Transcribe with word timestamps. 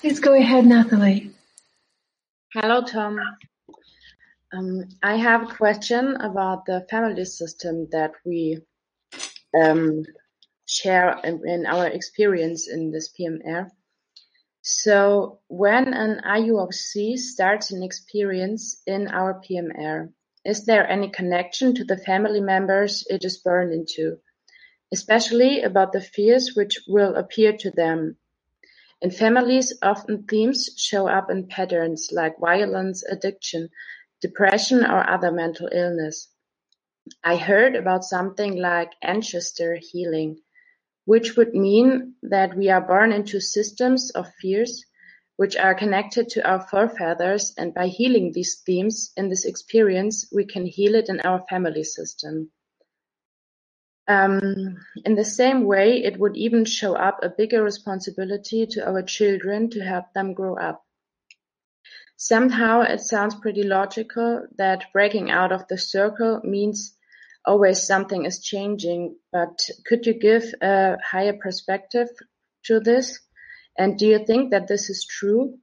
Please 0.00 0.20
go 0.20 0.32
ahead, 0.32 0.64
Nathalie. 0.64 1.32
Hello, 2.54 2.82
Tom. 2.82 3.18
Um, 4.52 4.84
I 5.02 5.16
have 5.16 5.42
a 5.42 5.54
question 5.56 6.14
about 6.20 6.66
the 6.66 6.86
family 6.88 7.24
system 7.24 7.88
that 7.90 8.12
we 8.24 8.60
um, 9.60 10.04
share 10.66 11.18
in, 11.24 11.42
in, 11.44 11.66
our 11.66 11.88
experience 11.88 12.68
in 12.68 12.92
this 12.92 13.12
PMR. 13.18 13.70
So, 14.62 15.40
when 15.48 15.92
an 15.92 16.20
IUOC 16.24 17.16
starts 17.18 17.72
an 17.72 17.82
experience 17.82 18.80
in 18.86 19.08
our 19.08 19.42
PMR, 19.42 20.12
is 20.44 20.64
there 20.64 20.88
any 20.88 21.10
connection 21.10 21.74
to 21.74 21.84
the 21.84 21.98
family 21.98 22.40
members 22.40 23.04
it 23.10 23.24
is 23.24 23.38
born 23.38 23.72
into, 23.72 24.18
especially 24.92 25.62
about 25.62 25.92
the 25.92 26.00
fears 26.00 26.52
which 26.54 26.78
will 26.86 27.16
appear 27.16 27.56
to 27.56 27.72
them 27.72 28.16
in 29.00 29.10
families, 29.10 29.72
often 29.82 30.24
themes 30.24 30.70
show 30.76 31.06
up 31.06 31.30
in 31.30 31.46
patterns 31.46 32.08
like 32.12 32.38
violence, 32.38 33.04
addiction, 33.04 33.68
depression 34.20 34.84
or 34.84 35.08
other 35.08 35.30
mental 35.30 35.68
illness. 35.70 36.28
I 37.22 37.36
heard 37.36 37.76
about 37.76 38.04
something 38.04 38.56
like 38.56 38.92
ancestor 39.02 39.76
healing, 39.80 40.42
which 41.04 41.36
would 41.36 41.54
mean 41.54 42.14
that 42.22 42.56
we 42.56 42.68
are 42.70 42.80
born 42.80 43.12
into 43.12 43.40
systems 43.40 44.10
of 44.10 44.26
fears 44.40 44.84
which 45.38 45.56
are 45.56 45.74
connected 45.74 46.28
to 46.28 46.44
our 46.44 46.60
forefathers 46.66 47.54
and 47.56 47.72
by 47.72 47.86
healing 47.86 48.32
these 48.32 48.60
themes 48.66 49.12
in 49.16 49.28
this 49.28 49.44
experience, 49.44 50.28
we 50.32 50.44
can 50.44 50.66
heal 50.66 50.96
it 50.96 51.08
in 51.08 51.20
our 51.20 51.44
family 51.48 51.84
system. 51.84 52.50
Um, 54.08 54.78
in 55.04 55.16
the 55.16 55.24
same 55.24 55.64
way, 55.64 56.02
it 56.02 56.18
would 56.18 56.34
even 56.36 56.64
show 56.64 56.94
up 56.94 57.20
a 57.22 57.28
bigger 57.28 57.62
responsibility 57.62 58.66
to 58.66 58.88
our 58.88 59.02
children 59.02 59.68
to 59.70 59.80
help 59.80 60.14
them 60.14 60.32
grow 60.32 60.56
up. 60.56 60.82
Somehow 62.16 62.80
it 62.80 63.00
sounds 63.00 63.34
pretty 63.34 63.62
logical 63.62 64.46
that 64.56 64.92
breaking 64.94 65.30
out 65.30 65.52
of 65.52 65.68
the 65.68 65.76
circle 65.76 66.40
means 66.42 66.96
always 67.44 67.82
something 67.82 68.24
is 68.24 68.42
changing, 68.42 69.16
but 69.30 69.60
could 69.86 70.06
you 70.06 70.14
give 70.14 70.54
a 70.62 70.96
higher 71.04 71.34
perspective 71.34 72.08
to 72.64 72.80
this? 72.80 73.20
And 73.76 73.98
do 73.98 74.06
you 74.06 74.24
think 74.24 74.50
that 74.50 74.68
this 74.68 74.90
is 74.90 75.04
true? 75.04 75.58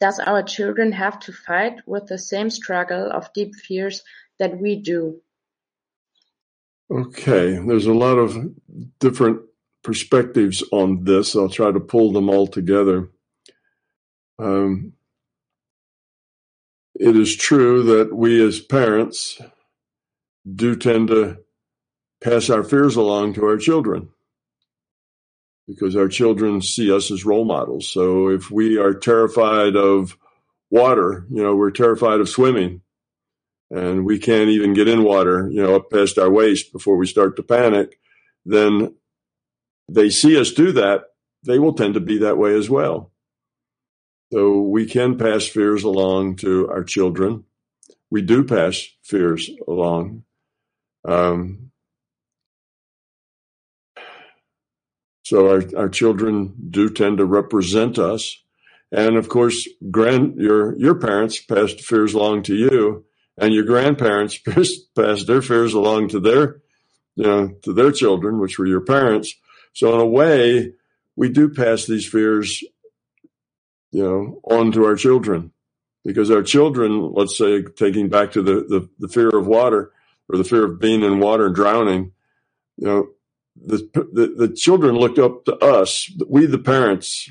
Does 0.00 0.18
our 0.18 0.42
children 0.42 0.92
have 0.92 1.20
to 1.20 1.32
fight 1.32 1.86
with 1.86 2.06
the 2.06 2.18
same 2.18 2.50
struggle 2.50 3.10
of 3.12 3.32
deep 3.32 3.54
fears 3.54 4.02
that 4.38 4.58
we 4.58 4.80
do? 4.80 5.20
Okay, 6.90 7.58
there's 7.66 7.86
a 7.86 7.94
lot 7.94 8.18
of 8.18 8.36
different 8.98 9.40
perspectives 9.82 10.62
on 10.70 11.04
this. 11.04 11.34
I'll 11.34 11.48
try 11.48 11.72
to 11.72 11.80
pull 11.80 12.12
them 12.12 12.28
all 12.28 12.46
together. 12.46 13.10
Um, 14.38 14.92
it 16.94 17.16
is 17.16 17.36
true 17.36 17.82
that 17.84 18.14
we 18.14 18.44
as 18.44 18.60
parents 18.60 19.40
do 20.52 20.76
tend 20.76 21.08
to 21.08 21.38
pass 22.22 22.50
our 22.50 22.62
fears 22.62 22.96
along 22.96 23.34
to 23.34 23.44
our 23.44 23.56
children 23.56 24.10
because 25.66 25.96
our 25.96 26.08
children 26.08 26.60
see 26.60 26.92
us 26.92 27.10
as 27.10 27.24
role 27.24 27.44
models. 27.44 27.88
So 27.88 28.28
if 28.28 28.50
we 28.50 28.78
are 28.78 28.94
terrified 28.94 29.76
of 29.76 30.16
water, 30.70 31.26
you 31.30 31.42
know, 31.42 31.56
we're 31.56 31.70
terrified 31.70 32.20
of 32.20 32.28
swimming, 32.28 32.82
and 33.74 34.04
we 34.04 34.20
can't 34.20 34.50
even 34.50 34.72
get 34.72 34.86
in 34.86 35.02
water, 35.02 35.48
you 35.50 35.60
know, 35.60 35.74
up 35.74 35.90
past 35.90 36.16
our 36.16 36.30
waist 36.30 36.72
before 36.72 36.96
we 36.96 37.08
start 37.08 37.34
to 37.34 37.42
panic, 37.42 37.98
then 38.46 38.94
they 39.88 40.10
see 40.10 40.38
us 40.38 40.52
do 40.52 40.70
that, 40.72 41.06
they 41.44 41.58
will 41.58 41.72
tend 41.72 41.94
to 41.94 42.00
be 42.00 42.18
that 42.18 42.38
way 42.38 42.56
as 42.56 42.70
well. 42.70 43.10
So 44.32 44.60
we 44.60 44.86
can 44.86 45.18
pass 45.18 45.44
fears 45.46 45.82
along 45.82 46.36
to 46.36 46.68
our 46.68 46.84
children. 46.84 47.44
We 48.10 48.22
do 48.22 48.44
pass 48.44 48.86
fears 49.02 49.50
along. 49.66 50.22
Um, 51.04 51.72
so 55.24 55.50
our, 55.50 55.62
our 55.76 55.88
children 55.88 56.54
do 56.70 56.90
tend 56.90 57.18
to 57.18 57.24
represent 57.24 57.98
us. 57.98 58.40
And 58.92 59.16
of 59.16 59.28
course, 59.28 59.68
grand, 59.90 60.36
your, 60.36 60.78
your 60.78 60.94
parents 60.94 61.40
passed 61.40 61.80
fears 61.80 62.14
along 62.14 62.44
to 62.44 62.54
you 62.54 63.04
and 63.38 63.54
your 63.54 63.64
grandparents 63.64 64.38
passed 64.96 65.26
their 65.26 65.42
fears 65.42 65.74
along 65.74 66.08
to 66.08 66.20
their, 66.20 66.60
you 67.16 67.24
know, 67.24 67.48
to 67.62 67.72
their 67.72 67.92
children, 67.92 68.38
which 68.38 68.58
were 68.58 68.66
your 68.66 68.80
parents. 68.80 69.34
So 69.72 69.94
in 69.94 70.00
a 70.00 70.06
way, 70.06 70.72
we 71.16 71.28
do 71.28 71.48
pass 71.48 71.86
these 71.86 72.06
fears, 72.06 72.62
you 73.92 74.02
know, 74.02 74.40
on 74.44 74.72
to 74.72 74.84
our 74.84 74.96
children 74.96 75.52
because 76.04 76.30
our 76.30 76.42
children, 76.42 77.12
let's 77.12 77.36
say, 77.36 77.62
taking 77.62 78.08
back 78.08 78.32
to 78.32 78.42
the, 78.42 78.54
the, 78.68 78.88
the 78.98 79.08
fear 79.08 79.30
of 79.30 79.46
water 79.46 79.92
or 80.28 80.38
the 80.38 80.44
fear 80.44 80.64
of 80.64 80.80
being 80.80 81.02
in 81.02 81.20
water 81.20 81.46
and 81.46 81.54
drowning, 81.54 82.12
you 82.76 82.86
know, 82.86 83.08
the, 83.56 83.88
the, 84.12 84.46
the 84.46 84.54
children 84.54 84.96
look 84.96 85.18
up 85.18 85.44
to 85.44 85.56
us. 85.56 86.10
We, 86.28 86.46
the 86.46 86.58
parents, 86.58 87.30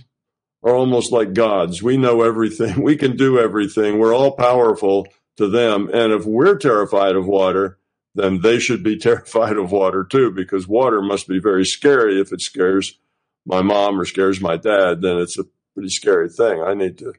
are 0.64 0.76
almost 0.76 1.12
like 1.12 1.34
gods. 1.34 1.84
We 1.84 1.98
know 1.98 2.22
everything. 2.22 2.82
We 2.84 2.96
can 2.96 3.16
do 3.16 3.40
everything. 3.40 4.00
We're 4.00 4.16
all 4.16 4.32
powerful 4.32 5.08
to 5.38 5.48
them. 5.48 5.90
And 5.94 6.14
if 6.14 6.26
we're 6.26 6.58
terrified 6.58 7.16
of 7.16 7.28
water, 7.28 7.78
then 8.16 8.42
they 8.42 8.60
should 8.60 8.84
be 8.84 8.98
terrified 9.00 9.58
of 9.58 9.72
water 9.72 10.04
too, 10.04 10.32
because 10.32 10.68
water 10.68 11.02
must 11.02 11.28
be 11.28 11.40
very 11.40 11.66
scary. 11.66 12.20
If 12.20 12.32
it 12.32 12.42
scares 12.42 12.98
my 13.46 13.62
mom 13.62 14.00
or 14.00 14.06
scares 14.06 14.40
my 14.40 14.58
dad, 14.58 15.02
then 15.02 15.18
it's 15.18 15.38
a 15.38 15.46
pretty 15.74 15.90
scary 15.90 16.30
thing. 16.30 16.62
I 16.62 16.74
need 16.74 16.98
to, 17.00 17.14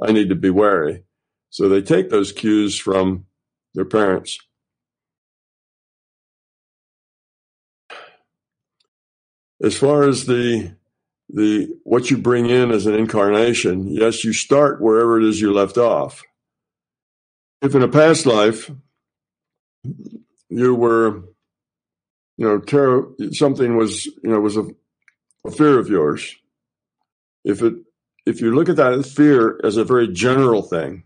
I 0.00 0.12
need 0.12 0.28
to 0.28 0.34
be 0.34 0.50
wary. 0.50 1.04
So 1.50 1.68
they 1.68 1.82
take 1.82 2.10
those 2.10 2.32
cues 2.32 2.78
from 2.78 3.26
their 3.74 3.84
parents. 3.84 4.38
As 9.62 9.76
far 9.76 10.02
as 10.08 10.26
the 10.26 10.74
the 11.34 11.68
what 11.84 12.10
you 12.10 12.18
bring 12.18 12.50
in 12.50 12.72
as 12.72 12.86
an 12.86 12.94
incarnation, 12.94 13.86
yes, 13.86 14.24
you 14.24 14.32
start 14.32 14.82
wherever 14.82 15.18
it 15.20 15.24
is 15.24 15.40
you 15.40 15.52
left 15.52 15.78
off 15.78 16.22
if 17.62 17.74
in 17.76 17.82
a 17.82 17.88
past 17.88 18.26
life 18.26 18.70
you 20.48 20.74
were, 20.74 21.22
you 22.36 22.46
know, 22.46 22.58
terror, 22.58 23.08
something 23.30 23.76
was, 23.76 24.06
you 24.06 24.30
know, 24.30 24.40
was 24.40 24.56
a, 24.56 24.66
a 25.46 25.50
fear 25.50 25.78
of 25.78 25.88
yours. 25.88 26.34
If 27.44 27.62
it, 27.62 27.74
if 28.26 28.40
you 28.40 28.54
look 28.54 28.68
at 28.68 28.76
that 28.76 29.06
fear 29.06 29.60
as 29.64 29.76
a 29.76 29.84
very 29.84 30.08
general 30.08 30.62
thing, 30.62 31.04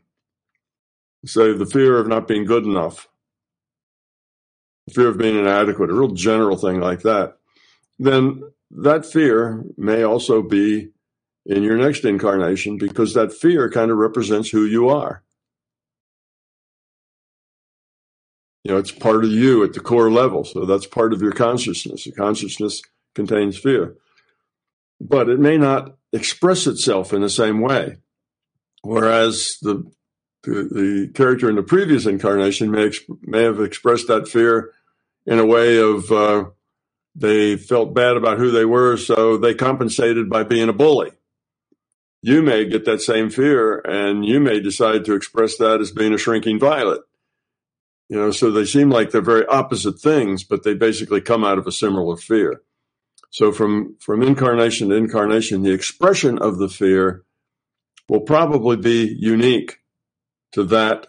say 1.27 1.53
the 1.53 1.66
fear 1.66 1.99
of 1.99 2.09
not 2.09 2.27
being 2.27 2.45
good 2.45 2.65
enough, 2.65 3.09
fear 4.93 5.09
of 5.09 5.19
being 5.19 5.39
inadequate, 5.39 5.91
a 5.91 5.95
real 5.95 6.12
general 6.12 6.56
thing 6.56 6.81
like 6.81 7.03
that, 7.03 7.37
then 7.99 8.43
that 8.71 9.05
fear 9.05 9.62
may 9.77 10.03
also 10.03 10.43
be 10.43 10.91
in 11.45 11.62
your 11.62 11.77
next 11.77 12.05
incarnation 12.05 12.78
because 12.78 13.15
that 13.15 13.33
fear 13.33 13.71
kind 13.71 13.91
of 13.91 13.99
represents 13.99 14.50
who 14.50 14.65
you 14.65 14.89
are. 14.89 15.22
You 18.66 18.72
know, 18.72 18.78
it's 18.78 18.91
part 18.91 19.25
of 19.25 19.31
you 19.31 19.62
at 19.62 19.75
the 19.75 19.81
core 19.81 20.10
level. 20.10 20.43
So 20.43 20.65
that's 20.65 20.88
part 20.88 21.12
of 21.12 21.22
your 21.22 21.31
consciousness. 21.31 22.03
The 22.03 22.10
consciousness 22.10 22.82
contains 23.15 23.56
fear, 23.56 23.94
but 25.00 25.28
it 25.28 25.38
may 25.38 25.56
not 25.56 25.94
express 26.12 26.66
itself 26.66 27.12
in 27.12 27.21
the 27.21 27.31
same 27.31 27.60
way. 27.60 27.99
Whereas 28.82 29.59
the 29.62 29.84
the, 30.43 31.12
character 31.15 31.49
in 31.49 31.54
the 31.54 31.62
previous 31.62 32.06
incarnation 32.06 32.72
may 32.72 32.91
may 33.22 33.44
have 33.44 33.60
expressed 33.60 34.09
that 34.09 34.27
fear 34.27 34.72
in 35.27 35.38
a 35.38 35.47
way 35.47 35.78
of 35.78 36.10
uh, 36.10 36.47
they 37.15 37.56
felt 37.56 37.94
bad 37.94 38.16
about 38.16 38.38
who 38.38 38.50
they 38.50 38.65
were, 38.65 38.97
so 38.97 39.37
they 39.37 39.54
compensated 39.54 40.28
by 40.28 40.43
being 40.43 40.69
a 40.69 40.72
bully. 40.72 41.12
You 42.21 42.42
may 42.42 42.65
get 42.65 42.84
that 42.86 43.01
same 43.01 43.30
fear, 43.30 43.78
and 43.78 44.27
you 44.27 44.41
may 44.41 44.59
decide 44.59 45.04
to 45.04 45.15
express 45.15 45.57
that 45.59 45.80
as 45.80 45.92
being 45.92 46.12
a 46.12 46.19
shrinking 46.19 46.59
violet 46.59 47.03
you 48.09 48.17
know, 48.17 48.31
so 48.31 48.51
they 48.51 48.65
seem 48.65 48.91
like 48.91 49.11
they're 49.11 49.21
very 49.21 49.47
opposite 49.47 49.99
things, 49.99 50.45
but 50.45 50.63
they 50.63 50.75
basically 50.75 51.21
come 51.21 51.45
out 51.45 51.59
of 51.59 51.67
a 51.67 51.73
similar 51.73 52.17
fear. 52.17 52.63
So 53.31 53.53
from 53.53 53.97
from 54.01 54.23
incarnation 54.23 54.89
to 54.89 54.95
incarnation, 54.95 55.63
the 55.63 55.73
expression 55.73 56.39
of 56.39 56.59
the 56.59 56.69
fear 56.69 57.25
will 58.09 58.21
probably 58.21 58.77
be 58.77 59.17
unique 59.19 59.81
to 60.53 60.65
that 60.65 61.09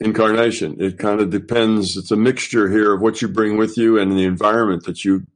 incarnation. 0.00 0.80
It 0.80 0.98
kind 0.98 1.20
of 1.20 1.30
depends. 1.30 1.96
It's 1.96 2.12
a 2.12 2.16
mixture 2.16 2.70
here 2.70 2.94
of 2.94 3.00
what 3.00 3.20
you 3.20 3.28
bring 3.28 3.56
with 3.56 3.76
you 3.76 3.98
and 3.98 4.12
the 4.12 4.24
environment 4.24 4.84
that 4.84 5.04
you 5.04 5.26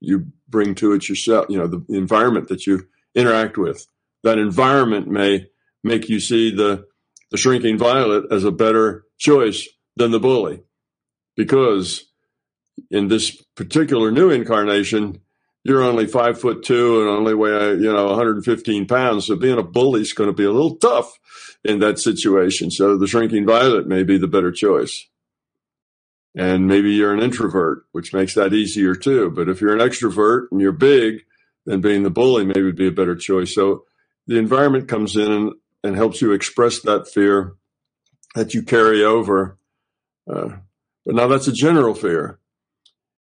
you 0.00 0.26
bring 0.48 0.74
to 0.76 0.92
it 0.92 1.08
yourself. 1.08 1.46
You 1.48 1.58
know, 1.58 1.68
the, 1.68 1.84
environment 1.90 2.48
that 2.48 2.66
you 2.66 2.88
interact 3.14 3.56
with. 3.56 3.86
That 4.24 4.38
environment 4.38 5.06
may 5.08 5.46
make 5.84 6.08
you 6.08 6.18
see 6.18 6.54
the 6.54 6.86
the 7.30 7.38
shrinking 7.38 7.78
violet 7.78 8.24
as 8.32 8.42
a 8.42 8.50
better 8.50 9.04
choice 9.16 9.68
than 10.00 10.10
the 10.10 10.18
bully 10.18 10.62
because 11.36 12.06
in 12.90 13.08
this 13.08 13.36
particular 13.54 14.10
new 14.10 14.30
incarnation, 14.30 15.20
you're 15.62 15.82
only 15.82 16.06
five 16.06 16.40
foot 16.40 16.64
two 16.64 17.00
and 17.00 17.10
only 17.10 17.34
weigh, 17.34 17.74
you 17.74 17.92
know, 17.92 18.06
115 18.06 18.86
pounds. 18.86 19.26
So 19.26 19.36
being 19.36 19.58
a 19.58 19.62
bully 19.62 20.00
is 20.00 20.14
going 20.14 20.30
to 20.30 20.34
be 20.34 20.44
a 20.44 20.50
little 20.50 20.76
tough 20.76 21.18
in 21.62 21.80
that 21.80 21.98
situation. 21.98 22.70
So 22.70 22.96
the 22.96 23.06
shrinking 23.06 23.44
violet 23.44 23.86
may 23.86 24.02
be 24.02 24.16
the 24.16 24.26
better 24.26 24.50
choice. 24.50 25.06
And 26.34 26.66
maybe 26.66 26.92
you're 26.92 27.12
an 27.12 27.22
introvert, 27.22 27.84
which 27.92 28.14
makes 28.14 28.34
that 28.34 28.54
easier 28.54 28.94
too. 28.94 29.30
But 29.30 29.50
if 29.50 29.60
you're 29.60 29.74
an 29.74 29.86
extrovert 29.86 30.46
and 30.50 30.60
you're 30.60 30.72
big, 30.72 31.24
then 31.66 31.82
being 31.82 32.04
the 32.04 32.10
bully 32.10 32.46
maybe 32.46 32.62
would 32.62 32.76
be 32.76 32.88
a 32.88 32.92
better 32.92 33.16
choice. 33.16 33.54
So 33.54 33.84
the 34.26 34.38
environment 34.38 34.88
comes 34.88 35.16
in 35.16 35.30
and, 35.30 35.52
and 35.84 35.96
helps 35.96 36.22
you 36.22 36.32
express 36.32 36.80
that 36.80 37.06
fear 37.06 37.56
that 38.34 38.54
you 38.54 38.62
carry 38.62 39.04
over. 39.04 39.58
Uh, 40.30 40.56
but 41.04 41.14
now 41.14 41.26
that's 41.26 41.48
a 41.48 41.52
general 41.52 41.94
fear. 41.94 42.38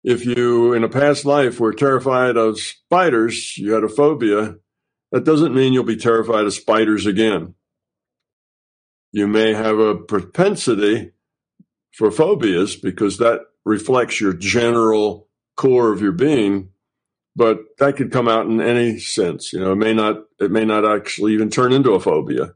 If 0.02 0.24
you, 0.24 0.72
in 0.72 0.84
a 0.84 0.88
past 0.88 1.24
life, 1.24 1.60
were 1.60 1.72
terrified 1.72 2.36
of 2.36 2.60
spiders, 2.60 3.56
you 3.58 3.72
had 3.72 3.84
a 3.84 3.88
phobia, 3.88 4.56
that 5.12 5.24
doesn't 5.24 5.54
mean 5.54 5.72
you'll 5.72 5.84
be 5.84 5.96
terrified 5.96 6.44
of 6.44 6.54
spiders 6.54 7.06
again. 7.06 7.54
You 9.12 9.26
may 9.26 9.52
have 9.54 9.78
a 9.78 9.94
propensity 9.94 11.12
for 11.92 12.10
phobias 12.10 12.76
because 12.76 13.18
that 13.18 13.40
reflects 13.64 14.20
your 14.20 14.32
general 14.32 15.28
core 15.56 15.92
of 15.92 16.00
your 16.00 16.12
being, 16.12 16.70
but 17.34 17.58
that 17.78 17.96
could 17.96 18.12
come 18.12 18.28
out 18.28 18.46
in 18.46 18.60
any 18.60 18.98
sense. 18.98 19.52
You 19.52 19.60
know, 19.60 19.72
it 19.72 19.76
may 19.76 19.94
not, 19.94 20.24
it 20.38 20.50
may 20.50 20.64
not 20.64 20.84
actually 20.84 21.34
even 21.34 21.50
turn 21.50 21.72
into 21.72 21.92
a 21.92 22.00
phobia. 22.00 22.54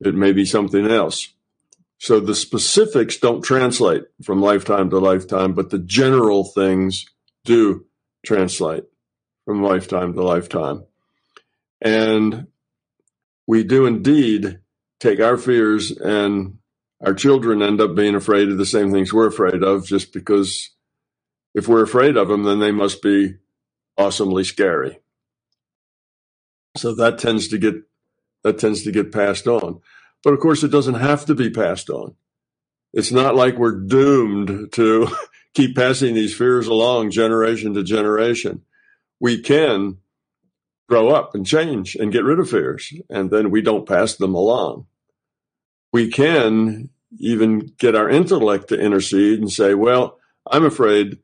It 0.00 0.14
may 0.14 0.32
be 0.32 0.44
something 0.44 0.86
else. 0.86 1.32
So 2.02 2.18
the 2.18 2.34
specifics 2.34 3.16
don't 3.18 3.42
translate 3.42 4.02
from 4.24 4.42
lifetime 4.42 4.90
to 4.90 4.98
lifetime, 4.98 5.52
but 5.52 5.70
the 5.70 5.78
general 5.78 6.42
things 6.42 7.06
do 7.44 7.86
translate 8.26 8.82
from 9.44 9.62
lifetime 9.62 10.12
to 10.14 10.22
lifetime. 10.24 10.82
And 11.80 12.48
we 13.46 13.62
do 13.62 13.86
indeed 13.86 14.58
take 14.98 15.20
our 15.20 15.36
fears 15.36 15.92
and 15.92 16.58
our 17.00 17.14
children 17.14 17.62
end 17.62 17.80
up 17.80 17.94
being 17.94 18.16
afraid 18.16 18.48
of 18.48 18.58
the 18.58 18.66
same 18.66 18.90
things 18.90 19.12
we're 19.12 19.28
afraid 19.28 19.62
of 19.62 19.86
just 19.86 20.12
because 20.12 20.70
if 21.54 21.68
we're 21.68 21.84
afraid 21.84 22.16
of 22.16 22.26
them, 22.26 22.42
then 22.42 22.58
they 22.58 22.72
must 22.72 23.00
be 23.00 23.36
awesomely 23.96 24.42
scary. 24.42 24.98
So 26.76 26.96
that 26.96 27.20
tends 27.20 27.46
to 27.46 27.58
get 27.58 27.76
that 28.42 28.58
tends 28.58 28.82
to 28.82 28.90
get 28.90 29.12
passed 29.12 29.46
on. 29.46 29.80
But 30.24 30.34
of 30.34 30.40
course, 30.40 30.62
it 30.62 30.68
doesn't 30.68 30.94
have 30.94 31.24
to 31.26 31.34
be 31.34 31.50
passed 31.50 31.90
on. 31.90 32.14
It's 32.92 33.12
not 33.12 33.34
like 33.34 33.56
we're 33.56 33.80
doomed 33.80 34.72
to 34.72 35.08
keep 35.54 35.76
passing 35.76 36.14
these 36.14 36.36
fears 36.36 36.66
along 36.66 37.10
generation 37.10 37.74
to 37.74 37.82
generation. 37.82 38.62
We 39.20 39.40
can 39.40 39.98
grow 40.88 41.08
up 41.08 41.34
and 41.34 41.46
change 41.46 41.96
and 41.96 42.12
get 42.12 42.24
rid 42.24 42.38
of 42.38 42.50
fears, 42.50 42.92
and 43.08 43.30
then 43.30 43.50
we 43.50 43.62
don't 43.62 43.88
pass 43.88 44.16
them 44.16 44.34
along. 44.34 44.86
We 45.92 46.10
can 46.10 46.90
even 47.18 47.72
get 47.78 47.94
our 47.94 48.08
intellect 48.08 48.68
to 48.68 48.80
intercede 48.80 49.38
and 49.38 49.50
say, 49.50 49.74
well, 49.74 50.18
I'm 50.50 50.64
afraid 50.64 51.18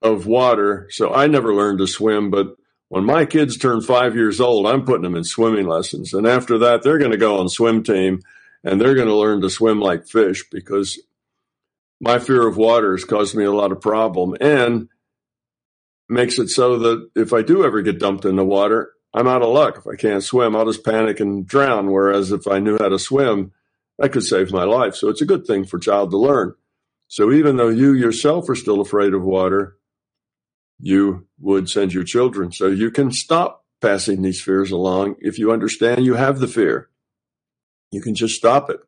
of 0.00 0.26
water, 0.26 0.88
so 0.90 1.12
I 1.12 1.26
never 1.26 1.54
learned 1.54 1.78
to 1.78 1.86
swim, 1.86 2.30
but 2.30 2.56
when 2.88 3.04
my 3.04 3.24
kids 3.24 3.56
turn 3.56 3.80
five 3.80 4.14
years 4.16 4.40
old, 4.40 4.66
I'm 4.66 4.84
putting 4.84 5.02
them 5.02 5.16
in 5.16 5.24
swimming 5.24 5.66
lessons. 5.66 6.12
And 6.12 6.26
after 6.26 6.58
that, 6.58 6.82
they're 6.82 6.98
going 6.98 7.12
to 7.12 7.16
go 7.16 7.38
on 7.38 7.48
swim 7.48 7.82
team 7.82 8.20
and 8.64 8.80
they're 8.80 8.94
going 8.94 9.08
to 9.08 9.16
learn 9.16 9.40
to 9.42 9.50
swim 9.50 9.80
like 9.80 10.06
fish 10.06 10.44
because 10.50 11.00
my 12.00 12.18
fear 12.18 12.46
of 12.46 12.56
water 12.56 12.92
has 12.92 13.04
caused 13.04 13.34
me 13.34 13.44
a 13.44 13.52
lot 13.52 13.72
of 13.72 13.80
problem 13.80 14.36
and 14.40 14.88
makes 16.08 16.38
it 16.38 16.48
so 16.48 16.78
that 16.78 17.10
if 17.14 17.32
I 17.32 17.42
do 17.42 17.64
ever 17.64 17.80
get 17.82 17.98
dumped 17.98 18.24
in 18.24 18.36
the 18.36 18.44
water, 18.44 18.92
I'm 19.14 19.28
out 19.28 19.42
of 19.42 19.48
luck. 19.48 19.78
If 19.78 19.86
I 19.86 19.96
can't 19.96 20.22
swim, 20.22 20.56
I'll 20.56 20.66
just 20.66 20.84
panic 20.84 21.20
and 21.20 21.46
drown. 21.46 21.90
Whereas 21.90 22.32
if 22.32 22.46
I 22.48 22.58
knew 22.58 22.78
how 22.78 22.88
to 22.88 22.98
swim, 22.98 23.52
that 23.98 24.10
could 24.10 24.24
save 24.24 24.52
my 24.52 24.64
life. 24.64 24.94
So 24.94 25.08
it's 25.08 25.20
a 25.20 25.26
good 25.26 25.46
thing 25.46 25.64
for 25.64 25.76
a 25.76 25.80
child 25.80 26.10
to 26.10 26.18
learn. 26.18 26.54
So 27.08 27.30
even 27.30 27.56
though 27.56 27.68
you 27.68 27.92
yourself 27.92 28.48
are 28.48 28.54
still 28.54 28.80
afraid 28.80 29.12
of 29.12 29.22
water, 29.22 29.76
you 30.80 31.26
would 31.38 31.68
send 31.68 31.92
your 31.92 32.04
children. 32.04 32.52
So 32.52 32.68
you 32.68 32.90
can 32.90 33.12
stop 33.12 33.64
passing 33.80 34.22
these 34.22 34.40
fears 34.40 34.70
along 34.70 35.16
if 35.20 35.38
you 35.38 35.52
understand 35.52 36.04
you 36.04 36.14
have 36.14 36.38
the 36.38 36.48
fear. 36.48 36.88
You 37.92 38.00
can 38.00 38.16
just 38.16 38.34
stop 38.34 38.68
it. 38.70 38.80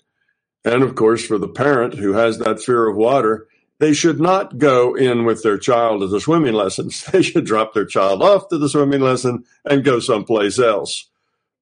And 0.65 0.83
of 0.83 0.97
course, 0.97 1.25
for 1.25 1.39
the 1.39 1.47
parent 1.47 1.95
who 1.95 2.15
has 2.15 2.39
that 2.39 2.61
fear 2.61 2.89
of 2.89 2.97
water, 2.97 3.47
they 3.79 3.93
should 3.93 4.19
not 4.19 4.59
go 4.59 4.95
in 4.95 5.25
with 5.25 5.43
their 5.43 5.59
child 5.59 6.01
to 6.01 6.07
the 6.07 6.21
swimming 6.21 6.55
lessons. 6.55 7.05
They 7.13 7.23
should 7.23 7.45
drop 7.45 7.75
their 7.75 7.85
child 7.85 8.23
off 8.23 8.49
to 8.49 8.59
the 8.59 8.69
swimming 8.69 9.03
lesson 9.03 9.45
and 9.65 9.85
go 9.85 10.01
someplace 10.01 10.59
else 10.59 11.09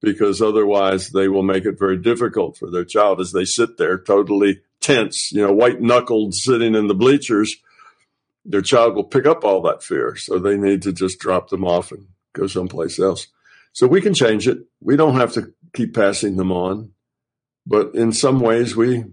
because 0.01 0.41
otherwise 0.41 1.11
they 1.11 1.29
will 1.29 1.43
make 1.43 1.65
it 1.65 1.79
very 1.79 1.97
difficult 1.97 2.57
for 2.57 2.71
their 2.71 2.85
child 2.85 3.21
as 3.21 3.33
they 3.33 3.45
sit 3.45 3.77
there 3.77 3.99
totally 3.99 4.61
tense, 4.81 5.33
you 5.33 5.41
know, 5.41 5.53
white 5.53 5.81
knuckled 5.81 6.35
sitting 6.35 6.75
in 6.75 6.87
the 6.87 6.95
bleachers. 6.95 7.57
Their 8.45 8.63
child 8.63 8.95
will 8.95 9.05
pick 9.05 9.27
up 9.27 9.45
all 9.45 9.63
that 9.63 9.83
fear. 9.83 10.17
So 10.17 10.39
they 10.39 10.57
need 10.57 10.83
to 10.83 10.93
just 10.93 11.19
drop 11.19 11.51
them 11.51 11.65
off 11.65 11.93
and 11.93 12.07
go 12.33 12.47
someplace 12.47 12.99
else. 12.99 13.29
So 13.73 13.87
we 13.87 14.01
can 14.01 14.15
change 14.15 14.47
it. 14.47 14.59
We 14.81 14.97
don't 14.97 15.17
have 15.17 15.33
to 15.35 15.53
keep 15.73 15.95
passing 15.95 16.37
them 16.37 16.53
on 16.53 16.93
but 17.67 17.95
in 17.95 18.13
some 18.13 18.41
ways 18.41 18.77
we 18.77 19.05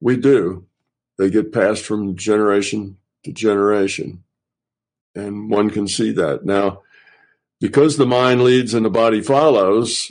we 0.00 0.16
do. 0.16 0.66
They 1.18 1.30
get 1.30 1.52
passed 1.52 1.84
from 1.84 2.16
generation 2.16 2.96
to 3.24 3.32
generation, 3.32 4.24
and 5.14 5.50
one 5.50 5.70
can 5.70 5.86
see 5.86 6.10
that 6.12 6.44
now. 6.44 6.82
Because 7.60 7.96
the 7.96 8.06
mind 8.06 8.42
leads 8.42 8.74
and 8.74 8.84
the 8.84 8.90
body 8.90 9.20
follows, 9.20 10.10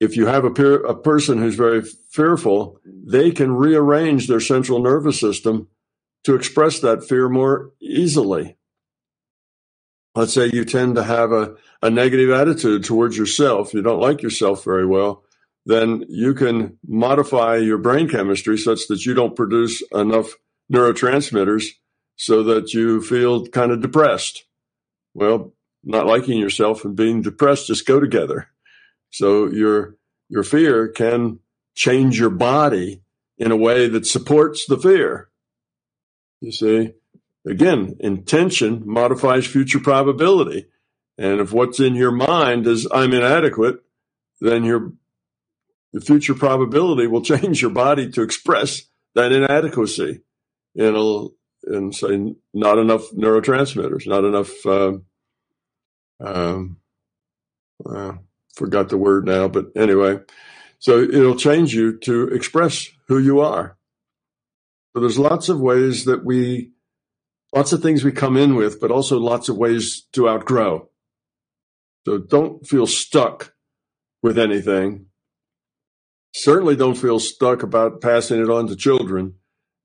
if 0.00 0.16
you 0.16 0.26
have 0.26 0.44
a, 0.44 0.50
peer, 0.50 0.76
a 0.76 0.94
person 0.94 1.36
who's 1.36 1.56
very 1.56 1.82
fearful, 1.82 2.80
they 2.86 3.30
can 3.30 3.52
rearrange 3.52 4.28
their 4.28 4.40
central 4.40 4.78
nervous 4.78 5.20
system 5.20 5.68
to 6.24 6.34
express 6.34 6.80
that 6.80 7.04
fear 7.04 7.28
more 7.28 7.72
easily. 7.80 8.56
Let's 10.14 10.32
say 10.32 10.50
you 10.50 10.64
tend 10.64 10.94
to 10.94 11.04
have 11.04 11.32
a, 11.32 11.56
a 11.82 11.90
negative 11.90 12.30
attitude 12.30 12.84
towards 12.84 13.18
yourself. 13.18 13.74
You 13.74 13.82
don't 13.82 14.00
like 14.00 14.22
yourself 14.22 14.64
very 14.64 14.86
well 14.86 15.22
then 15.68 16.02
you 16.08 16.32
can 16.32 16.78
modify 16.88 17.56
your 17.56 17.76
brain 17.76 18.08
chemistry 18.08 18.56
such 18.56 18.88
that 18.88 19.04
you 19.04 19.12
don't 19.12 19.36
produce 19.36 19.82
enough 19.92 20.30
neurotransmitters 20.72 21.66
so 22.16 22.42
that 22.42 22.72
you 22.72 23.02
feel 23.02 23.46
kind 23.48 23.70
of 23.70 23.82
depressed. 23.82 24.44
Well, 25.12 25.52
not 25.84 26.06
liking 26.06 26.38
yourself 26.38 26.86
and 26.86 26.96
being 26.96 27.20
depressed 27.20 27.66
just 27.66 27.86
go 27.86 28.00
together. 28.00 28.48
So 29.10 29.46
your 29.46 29.96
your 30.30 30.42
fear 30.42 30.88
can 30.88 31.40
change 31.74 32.18
your 32.18 32.30
body 32.30 33.02
in 33.36 33.52
a 33.52 33.56
way 33.56 33.88
that 33.88 34.06
supports 34.06 34.64
the 34.64 34.78
fear. 34.78 35.28
You 36.40 36.50
see, 36.50 36.94
again, 37.46 37.96
intention 38.00 38.84
modifies 38.86 39.46
future 39.46 39.80
probability. 39.80 40.68
And 41.18 41.40
if 41.40 41.52
what's 41.52 41.78
in 41.78 41.94
your 41.94 42.12
mind 42.12 42.66
is 42.66 42.88
I'm 42.90 43.12
inadequate, 43.12 43.80
then 44.40 44.64
your 44.64 44.92
the 45.92 46.00
future 46.00 46.34
probability 46.34 47.06
will 47.06 47.22
change 47.22 47.62
your 47.62 47.70
body 47.70 48.10
to 48.12 48.22
express 48.22 48.82
that 49.14 49.32
inadequacy 49.32 50.20
in 50.74 50.94
a, 50.94 51.74
in 51.74 51.92
say 51.92 52.34
not 52.54 52.78
enough 52.78 53.10
neurotransmitters, 53.10 54.06
not 54.06 54.24
enough. 54.24 54.64
Um, 54.66 55.04
um, 56.20 56.76
uh, 57.88 58.12
forgot 58.54 58.88
the 58.88 58.98
word 58.98 59.24
now, 59.24 59.48
but 59.48 59.66
anyway, 59.76 60.18
so 60.78 61.00
it'll 61.00 61.36
change 61.36 61.74
you 61.74 61.96
to 61.98 62.28
express 62.28 62.88
who 63.06 63.18
you 63.18 63.40
are. 63.40 63.76
So 64.92 65.00
there's 65.00 65.18
lots 65.18 65.48
of 65.48 65.60
ways 65.60 66.04
that 66.06 66.24
we, 66.24 66.72
lots 67.54 67.72
of 67.72 67.82
things 67.82 68.02
we 68.02 68.12
come 68.12 68.36
in 68.36 68.56
with, 68.56 68.80
but 68.80 68.90
also 68.90 69.18
lots 69.18 69.48
of 69.48 69.56
ways 69.56 70.06
to 70.12 70.28
outgrow. 70.28 70.88
So 72.04 72.18
don't 72.18 72.66
feel 72.66 72.86
stuck 72.86 73.54
with 74.22 74.38
anything 74.38 75.07
certainly 76.34 76.76
don't 76.76 76.96
feel 76.96 77.18
stuck 77.18 77.62
about 77.62 78.00
passing 78.00 78.40
it 78.40 78.50
on 78.50 78.66
to 78.68 78.76
children. 78.76 79.34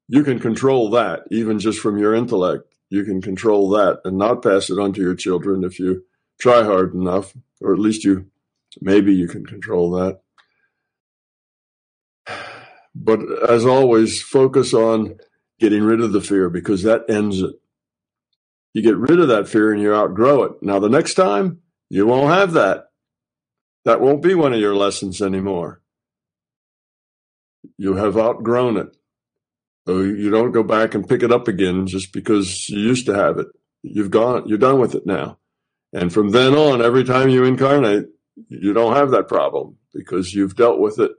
You 0.08 0.24
can 0.24 0.40
control 0.40 0.90
that 0.92 1.24
even 1.32 1.60
just 1.60 1.80
from 1.80 1.98
your 1.98 2.14
intellect. 2.14 2.74
You 2.90 3.04
can 3.04 3.22
control 3.22 3.70
that 3.70 4.02
and 4.06 4.18
not 4.18 4.44
pass 4.44 4.70
it 4.70 4.78
on 4.78 4.94
to 4.94 5.02
your 5.02 5.16
children 5.16 5.64
if 5.64 5.80
you 5.80 6.04
try 6.40 6.64
hard 6.64 6.94
enough, 6.94 7.34
or 7.62 7.74
at 7.74 7.80
least 7.80 8.04
you 8.04 8.28
maybe 8.82 9.14
you 9.14 9.28
can 9.28 9.46
control 9.46 9.92
that. 9.92 10.20
But 12.96 13.20
as 13.50 13.66
always, 13.66 14.22
focus 14.22 14.74
on 14.74 15.18
getting 15.60 15.84
rid 15.84 16.02
of 16.02 16.12
the 16.12 16.22
fear 16.22 16.50
because 16.50 16.84
that 16.84 17.10
ends 17.10 17.42
it. 17.42 17.56
You 18.74 18.84
get 18.84 18.98
rid 18.98 19.20
of 19.20 19.30
that 19.30 19.48
fear 19.48 19.72
and 19.72 19.82
you 19.82 19.94
outgrow 19.94 20.44
it. 20.44 20.54
Now, 20.62 20.80
the 20.80 20.90
next 20.90 21.16
time, 21.16 21.62
you 21.90 22.06
won't 22.06 22.34
have 22.34 22.54
that. 22.54 22.86
That 23.86 24.02
won't 24.02 24.22
be 24.22 24.36
one 24.36 24.54
of 24.54 24.60
your 24.60 24.76
lessons 24.76 25.22
anymore 25.22 25.83
you 27.78 27.96
have 27.96 28.18
outgrown 28.18 28.78
it. 28.78 28.96
You 29.86 30.30
don't 30.30 30.52
go 30.52 30.64
back 30.64 30.94
and 30.94 31.08
pick 31.08 31.24
it 31.24 31.32
up 31.32 31.48
again 31.48 31.88
just 31.88 32.14
because 32.14 32.70
you 32.70 32.80
used 32.80 33.06
to 33.08 33.16
have 33.16 33.38
it. 33.38 33.48
you've 33.84 34.12
gone, 34.12 34.48
you're 34.48 34.58
done 34.58 34.80
with 34.80 34.96
it 34.96 35.06
now. 35.06 35.38
And 35.92 36.12
from 36.12 36.32
then 36.32 36.56
on, 36.56 36.82
every 36.82 37.04
time 37.04 37.30
you 37.30 37.44
incarnate, 37.44 38.08
you 38.48 38.74
don't 38.74 38.96
have 38.96 39.12
that 39.12 39.28
problem 39.28 39.78
because 39.94 40.34
you've 40.34 40.56
dealt 40.56 40.80
with 40.80 41.00
it 41.00 41.12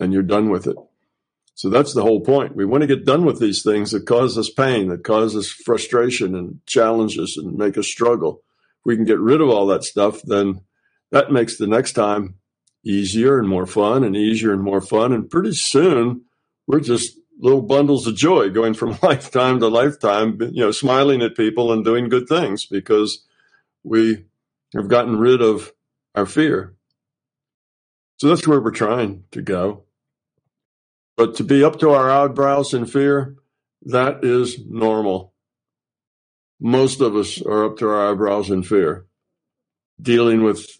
and 0.00 0.12
you're 0.12 0.22
done 0.22 0.50
with 0.50 0.66
it. 0.66 0.76
So 1.54 1.68
that's 1.68 1.92
the 1.92 2.02
whole 2.02 2.22
point. 2.22 2.56
We 2.56 2.64
want 2.64 2.80
to 2.80 2.86
get 2.86 3.04
done 3.04 3.24
with 3.24 3.38
these 3.38 3.62
things 3.62 3.90
that 3.90 4.06
cause 4.06 4.36
us 4.38 4.50
pain, 4.50 4.88
that 4.88 5.04
cause 5.04 5.36
us 5.36 5.48
frustration 5.48 6.34
and 6.34 6.60
challenges 6.66 7.36
and 7.36 7.56
make 7.56 7.76
us 7.76 7.86
struggle. 7.86 8.42
If 8.80 8.86
we 8.86 8.96
can 8.96 9.04
get 9.04 9.20
rid 9.20 9.42
of 9.42 9.50
all 9.50 9.66
that 9.66 9.84
stuff, 9.84 10.22
then 10.22 10.62
that 11.12 11.30
makes 11.30 11.58
the 11.58 11.66
next 11.66 11.92
time 11.92 12.36
easier 12.84 13.38
and 13.38 13.48
more 13.48 13.66
fun 13.66 14.04
and 14.04 14.16
easier 14.16 14.52
and 14.52 14.62
more 14.62 14.80
fun. 14.80 15.12
And 15.12 15.28
pretty 15.28 15.52
soon 15.52 16.22
we're 16.66 16.80
just 16.80 17.18
little 17.38 17.62
bundles 17.62 18.06
of 18.06 18.16
joy 18.16 18.50
going 18.50 18.74
from 18.74 18.98
lifetime 19.02 19.60
to 19.60 19.68
lifetime, 19.68 20.38
you 20.40 20.64
know, 20.64 20.70
smiling 20.70 21.22
at 21.22 21.36
people 21.36 21.72
and 21.72 21.84
doing 21.84 22.08
good 22.08 22.28
things 22.28 22.66
because 22.66 23.24
we 23.82 24.24
have 24.74 24.88
gotten 24.88 25.18
rid 25.18 25.42
of 25.42 25.72
our 26.14 26.26
fear. 26.26 26.74
So 28.18 28.28
that's 28.28 28.46
where 28.46 28.60
we're 28.60 28.70
trying 28.70 29.24
to 29.32 29.40
go. 29.40 29.84
But 31.16 31.34
to 31.36 31.44
be 31.44 31.64
up 31.64 31.80
to 31.80 31.90
our 31.90 32.10
eyebrows 32.10 32.74
in 32.74 32.86
fear, 32.86 33.36
that 33.82 34.24
is 34.24 34.58
normal. 34.66 35.34
Most 36.60 37.00
of 37.00 37.16
us 37.16 37.40
are 37.40 37.64
up 37.64 37.78
to 37.78 37.88
our 37.88 38.12
eyebrows 38.12 38.50
in 38.50 38.62
fear, 38.62 39.06
dealing 40.00 40.44
with 40.44 40.79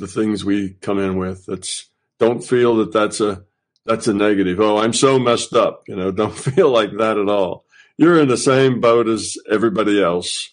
the 0.00 0.08
things 0.08 0.44
we 0.44 0.70
come 0.80 0.98
in 0.98 1.16
with. 1.16 1.46
That's 1.46 1.88
don't 2.18 2.42
feel 2.42 2.76
that 2.78 2.92
that's 2.92 3.20
a 3.20 3.44
that's 3.86 4.08
a 4.08 4.14
negative. 4.14 4.60
Oh, 4.60 4.78
I'm 4.78 4.92
so 4.92 5.18
messed 5.18 5.54
up. 5.54 5.84
You 5.86 5.96
know, 5.96 6.10
don't 6.12 6.36
feel 6.36 6.70
like 6.70 6.90
that 6.98 7.18
at 7.18 7.28
all. 7.28 7.64
You're 7.96 8.20
in 8.20 8.28
the 8.28 8.36
same 8.38 8.80
boat 8.80 9.08
as 9.08 9.36
everybody 9.50 10.02
else 10.02 10.50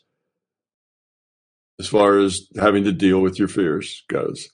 as 1.79 1.87
far 1.87 2.19
as 2.19 2.47
having 2.59 2.83
to 2.85 2.91
deal 2.91 3.19
with 3.19 3.39
your 3.39 3.47
fears 3.47 4.03
goes. 4.09 4.49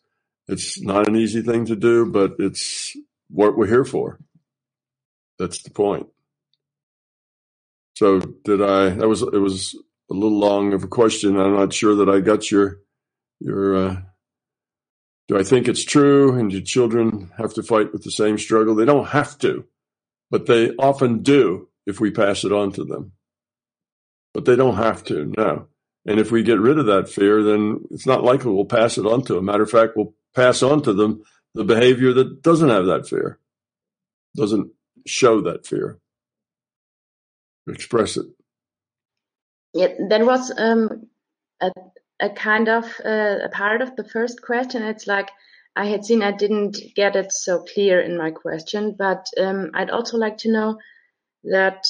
It's 0.47 0.81
not 0.81 1.07
an 1.07 1.15
easy 1.15 1.41
thing 1.41 1.65
to 1.67 1.75
do, 1.75 2.05
but 2.05 2.33
it's 2.39 2.95
what 3.29 3.57
we're 3.57 3.67
here 3.67 3.85
for. 3.85 4.19
That's 5.39 5.63
the 5.63 5.71
point. 5.71 6.07
So 7.95 8.19
did 8.19 8.61
I 8.61 8.89
that 8.89 9.07
was 9.07 9.21
it 9.21 9.39
was 9.39 9.75
a 10.11 10.13
little 10.13 10.39
long 10.39 10.73
of 10.73 10.83
a 10.83 10.87
question. 10.87 11.39
I'm 11.39 11.55
not 11.55 11.73
sure 11.73 11.95
that 11.95 12.09
I 12.09 12.19
got 12.19 12.51
your 12.51 12.79
your 13.39 13.75
uh, 13.75 14.01
do 15.33 15.39
I 15.39 15.43
think 15.43 15.67
it's 15.67 15.83
true 15.83 16.37
and 16.37 16.51
do 16.51 16.61
children 16.61 17.31
have 17.39 17.55
to 17.55 17.63
fight 17.63 17.91
with 17.91 18.03
the 18.03 18.11
same 18.11 18.37
struggle? 18.37 18.75
They 18.75 18.85
don't 18.85 19.07
have 19.07 19.35
to, 19.39 19.65
but 20.29 20.45
they 20.45 20.69
often 20.75 21.23
do 21.23 21.69
if 21.87 21.99
we 21.99 22.11
pass 22.11 22.43
it 22.43 22.51
on 22.53 22.71
to 22.73 22.83
them. 22.83 23.13
But 24.35 24.45
they 24.45 24.55
don't 24.55 24.75
have 24.75 25.03
to, 25.05 25.33
no. 25.35 25.69
And 26.05 26.19
if 26.19 26.29
we 26.29 26.43
get 26.43 26.59
rid 26.59 26.77
of 26.77 26.85
that 26.85 27.09
fear, 27.09 27.41
then 27.41 27.79
it's 27.89 28.05
not 28.05 28.23
likely 28.23 28.51
we'll 28.51 28.65
pass 28.65 28.99
it 28.99 29.07
on 29.07 29.23
to 29.23 29.33
them. 29.33 29.45
Matter 29.45 29.63
of 29.63 29.71
fact, 29.71 29.93
we'll 29.95 30.13
pass 30.35 30.61
on 30.61 30.83
to 30.83 30.93
them 30.93 31.23
the 31.55 31.63
behavior 31.63 32.13
that 32.13 32.43
doesn't 32.43 32.69
have 32.69 32.85
that 32.85 33.07
fear, 33.07 33.39
doesn't 34.37 34.71
show 35.07 35.41
that 35.41 35.65
fear, 35.65 35.97
express 37.67 38.17
it. 38.17 38.27
Yeah, 39.73 39.87
that 40.09 40.27
was 40.27 40.53
um, 40.55 41.07
a 42.23 42.29
kind 42.29 42.69
of 42.69 42.85
uh, 43.05 43.37
a 43.43 43.49
part 43.49 43.81
of 43.81 43.95
the 43.95 44.03
first 44.05 44.41
question. 44.41 44.81
It's 44.81 45.07
like 45.07 45.29
I 45.75 45.85
had 45.85 46.05
seen 46.05 46.23
I 46.23 46.31
didn't 46.31 46.77
get 46.95 47.15
it 47.15 47.31
so 47.33 47.65
clear 47.73 47.99
in 47.99 48.17
my 48.17 48.31
question, 48.31 48.95
but 48.97 49.25
um, 49.37 49.71
I'd 49.73 49.89
also 49.89 50.17
like 50.17 50.37
to 50.39 50.51
know 50.51 50.77
that, 51.43 51.85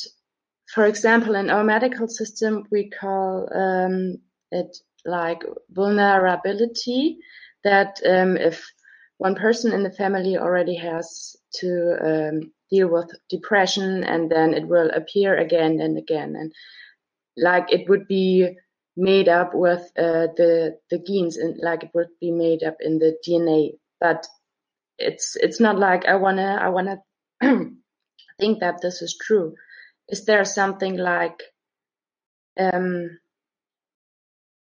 for 0.74 0.86
example, 0.88 1.36
in 1.36 1.50
our 1.52 1.64
medical 1.64 2.08
system, 2.08 2.64
we 2.72 2.90
call 2.90 3.48
um, 3.54 4.18
it 4.52 4.76
like 5.06 5.44
vulnerability. 5.70 7.20
That 7.64 8.00
um, 8.06 8.36
if 8.38 8.66
one 9.20 9.36
person 9.36 9.72
in 9.72 9.84
the 9.84 9.92
family 9.92 10.38
already 10.38 10.76
has 10.76 11.36
to 11.60 11.70
um, 12.02 12.52
deal 12.72 12.88
with 12.88 13.12
depression, 13.30 14.04
and 14.04 14.32
then 14.32 14.56
it 14.56 14.68
will 14.68 14.90
appear 14.90 15.38
again 15.38 15.80
and 15.80 15.98
again, 15.98 16.36
and 16.36 16.52
like 17.38 17.72
it 17.72 17.88
would 17.88 18.08
be 18.08 18.58
made 18.96 19.28
up 19.30 19.54
with 19.54 19.82
uh, 19.98 20.28
the 20.38 20.78
the 20.90 21.00
genes 21.00 21.38
and 21.38 21.58
like 21.62 21.84
it 21.84 21.92
would 21.94 22.10
be 22.20 22.32
made 22.32 22.64
up 22.64 22.78
in 22.80 23.00
the 23.00 23.18
DNA. 23.26 23.78
But 24.00 24.28
it's 24.98 25.36
it's 25.36 25.60
not 25.60 25.80
like 25.80 26.06
I 26.06 26.16
wanna 26.16 26.58
I 26.62 26.70
wanna 26.70 26.98
think 27.42 28.60
that 28.60 28.82
this 28.82 29.02
is 29.02 29.18
true. 29.22 29.56
Is 30.10 30.26
there 30.26 30.46
something 30.46 30.98
like 30.98 31.42
um, 32.60 33.20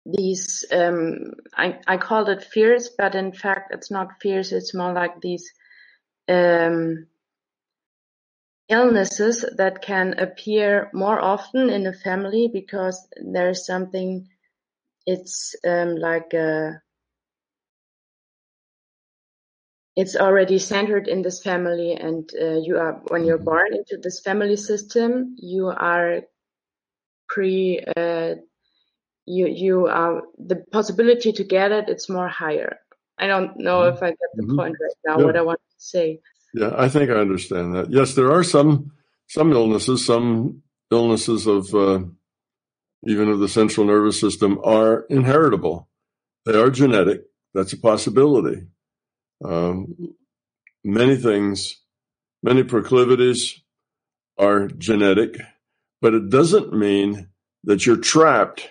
these 0.07 0.65
um, 0.73 1.33
I 1.55 1.81
I 1.87 1.97
called 1.97 2.29
it 2.29 2.45
fears, 2.45 2.91
but 2.97 3.15
in 3.15 3.33
fact 3.33 3.75
it's 3.75 3.91
not 3.91 4.21
fears. 4.23 4.53
It's 4.53 4.75
more 4.75 4.93
like 4.93 5.21
these 5.21 5.51
um, 6.29 7.07
illnesses 8.69 9.45
that 9.57 9.83
can 9.83 10.19
appear 10.19 10.91
more 10.93 11.21
often 11.21 11.71
in 11.71 11.87
a 11.87 11.93
family 11.93 12.51
because 12.53 13.07
there's 13.23 13.65
something 13.65 14.29
it's 15.07 15.55
um, 15.65 15.95
like 15.95 16.35
a, 16.35 16.69
uh, 16.69 16.73
it's 19.95 20.17
already 20.17 20.59
centered 20.59 21.09
in 21.09 21.23
this 21.23 21.43
family 21.43 21.93
and 21.93 22.31
uh, 22.41 22.59
you 22.59 22.77
are 22.77 23.01
when 23.09 23.25
you're 23.25 23.39
born 23.39 23.73
into 23.73 23.97
this 24.03 24.21
family 24.21 24.57
system 24.57 25.37
you 25.39 25.69
are 25.69 26.23
pre 27.29 27.81
uh, 27.97 28.35
you 29.27 29.47
you 29.47 29.87
are 29.87 30.23
the 30.39 30.57
possibility 30.73 31.33
to 31.33 31.45
get 31.45 31.73
it 31.73 31.89
it's 31.89 32.11
more 32.11 32.29
higher 32.29 32.79
i 33.19 33.27
don't 33.27 33.57
know 33.57 33.81
mm-hmm. 33.81 33.97
if 33.97 34.03
i 34.03 34.09
get 34.09 34.31
the 34.35 34.43
mm-hmm. 34.43 34.57
point 34.57 34.77
right 34.81 34.99
now 35.07 35.19
yeah. 35.19 35.25
what 35.25 35.37
i 35.37 35.43
want 35.43 35.61
to 35.61 35.77
say 35.79 36.21
yeah, 36.57 36.73
I 36.75 36.89
think 36.89 37.11
I 37.11 37.17
understand 37.17 37.75
that. 37.75 37.91
Yes, 37.91 38.15
there 38.15 38.33
are 38.33 38.43
some 38.43 38.93
some 39.29 39.53
illnesses, 39.53 40.07
some 40.07 40.63
illnesses 40.91 41.47
of 41.47 41.75
uh, 41.75 42.01
even 43.07 43.29
of 43.29 43.41
the 43.41 43.49
central 43.49 43.87
nervous 43.87 44.19
system 44.19 44.59
are 44.65 45.01
inheritable. 45.11 45.87
They 46.47 46.59
are 46.59 46.71
genetic. 46.71 47.25
That's 47.53 47.75
a 47.75 47.79
possibility. 47.79 48.69
Um, 49.45 50.15
many 50.83 51.17
things, 51.17 51.77
many 52.43 52.63
proclivities 52.63 53.61
are 54.39 54.69
genetic, 54.69 55.37
but 56.01 56.15
it 56.15 56.31
doesn't 56.31 56.73
mean 56.73 57.29
that 57.65 57.85
you're 57.85 57.99
trapped 57.99 58.71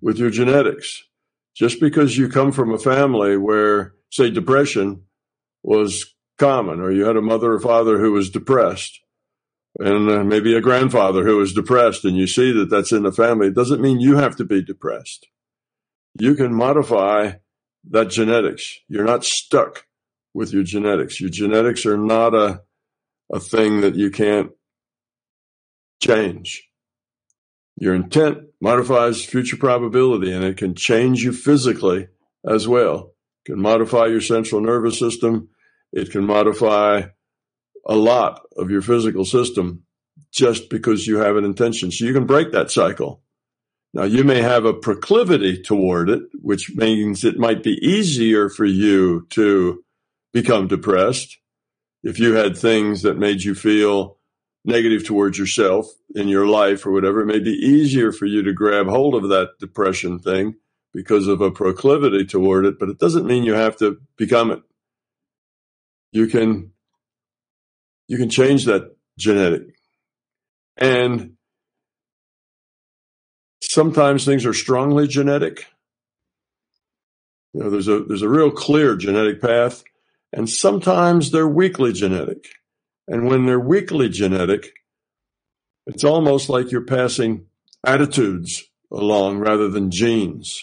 with 0.00 0.18
your 0.18 0.30
genetics. 0.30 1.04
Just 1.54 1.78
because 1.78 2.16
you 2.18 2.28
come 2.28 2.50
from 2.50 2.74
a 2.74 2.78
family 2.78 3.36
where, 3.36 3.94
say, 4.10 4.28
depression 4.30 5.04
was 5.62 6.11
common, 6.38 6.80
or 6.80 6.90
you 6.90 7.04
had 7.04 7.16
a 7.16 7.22
mother 7.22 7.52
or 7.52 7.60
father 7.60 7.98
who 7.98 8.12
was 8.12 8.30
depressed, 8.30 9.00
and 9.78 10.10
uh, 10.10 10.24
maybe 10.24 10.54
a 10.54 10.60
grandfather 10.60 11.24
who 11.24 11.36
was 11.36 11.52
depressed, 11.52 12.04
and 12.04 12.16
you 12.16 12.26
see 12.26 12.52
that 12.52 12.70
that's 12.70 12.92
in 12.92 13.02
the 13.02 13.12
family, 13.12 13.48
it 13.48 13.54
doesn't 13.54 13.80
mean 13.80 14.00
you 14.00 14.16
have 14.16 14.36
to 14.36 14.44
be 14.44 14.62
depressed. 14.62 15.28
You 16.18 16.34
can 16.34 16.54
modify 16.54 17.32
that 17.90 18.10
genetics. 18.10 18.78
You're 18.88 19.04
not 19.04 19.24
stuck 19.24 19.86
with 20.34 20.52
your 20.52 20.62
genetics. 20.62 21.20
Your 21.20 21.30
genetics 21.30 21.86
are 21.86 21.96
not 21.96 22.34
a, 22.34 22.62
a 23.32 23.40
thing 23.40 23.80
that 23.80 23.94
you 23.94 24.10
can't 24.10 24.50
change. 26.00 26.68
Your 27.76 27.94
intent 27.94 28.38
modifies 28.60 29.24
future 29.24 29.56
probability 29.56 30.32
and 30.32 30.44
it 30.44 30.56
can 30.56 30.74
change 30.74 31.24
you 31.24 31.32
physically 31.32 32.08
as 32.46 32.68
well. 32.68 33.14
It 33.44 33.52
can 33.52 33.60
modify 33.60 34.06
your 34.06 34.20
central 34.20 34.60
nervous 34.60 34.98
system 34.98 35.48
it 35.92 36.10
can 36.10 36.24
modify 36.24 37.02
a 37.86 37.94
lot 37.94 38.42
of 38.56 38.70
your 38.70 38.82
physical 38.82 39.24
system 39.24 39.82
just 40.32 40.70
because 40.70 41.06
you 41.06 41.18
have 41.18 41.36
an 41.36 41.44
intention. 41.44 41.90
So 41.90 42.04
you 42.04 42.12
can 42.12 42.26
break 42.26 42.52
that 42.52 42.70
cycle. 42.70 43.22
Now 43.94 44.04
you 44.04 44.24
may 44.24 44.40
have 44.40 44.64
a 44.64 44.72
proclivity 44.72 45.62
toward 45.62 46.08
it, 46.08 46.22
which 46.40 46.74
means 46.74 47.24
it 47.24 47.38
might 47.38 47.62
be 47.62 47.78
easier 47.86 48.48
for 48.48 48.64
you 48.64 49.26
to 49.30 49.84
become 50.32 50.66
depressed 50.66 51.38
if 52.02 52.18
you 52.18 52.34
had 52.34 52.56
things 52.56 53.02
that 53.02 53.18
made 53.18 53.42
you 53.42 53.54
feel 53.54 54.16
negative 54.64 55.04
towards 55.04 55.38
yourself 55.38 55.86
in 56.14 56.28
your 56.28 56.46
life 56.46 56.86
or 56.86 56.92
whatever. 56.92 57.20
It 57.20 57.26
may 57.26 57.40
be 57.40 57.50
easier 57.50 58.12
for 58.12 58.26
you 58.26 58.42
to 58.44 58.52
grab 58.52 58.86
hold 58.86 59.14
of 59.14 59.28
that 59.28 59.50
depression 59.58 60.18
thing 60.18 60.54
because 60.94 61.26
of 61.26 61.40
a 61.40 61.50
proclivity 61.50 62.24
toward 62.24 62.64
it, 62.64 62.78
but 62.78 62.88
it 62.88 62.98
doesn't 62.98 63.26
mean 63.26 63.44
you 63.44 63.54
have 63.54 63.76
to 63.78 63.98
become 64.16 64.50
it 64.50 64.62
you 66.12 66.26
can 66.26 66.70
you 68.08 68.18
can 68.18 68.30
change 68.30 68.66
that 68.66 68.94
genetic 69.18 69.74
and 70.76 71.32
sometimes 73.62 74.24
things 74.24 74.46
are 74.46 74.54
strongly 74.54 75.08
genetic 75.08 75.66
you 77.52 77.62
know 77.62 77.70
there's 77.70 77.88
a 77.88 78.04
there's 78.04 78.22
a 78.22 78.28
real 78.28 78.50
clear 78.50 78.96
genetic 78.96 79.40
path 79.40 79.82
and 80.32 80.48
sometimes 80.48 81.30
they're 81.30 81.48
weakly 81.48 81.92
genetic 81.92 82.46
and 83.08 83.26
when 83.26 83.46
they're 83.46 83.60
weakly 83.60 84.08
genetic 84.08 84.72
it's 85.86 86.04
almost 86.04 86.48
like 86.48 86.70
you're 86.70 86.84
passing 86.84 87.46
attitudes 87.84 88.64
along 88.90 89.38
rather 89.38 89.68
than 89.68 89.90
genes. 89.90 90.62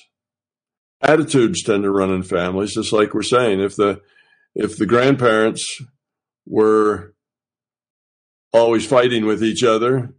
Attitudes 1.02 1.64
tend 1.64 1.84
to 1.84 1.92
run 1.92 2.12
in 2.12 2.24
families, 2.24 2.74
just 2.74 2.94
like 2.94 3.14
we're 3.14 3.22
saying. 3.22 3.60
If 3.60 3.76
the 3.76 4.02
if 4.56 4.78
the 4.78 4.86
grandparents 4.86 5.82
were 6.46 7.14
always 8.52 8.86
fighting 8.86 9.26
with 9.26 9.44
each 9.44 9.64
other, 9.64 10.14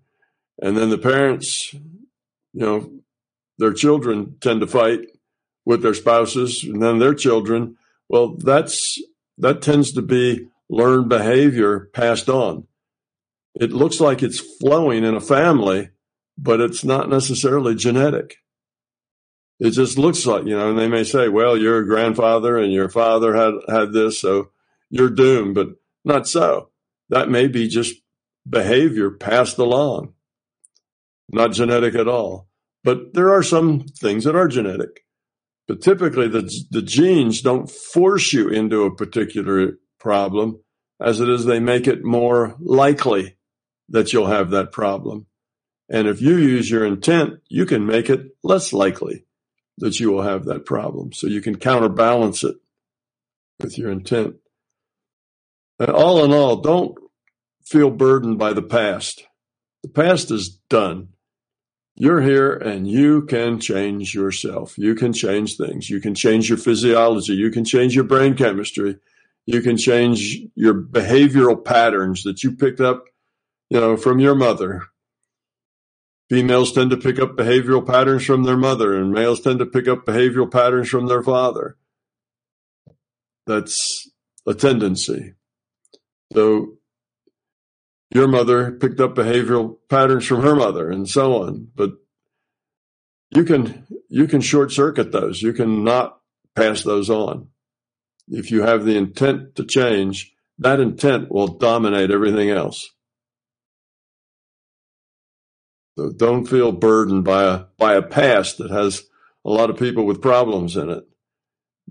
and 0.63 0.77
then 0.77 0.91
the 0.91 0.99
parents, 0.99 1.73
you 1.73 1.81
know, 2.61 2.91
their 3.59 3.73
children 3.73 4.37
tend 4.41 4.61
to 4.61 4.67
fight 4.67 5.01
with 5.65 5.83
their 5.83 5.95
spouses, 5.95 6.65
and 6.65 6.83
then 6.83 6.99
their 6.99 7.15
children. 7.15 7.77
Well, 8.09 8.37
that's 8.37 8.81
that 9.39 9.63
tends 9.63 9.93
to 9.93 10.03
be 10.03 10.49
learned 10.69 11.09
behavior 11.09 11.91
passed 11.93 12.29
on. 12.29 12.67
It 13.55 13.73
looks 13.73 14.01
like 14.01 14.23
it's 14.23 14.41
flowing 14.59 15.05
in 15.05 15.15
a 15.15 15.21
family, 15.21 15.91
but 16.39 16.61
it's 16.61 16.85
not 16.85 17.09
necessarily 17.09 17.75
genetic. 17.75 18.37
It 19.61 19.73
just 19.73 19.99
looks 19.99 20.25
like, 20.25 20.47
you 20.47 20.57
know, 20.57 20.71
and 20.71 20.79
they 20.79 20.89
may 20.89 21.05
say, 21.05 21.29
well, 21.29 21.55
your 21.55 21.85
grandfather 21.85 22.57
and 22.57 22.73
your 22.73 22.89
father 22.89 23.35
had, 23.35 23.55
had 23.69 23.93
this, 23.93 24.19
so 24.19 24.51
you're 24.89 25.11
doomed, 25.11 25.55
but 25.55 25.69
not 26.03 26.27
so. 26.27 26.71
That 27.11 27.29
may 27.29 27.47
be 27.47 27.69
just 27.69 27.95
behavior 28.49 29.11
passed 29.11 29.59
along, 29.59 30.15
not 31.29 31.53
genetic 31.53 31.95
at 31.95 32.09
all. 32.09 32.49
But 32.83 33.13
there 33.13 33.35
are 33.35 33.43
some 33.43 33.81
things 33.81 34.25
that 34.25 34.35
are 34.35 34.49
genetic. 34.49 35.05
But 35.69 35.83
typically, 35.83 36.27
the, 36.27 36.51
the 36.71 36.81
genes 36.81 37.43
don't 37.43 37.71
force 37.71 38.33
you 38.33 38.49
into 38.49 38.85
a 38.85 38.95
particular 38.95 39.79
problem, 39.99 40.63
as 40.99 41.21
it 41.21 41.29
is 41.29 41.45
they 41.45 41.61
make 41.61 41.87
it 41.87 42.03
more 42.03 42.57
likely 42.59 43.37
that 43.91 44.15
you'll 44.15 44.27
have 44.27 44.51
that 44.51 44.73
problem. 44.73 45.27
And 45.91 46.09
if 46.09 46.23
you 46.23 46.39
use 46.39 46.71
your 46.71 46.87
intent, 46.87 47.41
you 47.49 47.67
can 47.67 47.85
make 47.85 48.09
it 48.09 48.23
less 48.43 48.73
likely 48.73 49.27
that 49.81 50.01
you 50.01 50.11
will 50.11 50.23
have 50.23 50.45
that 50.45 50.65
problem. 50.65 51.13
So 51.13 51.27
you 51.27 51.41
can 51.41 51.57
counterbalance 51.57 52.45
it 52.45 52.57
with 53.61 53.77
your 53.77 53.91
intent. 53.91 54.37
And 55.79 55.91
all 55.91 56.25
in 56.25 56.33
all, 56.33 56.57
don't 56.57 56.97
feel 57.65 57.91
burdened 57.91 58.39
by 58.39 58.53
the 58.53 58.63
past. 58.63 59.27
The 59.83 59.89
past 59.89 60.31
is 60.31 60.51
done. 60.69 61.09
You're 61.97 62.21
here 62.21 62.53
and 62.53 62.87
you 62.87 63.23
can 63.23 63.61
change 63.61 64.15
yourself. 64.15 64.79
You 64.79 64.95
can 64.95 65.13
change 65.13 65.57
things. 65.57 65.91
You 65.91 66.01
can 66.01 66.15
change 66.15 66.49
your 66.49 66.59
physiology. 66.59 67.35
You 67.35 67.51
can 67.51 67.65
change 67.65 67.95
your 67.95 68.05
brain 68.05 68.37
chemistry. 68.37 68.97
You 69.47 69.61
can 69.63 69.77
change 69.77 70.39
your 70.55 70.75
behavioral 70.75 71.63
patterns 71.63 72.23
that 72.23 72.43
you 72.43 72.53
picked 72.57 72.81
up 72.81 73.05
you 73.71 73.81
know, 73.81 73.97
from 73.97 74.19
your 74.19 74.35
mother. 74.35 74.83
Females 76.31 76.73
tend 76.73 76.91
to 76.91 76.97
pick 76.97 77.19
up 77.19 77.37
behavioral 77.37 77.85
patterns 77.85 78.25
from 78.25 78.45
their 78.45 78.57
mother, 78.57 78.97
and 78.97 79.11
males 79.11 79.41
tend 79.41 79.59
to 79.59 79.67
pick 79.67 79.89
up 79.89 80.07
behavioral 80.07 80.51
patterns 80.51 80.89
from 80.89 81.09
their 81.09 81.25
father. 81.25 81.77
That's 83.47 84.09
a 84.47 84.55
tendency. 84.55 85.35
So 86.33 86.79
your 88.15 88.29
mother 88.29 88.71
picked 88.71 89.01
up 89.01 89.17
behavioral 89.17 89.79
patterns 89.89 90.25
from 90.25 90.43
her 90.43 90.55
mother 90.55 90.89
and 90.89 91.09
so 91.09 91.43
on. 91.43 91.69
But 91.75 91.95
you 93.33 93.43
can 93.45 93.87
you 94.09 94.29
can 94.29 94.41
short 94.41 94.71
circuit 94.71 95.11
those. 95.11 95.43
You 95.43 95.53
can 95.53 95.83
not 95.83 96.21
pass 96.55 96.83
those 96.83 97.11
on. 97.11 97.49
If 98.29 98.53
you 98.53 98.63
have 98.63 98.85
the 98.85 98.97
intent 98.97 99.57
to 99.57 99.65
change, 99.65 100.33
that 100.59 100.79
intent 100.79 101.31
will 101.31 101.49
dominate 101.49 102.13
everything 102.13 102.51
else. 102.51 102.89
Don't 106.09 106.47
feel 106.47 106.73
burdened 106.73 107.25
by 107.25 107.45
a 107.45 107.65
by 107.79 107.95
a 107.95 108.03
past 108.03 108.59
that 108.59 108.71
has 108.71 109.05
a 109.45 109.51
lot 109.51 109.71
of 109.71 109.79
people 109.79 110.05
with 110.07 110.23
problems 110.23 110.77
in 110.77 110.91
it. 110.91 111.05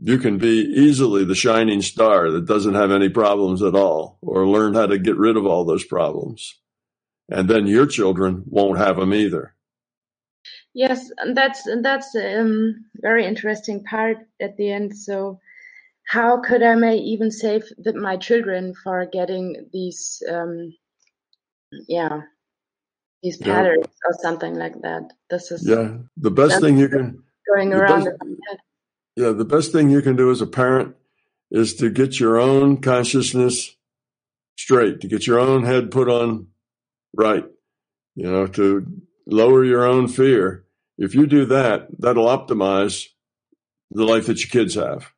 You 0.01 0.17
can 0.17 0.37
be 0.37 0.61
easily 0.61 1.25
the 1.25 1.35
shining 1.35 1.81
star 1.81 2.31
that 2.31 2.45
doesn't 2.45 2.75
have 2.75 2.91
any 2.91 3.09
problems 3.09 3.61
at 3.61 3.75
all, 3.75 4.17
or 4.21 4.47
learn 4.47 4.73
how 4.73 4.85
to 4.87 4.97
get 4.97 5.17
rid 5.17 5.35
of 5.35 5.45
all 5.45 5.65
those 5.65 5.83
problems. 5.83 6.55
And 7.29 7.49
then 7.49 7.67
your 7.67 7.85
children 7.85 8.43
won't 8.45 8.79
have 8.79 8.97
them 8.97 9.13
either. 9.13 9.55
Yes, 10.73 11.11
and 11.17 11.35
that's 11.35 11.67
that's 11.81 12.15
a 12.15 12.41
um, 12.41 12.85
very 12.95 13.25
interesting 13.25 13.83
part 13.83 14.17
at 14.39 14.55
the 14.55 14.71
end. 14.71 14.95
So, 14.95 15.39
how 16.07 16.41
could 16.41 16.63
I 16.63 16.75
may 16.75 16.97
even 16.97 17.31
save 17.31 17.63
the, 17.77 17.93
my 17.93 18.17
children 18.17 18.73
for 18.73 19.05
getting 19.05 19.67
these, 19.73 20.21
um, 20.29 20.73
yeah, 21.87 22.21
these 23.21 23.37
patterns 23.37 23.85
yeah. 23.85 24.09
or 24.09 24.13
something 24.21 24.55
like 24.55 24.81
that. 24.81 25.11
This 25.29 25.51
is 25.51 25.67
yeah. 25.67 25.97
The 26.17 26.31
best 26.31 26.61
thing 26.61 26.77
you 26.77 26.87
can 26.87 27.23
going 27.53 27.73
around. 27.73 28.05
Best, 28.05 28.61
yeah, 29.15 29.31
the 29.31 29.45
best 29.45 29.71
thing 29.71 29.89
you 29.89 30.01
can 30.01 30.15
do 30.15 30.31
as 30.31 30.41
a 30.41 30.47
parent 30.47 30.95
is 31.51 31.75
to 31.75 31.89
get 31.89 32.19
your 32.19 32.37
own 32.37 32.77
consciousness 32.77 33.75
straight, 34.57 35.01
to 35.01 35.07
get 35.07 35.25
your 35.27 35.39
own 35.39 35.63
head 35.63 35.91
put 35.91 36.09
on 36.09 36.47
right. 37.15 37.45
You 38.15 38.29
know, 38.29 38.47
to 38.47 38.85
lower 39.25 39.63
your 39.63 39.85
own 39.85 40.07
fear. 40.07 40.65
If 40.97 41.15
you 41.15 41.27
do 41.27 41.45
that, 41.45 41.87
that'll 41.99 42.25
optimize 42.25 43.05
the 43.91 44.03
life 44.03 44.27
that 44.27 44.39
your 44.39 44.49
kids 44.49 44.75
have. 44.75 45.13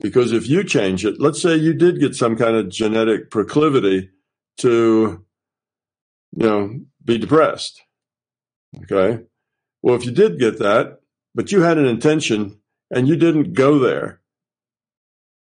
Because 0.00 0.32
if 0.32 0.48
you 0.48 0.62
change 0.62 1.04
it, 1.04 1.20
let's 1.20 1.42
say 1.42 1.56
you 1.56 1.72
did 1.74 1.98
get 1.98 2.14
some 2.14 2.36
kind 2.36 2.56
of 2.56 2.68
genetic 2.68 3.30
proclivity 3.30 4.10
to, 4.58 5.24
you 6.36 6.46
know, 6.46 6.80
be 7.04 7.18
depressed. 7.18 7.82
Okay. 8.82 9.24
Well, 9.82 9.94
if 9.94 10.04
you 10.04 10.12
did 10.12 10.38
get 10.38 10.58
that, 10.58 11.00
but 11.34 11.52
you 11.52 11.62
had 11.62 11.78
an 11.78 11.86
intention 11.86 12.60
and 12.90 13.08
you 13.08 13.16
didn't 13.16 13.54
go 13.54 13.78
there, 13.78 14.20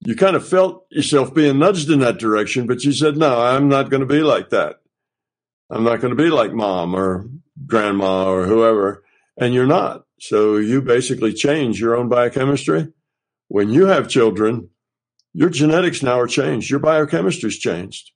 you 0.00 0.14
kind 0.14 0.36
of 0.36 0.46
felt 0.46 0.86
yourself 0.90 1.32
being 1.32 1.58
nudged 1.58 1.90
in 1.90 2.00
that 2.00 2.18
direction, 2.18 2.66
but 2.66 2.84
you 2.84 2.92
said, 2.92 3.16
no, 3.16 3.40
I'm 3.40 3.68
not 3.68 3.90
going 3.90 4.00
to 4.00 4.06
be 4.06 4.20
like 4.20 4.50
that. 4.50 4.76
I'm 5.70 5.84
not 5.84 6.00
going 6.00 6.16
to 6.16 6.22
be 6.22 6.30
like 6.30 6.52
mom 6.52 6.94
or 6.94 7.28
grandma 7.66 8.26
or 8.26 8.46
whoever. 8.46 9.02
And 9.38 9.54
you're 9.54 9.66
not. 9.66 10.04
So 10.20 10.56
you 10.56 10.82
basically 10.82 11.32
change 11.32 11.80
your 11.80 11.96
own 11.96 12.08
biochemistry. 12.08 12.88
When 13.48 13.70
you 13.70 13.86
have 13.86 14.08
children, 14.08 14.70
your 15.32 15.50
genetics 15.50 16.02
now 16.02 16.20
are 16.20 16.26
changed. 16.26 16.70
Your 16.70 16.80
biochemistry's 16.80 17.58
changed 17.58 18.12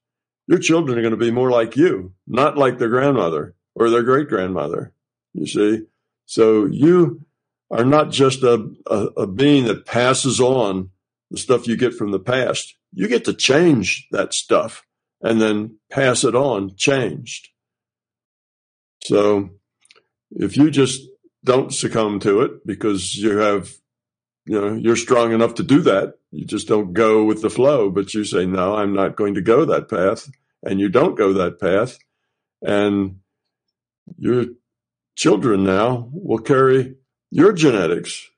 your 0.50 0.58
children 0.58 0.98
are 0.98 1.02
going 1.02 1.12
to 1.12 1.16
be 1.16 1.30
more 1.30 1.48
like 1.48 1.76
you, 1.76 2.12
not 2.26 2.58
like 2.58 2.78
their 2.78 2.88
grandmother 2.88 3.54
or 3.76 3.88
their 3.88 4.02
great 4.02 4.28
grandmother. 4.28 4.92
You 5.32 5.46
see? 5.46 5.82
So 6.26 6.64
you 6.64 7.24
are 7.70 7.84
not 7.84 8.10
just 8.10 8.42
a, 8.42 8.68
a, 8.88 8.96
a, 9.16 9.26
being 9.28 9.66
that 9.66 9.86
passes 9.86 10.40
on 10.40 10.90
the 11.30 11.38
stuff 11.38 11.68
you 11.68 11.76
get 11.76 11.94
from 11.94 12.10
the 12.10 12.18
past. 12.18 12.74
You 12.92 13.06
get 13.06 13.24
to 13.26 13.32
change 13.32 14.08
that 14.10 14.34
stuff 14.34 14.84
and 15.22 15.40
then 15.40 15.78
pass 15.88 16.24
it 16.24 16.34
on 16.34 16.74
changed. 16.74 17.50
So 19.04 19.50
if 20.32 20.56
you 20.56 20.72
just 20.72 21.00
don't 21.44 21.72
succumb 21.72 22.18
to 22.20 22.40
it 22.40 22.66
because 22.66 23.14
you 23.14 23.38
have, 23.38 23.70
you 24.46 24.60
know, 24.60 24.74
you're 24.74 24.96
strong 24.96 25.32
enough 25.32 25.54
to 25.56 25.62
do 25.62 25.80
that, 25.82 26.14
you 26.30 26.44
just 26.44 26.68
don't 26.68 26.92
go 26.92 27.24
with 27.24 27.42
the 27.42 27.50
flow, 27.50 27.90
but 27.90 28.14
you 28.14 28.24
say, 28.24 28.46
no, 28.46 28.76
I'm 28.76 28.94
not 28.94 29.16
going 29.16 29.34
to 29.34 29.42
go 29.42 29.64
that 29.64 29.88
path 29.88 30.30
and 30.62 30.80
you 30.80 30.88
don't 30.88 31.16
go 31.16 31.32
that 31.34 31.60
path, 31.60 31.98
and 32.62 33.20
your 34.18 34.46
children 35.16 35.64
now 35.64 36.08
will 36.12 36.38
carry 36.38 36.96
your 37.30 37.52
genetics, 37.52 38.28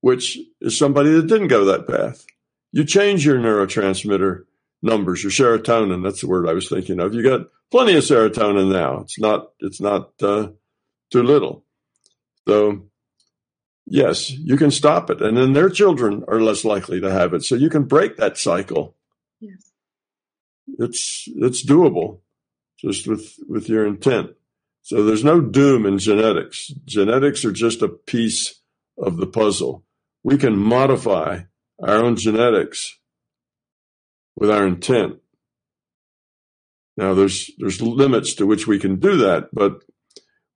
which 0.00 0.38
is 0.60 0.76
somebody 0.76 1.12
that 1.12 1.26
didn't 1.26 1.48
go 1.48 1.66
that 1.66 1.86
path. 1.86 2.24
You 2.72 2.84
change 2.84 3.24
your 3.24 3.38
neurotransmitter 3.38 4.44
numbers, 4.82 5.22
your 5.22 5.32
serotonin. 5.32 6.02
That's 6.02 6.20
the 6.20 6.28
word 6.28 6.48
I 6.48 6.52
was 6.52 6.68
thinking 6.68 7.00
of. 7.00 7.14
You 7.14 7.22
got 7.22 7.46
plenty 7.70 7.96
of 7.96 8.04
serotonin 8.04 8.72
now. 8.72 9.00
It's 9.00 9.18
not. 9.18 9.50
It's 9.60 9.80
not 9.80 10.10
uh, 10.20 10.48
too 11.10 11.22
little. 11.22 11.64
So 12.46 12.88
yes, 13.88 14.30
you 14.30 14.56
can 14.56 14.70
stop 14.70 15.10
it, 15.10 15.20
and 15.20 15.36
then 15.36 15.52
their 15.52 15.70
children 15.70 16.24
are 16.28 16.40
less 16.40 16.64
likely 16.64 17.00
to 17.00 17.10
have 17.10 17.34
it. 17.34 17.44
So 17.44 17.54
you 17.54 17.70
can 17.70 17.84
break 17.84 18.16
that 18.16 18.38
cycle. 18.38 18.96
Yes 19.40 19.68
it's 20.76 21.28
it's 21.36 21.64
doable 21.64 22.20
just 22.78 23.06
with 23.06 23.36
with 23.48 23.68
your 23.68 23.86
intent. 23.86 24.30
So 24.82 25.04
there's 25.04 25.24
no 25.24 25.40
doom 25.40 25.86
in 25.86 25.98
genetics. 25.98 26.68
Genetics 26.84 27.44
are 27.44 27.52
just 27.52 27.82
a 27.82 27.88
piece 27.88 28.60
of 28.96 29.18
the 29.18 29.26
puzzle. 29.26 29.84
We 30.22 30.38
can 30.38 30.58
modify 30.58 31.42
our 31.80 31.96
own 31.96 32.16
genetics 32.16 32.98
with 34.36 34.50
our 34.50 34.66
intent. 34.66 35.18
Now 36.96 37.14
there's 37.14 37.50
there's 37.58 37.80
limits 37.80 38.34
to 38.34 38.46
which 38.46 38.66
we 38.66 38.78
can 38.78 38.96
do 38.96 39.16
that, 39.18 39.48
but 39.52 39.82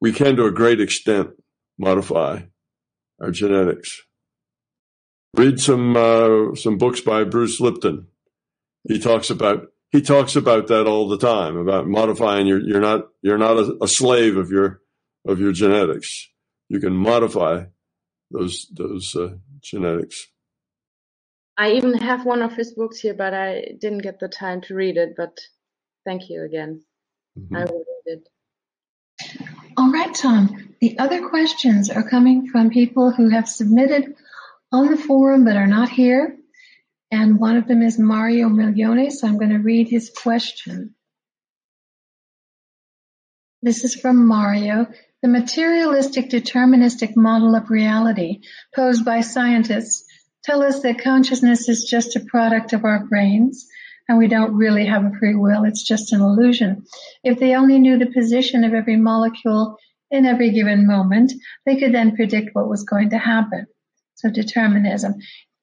we 0.01 0.13
can 0.13 0.37
to 0.37 0.47
a 0.47 0.53
great 0.53 0.81
extent 0.81 1.31
modify 1.79 2.43
our 3.23 3.31
genetics. 3.31 4.03
Read 5.35 5.61
some 5.61 5.97
uh, 5.97 6.55
some 6.55 6.77
books 6.77 7.01
by 7.01 7.25
Bruce 7.25 7.61
Lipton. 7.61 8.09
He 8.87 8.99
talks 8.99 9.31
about 9.31 9.69
he 9.91 10.03
talks 10.03 10.37
about 10.37 10.67
that 10.67 10.87
all 10.87 11.09
the 11.09 11.19
time 11.19 11.57
about 11.57 11.87
modifying 11.87 12.47
your 12.47 12.61
you're 12.61 12.81
not 12.81 13.09
you're 13.23 13.39
not 13.39 13.57
a, 13.57 13.79
a 13.83 13.89
slave 13.89 14.37
of 14.37 14.51
your 14.51 14.83
of 15.27 15.41
your 15.41 15.53
genetics 15.53 16.29
you 16.73 16.81
can 16.81 16.95
modify 16.95 17.65
those 18.31 18.67
those 18.73 19.15
uh, 19.15 19.35
genetics. 19.61 20.27
I 21.59 21.73
even 21.73 21.93
have 21.99 22.25
one 22.25 22.41
of 22.41 22.55
his 22.55 22.73
books 22.73 22.99
here, 23.01 23.13
but 23.13 23.35
I 23.35 23.75
didn't 23.79 24.03
get 24.03 24.19
the 24.21 24.29
time 24.29 24.63
to 24.63 24.75
read 24.75 24.97
it. 24.97 25.11
But 25.15 25.39
thank 26.07 26.31
you 26.31 26.43
again. 26.45 26.83
Mm-hmm. 27.39 27.57
I 27.57 27.65
will 27.67 27.85
read 27.91 28.17
it. 28.17 28.29
All 29.77 29.93
right, 29.93 30.15
Tom. 30.15 30.75
The 30.81 30.99
other 30.99 31.29
questions 31.29 31.89
are 31.89 32.09
coming 32.09 32.49
from 32.49 32.71
people 32.71 33.13
who 33.13 33.29
have 33.29 33.49
submitted 33.49 34.15
on 34.73 34.89
the 34.89 34.97
forum 34.97 35.45
but 35.45 35.57
are 35.57 35.67
not 35.67 35.89
here. 35.89 36.37
And 37.11 37.39
one 37.39 37.57
of 37.57 37.69
them 37.69 37.83
is 37.83 37.99
Mario 37.99 38.49
Milione, 38.49 39.13
so 39.13 39.29
I'm 39.29 39.39
going 39.39 39.51
to 39.51 39.59
read 39.59 39.89
his 39.89 40.11
question. 40.11 40.95
This 43.63 43.85
is 43.85 43.95
from 43.95 44.27
Mario. 44.27 44.89
The 45.23 45.29
materialistic 45.29 46.31
deterministic 46.31 47.15
model 47.17 47.55
of 47.55 47.71
reality 47.71 48.41
posed 48.75 49.05
by 49.05 49.21
scientists 49.21 50.05
tell 50.43 50.63
us 50.63 50.81
that 50.81 51.03
consciousness 51.03 51.69
is 51.69 51.85
just 51.85 52.17
a 52.17 52.21
product 52.21 52.73
of 52.73 52.85
our 52.85 53.05
brains 53.05 53.69
and 54.09 54.19
we 54.19 54.29
don't 54.29 54.55
really 54.55 54.87
have 54.87 55.05
a 55.05 55.13
free 55.19 55.35
will. 55.35 55.65
It's 55.65 55.87
just 55.87 56.13
an 56.13 56.21
illusion. 56.21 56.85
If 57.23 57.39
they 57.39 57.55
only 57.55 57.79
knew 57.79 57.99
the 57.99 58.11
position 58.11 58.65
of 58.65 58.75
every 58.75 58.97
molecule 58.97 59.77
in 60.11 60.27
every 60.27 60.51
given 60.51 60.87
moment, 60.87 61.33
they 61.65 61.77
could 61.77 61.95
then 61.95 62.17
predict 62.17 62.51
what 62.55 62.69
was 62.69 62.85
going 62.85 63.11
to 63.11 63.19
happen. 63.19 63.67
So 64.15 64.31
determinism. 64.31 65.15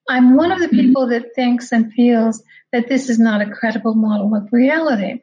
I'm 0.09 0.35
one 0.35 0.51
of 0.51 0.59
the 0.59 0.67
mm-hmm. 0.67 0.79
people 0.79 1.07
that 1.09 1.35
thinks 1.35 1.71
and 1.71 1.93
feels 1.93 2.43
that 2.71 2.87
this 2.87 3.09
is 3.09 3.19
not 3.19 3.41
a 3.41 3.51
credible 3.51 3.93
model 3.93 4.35
of 4.35 4.49
reality. 4.51 5.21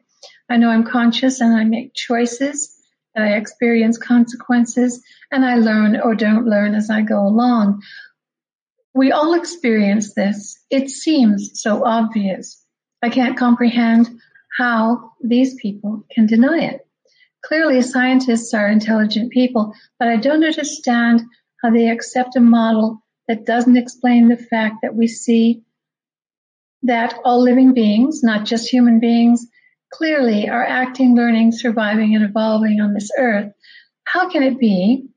I 0.49 0.57
know 0.57 0.69
I'm 0.69 0.85
conscious 0.85 1.41
and 1.41 1.55
I 1.55 1.65
make 1.65 1.93
choices 1.93 2.73
and 3.13 3.25
I 3.25 3.37
experience 3.37 3.97
consequences 3.97 5.03
and 5.31 5.43
I 5.43 5.55
learn 5.55 5.99
or 5.99 6.15
don't 6.15 6.45
learn 6.45 6.73
as 6.73 6.89
I 6.89 7.01
go 7.01 7.19
along. 7.19 7.81
We 8.93 9.11
all 9.11 9.33
experience 9.33 10.13
this. 10.13 10.57
It 10.69 10.89
seems 10.89 11.51
so 11.61 11.83
obvious. 11.85 12.63
I 13.01 13.09
can't 13.09 13.37
comprehend 13.37 14.09
how 14.57 15.11
these 15.21 15.55
people 15.55 16.03
can 16.11 16.25
deny 16.25 16.59
it. 16.59 16.87
Clearly, 17.43 17.81
scientists 17.81 18.53
are 18.53 18.67
intelligent 18.67 19.31
people, 19.31 19.73
but 19.99 20.07
I 20.07 20.17
don't 20.17 20.43
understand 20.43 21.21
how 21.61 21.71
they 21.71 21.89
accept 21.89 22.35
a 22.35 22.41
model 22.41 23.03
that 23.27 23.45
doesn't 23.45 23.77
explain 23.77 24.27
the 24.27 24.37
fact 24.37 24.77
that 24.81 24.95
we 24.95 25.07
see 25.07 25.63
that 26.83 27.19
all 27.23 27.41
living 27.41 27.73
beings, 27.73 28.23
not 28.23 28.45
just 28.45 28.69
human 28.69 28.99
beings, 28.99 29.45
clearly 29.91 30.49
are 30.49 30.63
acting, 30.65 31.15
learning, 31.15 31.51
surviving, 31.51 32.15
and 32.15 32.23
evolving 32.23 32.81
on 32.81 32.93
this 32.93 33.11
earth. 33.17 33.51
How 34.03 34.29
can 34.29 34.43
it 34.43 34.59
be 34.59 35.07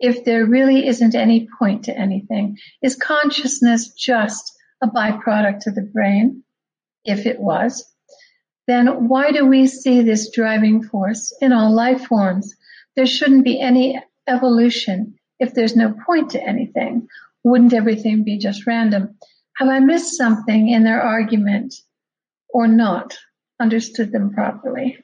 if 0.00 0.24
there 0.24 0.46
really 0.46 0.86
isn't 0.86 1.14
any 1.14 1.48
point 1.58 1.84
to 1.84 1.96
anything? 1.96 2.58
Is 2.82 2.96
consciousness 2.96 3.92
just 3.92 4.52
a 4.82 4.88
byproduct 4.88 5.66
of 5.66 5.74
the 5.74 5.82
brain? 5.82 6.42
If 7.04 7.26
it 7.26 7.40
was, 7.40 7.84
then 8.66 9.08
why 9.08 9.32
do 9.32 9.46
we 9.46 9.66
see 9.66 10.02
this 10.02 10.30
driving 10.30 10.82
force 10.82 11.36
in 11.40 11.52
all 11.52 11.74
life 11.74 12.06
forms? 12.06 12.54
There 12.96 13.06
shouldn't 13.06 13.44
be 13.44 13.60
any 13.60 14.00
evolution 14.26 15.18
if 15.38 15.54
there's 15.54 15.76
no 15.76 15.94
point 16.06 16.30
to 16.30 16.42
anything. 16.42 17.08
Wouldn't 17.44 17.72
everything 17.72 18.24
be 18.24 18.38
just 18.38 18.66
random? 18.66 19.16
Have 19.56 19.68
I 19.68 19.80
missed 19.80 20.16
something 20.16 20.68
in 20.68 20.84
their 20.84 21.02
argument 21.02 21.74
or 22.48 22.68
not 22.68 23.16
understood 23.60 24.12
them 24.12 24.32
properly? 24.32 24.98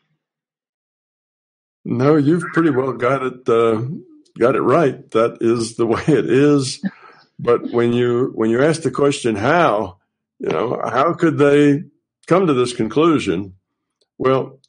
No, 1.84 2.16
you've 2.16 2.44
pretty 2.52 2.70
well 2.70 2.92
got 2.92 3.22
it 3.22 3.48
uh, 3.48 3.82
got 4.38 4.56
it 4.56 4.62
right. 4.62 5.10
That 5.10 5.38
is 5.40 5.76
the 5.76 5.86
way 5.86 6.02
it 6.06 6.30
is. 6.30 6.84
But 7.38 7.72
when 7.72 7.92
you 7.92 8.32
when 8.34 8.50
you 8.50 8.62
ask 8.62 8.82
the 8.82 8.90
question 8.90 9.36
how, 9.36 9.98
you 10.44 10.52
know, 10.52 10.78
how 10.84 11.14
could 11.14 11.38
they 11.38 11.84
come 12.26 12.46
to 12.46 12.52
this 12.52 12.74
conclusion? 12.74 13.54
Well, 14.18 14.60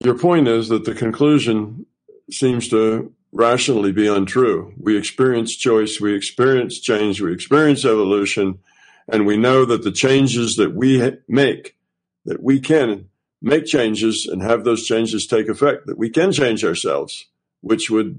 your 0.00 0.18
point 0.18 0.48
is 0.48 0.68
that 0.70 0.84
the 0.84 0.94
conclusion 0.94 1.86
seems 2.28 2.68
to 2.70 3.14
rationally 3.30 3.92
be 3.92 4.08
untrue. 4.08 4.74
We 4.76 4.96
experience 4.96 5.54
choice, 5.54 6.00
we 6.00 6.12
experience 6.12 6.80
change, 6.80 7.20
we 7.20 7.32
experience 7.32 7.84
evolution, 7.84 8.58
and 9.06 9.26
we 9.26 9.36
know 9.36 9.64
that 9.64 9.84
the 9.84 9.92
changes 9.92 10.56
that 10.56 10.74
we 10.74 11.12
make, 11.28 11.76
that 12.24 12.42
we 12.42 12.58
can 12.58 13.10
make 13.40 13.64
changes 13.64 14.26
and 14.26 14.42
have 14.42 14.64
those 14.64 14.84
changes 14.84 15.28
take 15.28 15.48
effect, 15.48 15.86
that 15.86 15.98
we 15.98 16.10
can 16.10 16.32
change 16.32 16.64
ourselves, 16.64 17.26
which 17.60 17.90
would, 17.90 18.18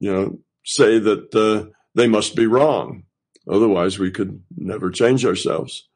you 0.00 0.10
know, 0.10 0.38
say 0.64 0.98
that 0.98 1.34
uh, 1.34 1.70
they 1.94 2.08
must 2.08 2.34
be 2.34 2.46
wrong. 2.46 3.04
Otherwise, 3.48 3.98
we 3.98 4.10
could 4.10 4.42
never 4.56 4.90
change 4.90 5.24
ourselves. 5.24 5.88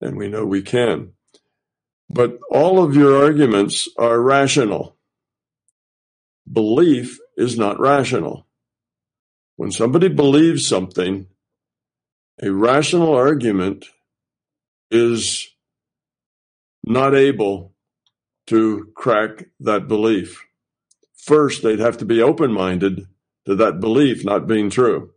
And 0.00 0.16
we 0.16 0.28
know 0.28 0.44
we 0.44 0.62
can. 0.62 1.12
But 2.10 2.38
all 2.50 2.84
of 2.84 2.94
your 2.94 3.24
arguments 3.24 3.88
are 3.96 4.20
rational. 4.20 4.96
Belief 6.50 7.18
is 7.36 7.58
not 7.58 7.80
rational. 7.80 8.46
When 9.56 9.72
somebody 9.72 10.08
believes 10.08 10.66
something, 10.66 11.26
a 12.42 12.50
rational 12.50 13.14
argument 13.14 13.86
is 14.90 15.48
not 16.84 17.14
able 17.14 17.72
to 18.48 18.90
crack 18.94 19.46
that 19.60 19.88
belief. 19.88 20.44
First, 21.16 21.62
they'd 21.62 21.78
have 21.78 21.96
to 21.98 22.04
be 22.04 22.20
open 22.20 22.52
minded 22.52 23.06
to 23.46 23.54
that 23.54 23.80
belief 23.80 24.24
not 24.24 24.46
being 24.46 24.68
true. 24.68 25.13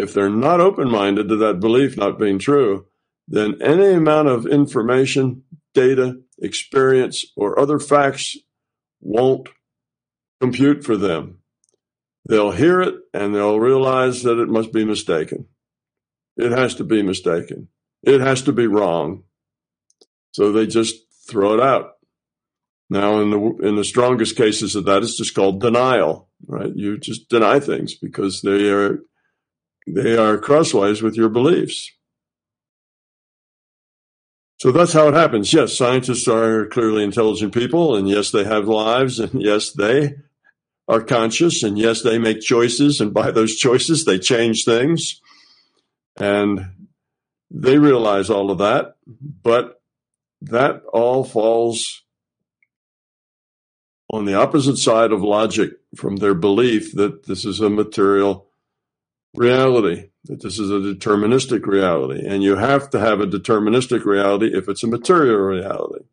If 0.00 0.14
they're 0.14 0.30
not 0.30 0.62
open 0.62 0.90
minded 0.90 1.28
to 1.28 1.36
that 1.36 1.60
belief 1.60 1.94
not 1.94 2.18
being 2.18 2.38
true, 2.38 2.86
then 3.28 3.60
any 3.60 3.92
amount 3.92 4.28
of 4.28 4.46
information, 4.46 5.42
data, 5.74 6.14
experience, 6.38 7.26
or 7.36 7.60
other 7.60 7.78
facts 7.78 8.38
won't 9.02 9.50
compute 10.40 10.84
for 10.84 10.96
them. 10.96 11.40
They'll 12.26 12.52
hear 12.52 12.80
it 12.80 12.94
and 13.12 13.34
they'll 13.34 13.60
realize 13.60 14.22
that 14.22 14.40
it 14.40 14.48
must 14.48 14.72
be 14.72 14.86
mistaken. 14.86 15.48
It 16.38 16.50
has 16.50 16.74
to 16.76 16.84
be 16.84 17.02
mistaken. 17.02 17.68
It 18.02 18.22
has 18.22 18.40
to 18.42 18.52
be 18.52 18.66
wrong. 18.66 19.24
So 20.32 20.50
they 20.50 20.66
just 20.66 20.96
throw 21.28 21.52
it 21.52 21.60
out. 21.60 21.90
Now, 22.88 23.20
in 23.20 23.30
the 23.30 23.68
in 23.68 23.76
the 23.76 23.84
strongest 23.84 24.36
cases 24.36 24.74
of 24.74 24.86
that, 24.86 25.02
it's 25.02 25.18
just 25.18 25.34
called 25.34 25.60
denial. 25.60 26.30
Right? 26.46 26.72
You 26.74 26.98
just 26.98 27.28
deny 27.28 27.60
things 27.60 27.94
because 27.94 28.40
they 28.42 28.70
are 28.70 29.00
they 29.86 30.16
are 30.16 30.38
crosswise 30.38 31.02
with 31.02 31.16
your 31.16 31.28
beliefs. 31.28 31.90
So 34.58 34.70
that's 34.72 34.92
how 34.92 35.08
it 35.08 35.14
happens. 35.14 35.54
Yes, 35.54 35.76
scientists 35.76 36.28
are 36.28 36.66
clearly 36.66 37.02
intelligent 37.02 37.54
people, 37.54 37.96
and 37.96 38.06
yes, 38.06 38.30
they 38.30 38.44
have 38.44 38.68
lives, 38.68 39.18
and 39.18 39.30
yes, 39.42 39.72
they 39.72 40.16
are 40.86 41.02
conscious, 41.02 41.62
and 41.62 41.78
yes, 41.78 42.02
they 42.02 42.18
make 42.18 42.40
choices, 42.40 43.00
and 43.00 43.14
by 43.14 43.30
those 43.30 43.56
choices, 43.56 44.04
they 44.04 44.18
change 44.18 44.64
things. 44.64 45.20
And 46.18 46.88
they 47.50 47.78
realize 47.78 48.28
all 48.28 48.50
of 48.50 48.58
that, 48.58 48.96
but 49.06 49.80
that 50.42 50.82
all 50.92 51.24
falls 51.24 52.02
on 54.10 54.24
the 54.24 54.34
opposite 54.34 54.76
side 54.76 55.12
of 55.12 55.22
logic 55.22 55.70
from 55.96 56.16
their 56.16 56.34
belief 56.34 56.92
that 56.94 57.26
this 57.26 57.44
is 57.44 57.60
a 57.60 57.70
material 57.70 58.49
reality, 59.34 60.10
that 60.24 60.42
this 60.42 60.58
is 60.58 60.70
a 60.70 60.74
deterministic 60.74 61.66
reality. 61.66 62.26
And 62.26 62.42
you 62.42 62.56
have 62.56 62.90
to 62.90 63.00
have 63.00 63.20
a 63.20 63.26
deterministic 63.26 64.04
reality 64.04 64.50
if 64.56 64.68
it's 64.68 64.82
a 64.82 64.88
material 64.88 65.38
reality. 65.38 66.04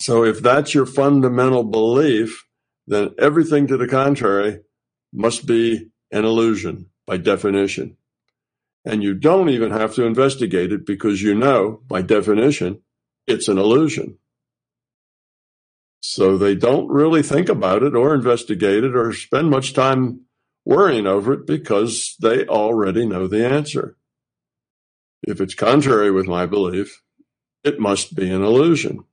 So 0.00 0.24
if 0.24 0.40
that's 0.40 0.74
your 0.74 0.86
fundamental 0.86 1.64
belief, 1.64 2.46
then 2.86 3.14
everything 3.18 3.66
to 3.68 3.76
the 3.76 3.88
contrary 3.88 4.60
must 5.12 5.46
be 5.46 5.90
an 6.10 6.24
illusion 6.24 6.90
by 7.06 7.16
definition. 7.16 7.96
And 8.84 9.02
you 9.02 9.14
don't 9.14 9.48
even 9.48 9.72
have 9.72 9.94
to 9.94 10.04
investigate 10.04 10.72
it 10.72 10.86
because 10.86 11.22
you 11.22 11.34
know, 11.34 11.80
by 11.88 12.02
definition, 12.02 12.82
it's 13.26 13.48
an 13.48 13.58
illusion. 13.58 14.18
So 16.00 16.38
they 16.38 16.54
don't 16.54 16.88
really 16.88 17.22
think 17.22 17.48
about 17.48 17.82
it 17.82 17.96
or 17.96 18.14
investigate 18.14 18.84
it 18.84 18.94
or 18.94 19.12
spend 19.12 19.50
much 19.50 19.72
time 19.72 20.25
worrying 20.66 21.06
over 21.06 21.32
it 21.32 21.46
because 21.46 22.16
they 22.20 22.44
already 22.44 23.06
know 23.06 23.26
the 23.26 23.46
answer. 23.46 23.96
If 25.22 25.40
it's 25.40 25.54
contrary 25.54 26.10
with 26.10 26.26
my 26.26 26.44
belief, 26.44 27.02
it 27.64 27.80
must 27.80 28.14
be 28.14 28.30
an 28.30 28.42
illusion. 28.42 29.04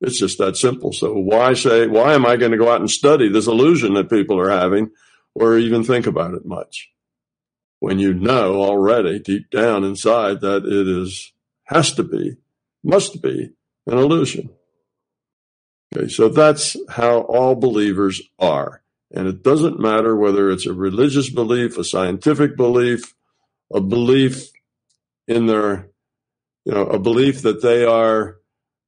It's 0.00 0.18
just 0.18 0.38
that 0.38 0.56
simple. 0.56 0.92
So 0.92 1.14
why 1.14 1.54
say, 1.54 1.86
why 1.86 2.12
am 2.12 2.26
I 2.26 2.36
going 2.36 2.52
to 2.52 2.58
go 2.58 2.70
out 2.70 2.80
and 2.80 2.90
study 2.90 3.28
this 3.28 3.46
illusion 3.46 3.94
that 3.94 4.10
people 4.10 4.38
are 4.38 4.50
having 4.50 4.90
or 5.34 5.56
even 5.56 5.82
think 5.82 6.06
about 6.06 6.34
it 6.34 6.44
much? 6.44 6.90
When 7.80 7.98
you 7.98 8.12
know 8.12 8.60
already 8.60 9.18
deep 9.18 9.50
down 9.50 9.84
inside 9.84 10.40
that 10.42 10.64
it 10.64 10.88
is, 10.88 11.32
has 11.64 11.92
to 11.94 12.02
be, 12.02 12.36
must 12.84 13.22
be 13.22 13.50
an 13.86 13.98
illusion. 13.98 14.50
Okay, 15.94 16.08
so 16.08 16.28
that's 16.28 16.76
how 16.88 17.20
all 17.20 17.54
believers 17.54 18.22
are. 18.38 18.81
And 19.12 19.28
it 19.28 19.42
doesn't 19.42 19.78
matter 19.78 20.16
whether 20.16 20.50
it's 20.50 20.66
a 20.66 20.72
religious 20.72 21.28
belief, 21.28 21.76
a 21.76 21.84
scientific 21.84 22.56
belief, 22.56 23.14
a 23.72 23.80
belief 23.80 24.48
in 25.28 25.46
their, 25.46 25.90
you 26.64 26.72
know, 26.72 26.86
a 26.86 26.98
belief 26.98 27.42
that 27.42 27.62
they 27.62 27.84
are 27.84 28.38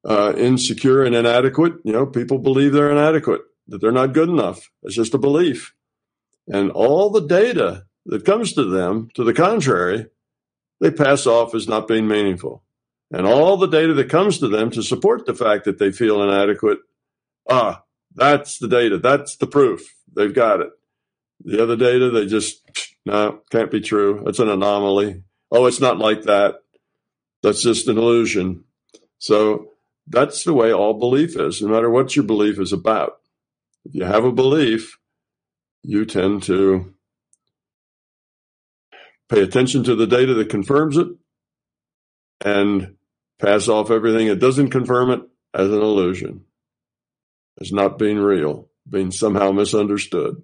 uh, 0.05 0.33
insecure 0.37 1.05
and 1.05 1.15
inadequate. 1.15 1.75
You 1.85 1.93
know, 1.93 2.07
people 2.07 2.39
believe 2.39 2.73
they're 2.73 2.91
inadequate, 2.91 3.43
that 3.69 3.81
they're 3.81 3.93
not 3.93 4.15
good 4.15 4.29
enough. 4.29 4.71
It's 4.83 4.95
just 4.95 5.15
a 5.15 5.19
belief. 5.19 5.75
And 6.49 6.71
all 6.71 7.11
the 7.11 7.27
data 7.27 7.85
that 8.07 8.25
comes 8.25 8.55
to 8.55 8.65
them, 8.65 9.11
to 9.15 9.25
the 9.25 9.35
contrary, 9.35 10.07
they 10.81 10.91
pass 10.91 11.27
off 11.27 11.55
as 11.55 11.69
not 11.69 11.89
being 11.89 12.09
meaningful. 12.09 12.63
And 13.11 13.27
all 13.27 13.57
the 13.57 13.67
data 13.67 13.95
that 13.95 14.09
comes 14.09 14.39
to 14.39 14.49
them 14.49 14.71
to 14.71 14.83
support 14.83 15.27
the 15.27 15.35
fact 15.35 15.65
that 15.65 15.79
they 15.79 15.93
feel 15.93 16.23
inadequate, 16.23 16.79
ah, 17.49 17.85
that's 18.15 18.59
the 18.59 18.69
data. 18.69 18.99
That's 18.99 19.37
the 19.37 19.47
proof. 19.47 19.94
They've 20.15 20.35
got 20.35 20.61
it. 20.61 20.71
The 21.45 21.63
other 21.63 21.77
data, 21.77 22.11
they 22.11 22.27
just, 22.27 22.63
no, 23.05 23.41
can't 23.51 23.71
be 23.71 23.81
true. 23.81 24.25
It's 24.27 24.39
an 24.39 24.49
anomaly. 24.49 25.23
Oh, 25.51 25.67
it's 25.67 25.81
not 25.81 25.99
like 25.99 26.23
that. 26.23 26.57
That's 27.43 27.63
just 27.63 27.89
an 27.89 27.99
illusion. 27.99 28.65
So 29.19 29.73
that's 30.07 30.45
the 30.45 30.55
way 30.55 30.73
all 30.73 30.95
belief 30.95 31.39
is, 31.39 31.61
no 31.61 31.69
matter 31.69 31.91
what 31.91 32.17
your 32.17 32.25
belief 32.25 32.59
is 32.59 32.73
about. 32.73 33.21
If 33.85 33.95
you 33.95 34.05
have 34.05 34.25
a 34.25 34.33
belief, 34.33 34.99
you 35.83 36.05
tend 36.07 36.43
to 36.45 36.95
pay 39.29 39.43
attention 39.43 39.85
to 39.85 39.95
the 39.95 40.07
data 40.07 40.35
that 40.35 40.49
confirms 40.49 40.97
it 40.97 41.09
and 42.45 42.97
pass 43.39 43.69
off 43.69 43.91
everything 43.91 44.29
that 44.29 44.39
doesn't 44.39 44.71
confirm 44.71 45.11
it 45.11 45.21
as 45.53 45.69
an 45.69 45.81
illusion, 45.81 46.45
as 47.61 47.73
not 47.73 47.99
being 47.99 48.19
real, 48.19 48.69
being 48.89 49.11
somehow 49.11 49.53
misunderstood. 49.53 50.43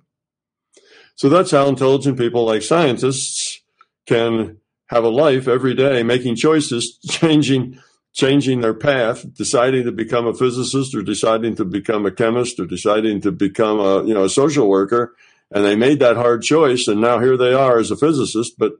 So 1.14 1.28
that's 1.28 1.50
how 1.50 1.68
intelligent 1.68 2.18
people 2.18 2.44
like 2.44 2.62
scientists 2.62 3.60
can 4.06 4.58
have 4.86 5.04
a 5.04 5.08
life 5.08 5.46
every 5.46 5.74
day, 5.74 6.02
making 6.02 6.36
choices, 6.36 6.98
changing 7.08 7.78
changing 8.12 8.60
their 8.60 8.74
path, 8.74 9.24
deciding 9.34 9.84
to 9.84 9.92
become 9.92 10.26
a 10.26 10.34
physicist 10.34 10.96
or 10.96 11.02
deciding 11.02 11.54
to 11.54 11.64
become 11.64 12.06
a 12.06 12.10
chemist 12.10 12.58
or 12.58 12.66
deciding 12.66 13.20
to 13.20 13.30
become 13.30 13.78
a 13.78 14.04
you 14.04 14.14
know 14.14 14.24
a 14.24 14.30
social 14.30 14.68
worker, 14.68 15.14
and 15.50 15.64
they 15.64 15.76
made 15.76 16.00
that 16.00 16.16
hard 16.16 16.42
choice, 16.42 16.88
and 16.88 17.00
now 17.00 17.18
here 17.18 17.36
they 17.36 17.52
are 17.52 17.78
as 17.78 17.90
a 17.90 17.96
physicist, 17.96 18.54
but 18.58 18.72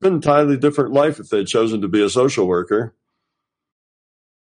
been 0.00 0.14
entirely 0.14 0.56
different 0.56 0.92
life 0.92 1.20
if 1.20 1.28
they'd 1.28 1.46
chosen 1.46 1.80
to 1.80 1.88
be 1.88 2.02
a 2.02 2.10
social 2.10 2.46
worker. 2.46 2.94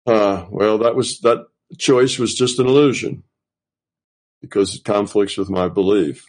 Uh, 0.06 0.46
well, 0.50 0.78
that 0.78 0.94
was 0.94 1.20
that 1.20 1.46
choice 1.78 2.18
was 2.18 2.34
just 2.34 2.58
an 2.58 2.66
illusion 2.66 3.24
because 4.40 4.74
it 4.74 4.84
conflicts 4.84 5.36
with 5.36 5.50
my 5.50 5.68
belief. 5.68 6.26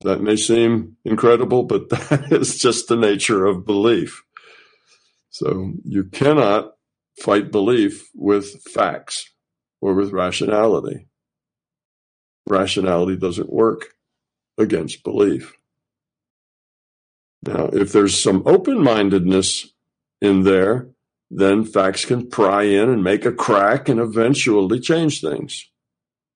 That 0.00 0.20
may 0.20 0.36
seem 0.36 0.96
incredible, 1.04 1.62
but 1.62 1.88
that 1.90 2.28
is 2.30 2.58
just 2.58 2.88
the 2.88 2.96
nature 2.96 3.44
of 3.44 3.64
belief. 3.64 4.22
So 5.30 5.72
you 5.84 6.04
cannot 6.04 6.72
fight 7.20 7.50
belief 7.50 8.08
with 8.14 8.62
facts 8.62 9.30
or 9.80 9.94
with 9.94 10.12
rationality. 10.12 11.06
Rationality 12.46 13.16
doesn't 13.16 13.52
work 13.52 13.94
against 14.58 15.02
belief. 15.02 15.56
Now, 17.42 17.66
if 17.72 17.92
there's 17.92 18.18
some 18.18 18.42
open 18.46 18.82
mindedness 18.82 19.72
in 20.20 20.44
there, 20.44 20.88
then 21.30 21.64
facts 21.64 22.04
can 22.04 22.28
pry 22.28 22.62
in 22.62 22.88
and 22.88 23.02
make 23.02 23.24
a 23.24 23.32
crack 23.32 23.88
and 23.88 24.00
eventually 24.00 24.80
change 24.80 25.20
things. 25.20 25.68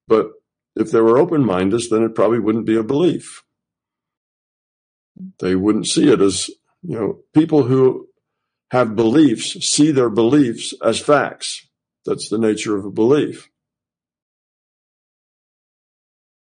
But 0.08 0.32
if 0.74 0.90
they 0.90 1.00
were 1.00 1.18
open 1.18 1.44
minded, 1.44 1.82
then 1.90 2.02
it 2.02 2.14
probably 2.14 2.40
wouldn't 2.40 2.66
be 2.66 2.76
a 2.76 2.82
belief. 2.82 3.44
They 5.40 5.54
wouldn't 5.54 5.86
see 5.86 6.10
it 6.10 6.20
as, 6.20 6.48
you 6.82 6.98
know, 6.98 7.18
people 7.34 7.64
who 7.64 8.08
have 8.70 8.96
beliefs 8.96 9.52
see 9.66 9.90
their 9.90 10.10
beliefs 10.10 10.74
as 10.82 10.98
facts. 10.98 11.66
That's 12.04 12.28
the 12.28 12.38
nature 12.38 12.76
of 12.76 12.84
a 12.84 12.90
belief. 12.90 13.48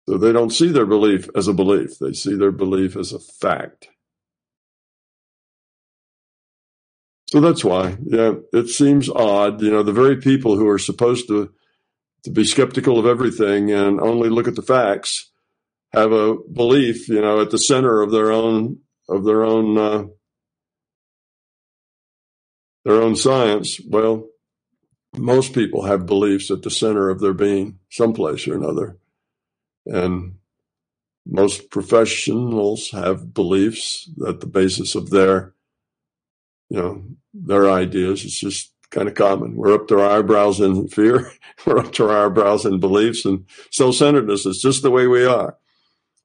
So 0.08 0.18
they 0.18 0.32
don't 0.32 0.50
see 0.50 0.68
their 0.68 0.86
belief 0.86 1.28
as 1.36 1.48
a 1.48 1.52
belief, 1.52 1.98
they 1.98 2.12
see 2.12 2.34
their 2.34 2.52
belief 2.52 2.96
as 2.96 3.12
a 3.12 3.20
fact. 3.20 3.88
So 7.28 7.40
that's 7.40 7.64
why, 7.64 7.96
yeah, 8.04 8.34
it 8.52 8.66
seems 8.66 9.08
odd. 9.08 9.62
You 9.62 9.70
know, 9.70 9.84
the 9.84 9.92
very 9.92 10.16
people 10.16 10.56
who 10.56 10.68
are 10.68 10.80
supposed 10.80 11.28
to 11.28 11.52
to 12.24 12.30
be 12.30 12.44
skeptical 12.44 12.98
of 12.98 13.06
everything 13.06 13.70
and 13.70 14.00
only 14.00 14.28
look 14.28 14.48
at 14.48 14.56
the 14.56 14.62
facts 14.62 15.30
have 15.92 16.12
a 16.12 16.36
belief, 16.52 17.08
you 17.08 17.20
know, 17.20 17.40
at 17.40 17.50
the 17.50 17.58
center 17.58 18.00
of 18.00 18.10
their 18.10 18.30
own 18.30 18.78
of 19.08 19.24
their 19.24 19.44
own 19.44 19.76
uh, 19.76 20.04
their 22.84 23.02
own 23.02 23.16
science. 23.16 23.80
Well, 23.86 24.28
most 25.16 25.52
people 25.52 25.86
have 25.86 26.06
beliefs 26.06 26.50
at 26.50 26.62
the 26.62 26.70
center 26.70 27.10
of 27.10 27.20
their 27.20 27.34
being, 27.34 27.78
someplace 27.90 28.46
or 28.46 28.54
another, 28.54 28.98
and 29.86 30.36
most 31.26 31.70
professionals 31.70 32.90
have 32.92 33.34
beliefs 33.34 34.08
at 34.26 34.40
the 34.40 34.46
basis 34.46 34.94
of 34.94 35.10
their, 35.10 35.54
you 36.68 36.78
know, 36.78 37.04
their 37.34 37.68
ideas. 37.68 38.24
It's 38.24 38.40
just 38.40 38.72
kind 38.90 39.08
of 39.08 39.14
common. 39.14 39.56
We're 39.56 39.74
up 39.74 39.88
to 39.88 40.00
our 40.00 40.18
eyebrows 40.18 40.60
in 40.60 40.88
fear. 40.88 41.30
We're 41.66 41.78
up 41.78 41.92
to 41.94 42.08
our 42.08 42.26
eyebrows 42.26 42.64
in 42.64 42.80
beliefs 42.80 43.24
and 43.24 43.46
self-centeredness. 43.70 44.46
It's 44.46 44.62
just 44.62 44.82
the 44.82 44.90
way 44.90 45.06
we 45.06 45.24
are. 45.24 45.56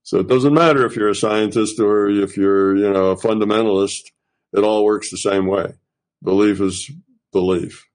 So 0.04 0.20
it 0.20 0.28
doesn't 0.28 0.54
matter 0.54 0.86
if 0.86 0.96
you're 0.96 1.10
a 1.10 1.16
scientist 1.16 1.80
or 1.80 2.10
if 2.10 2.38
you're, 2.38 2.76
you 2.76 2.92
know, 2.92 3.12
a 3.12 3.18
fundamentalist. 3.18 4.12
It 4.54 4.64
all 4.64 4.86
works 4.86 5.10
the 5.10 5.18
same 5.18 5.48
way. 5.48 5.74
Belief 6.24 6.62
is 6.62 6.90
belief. 7.32 7.88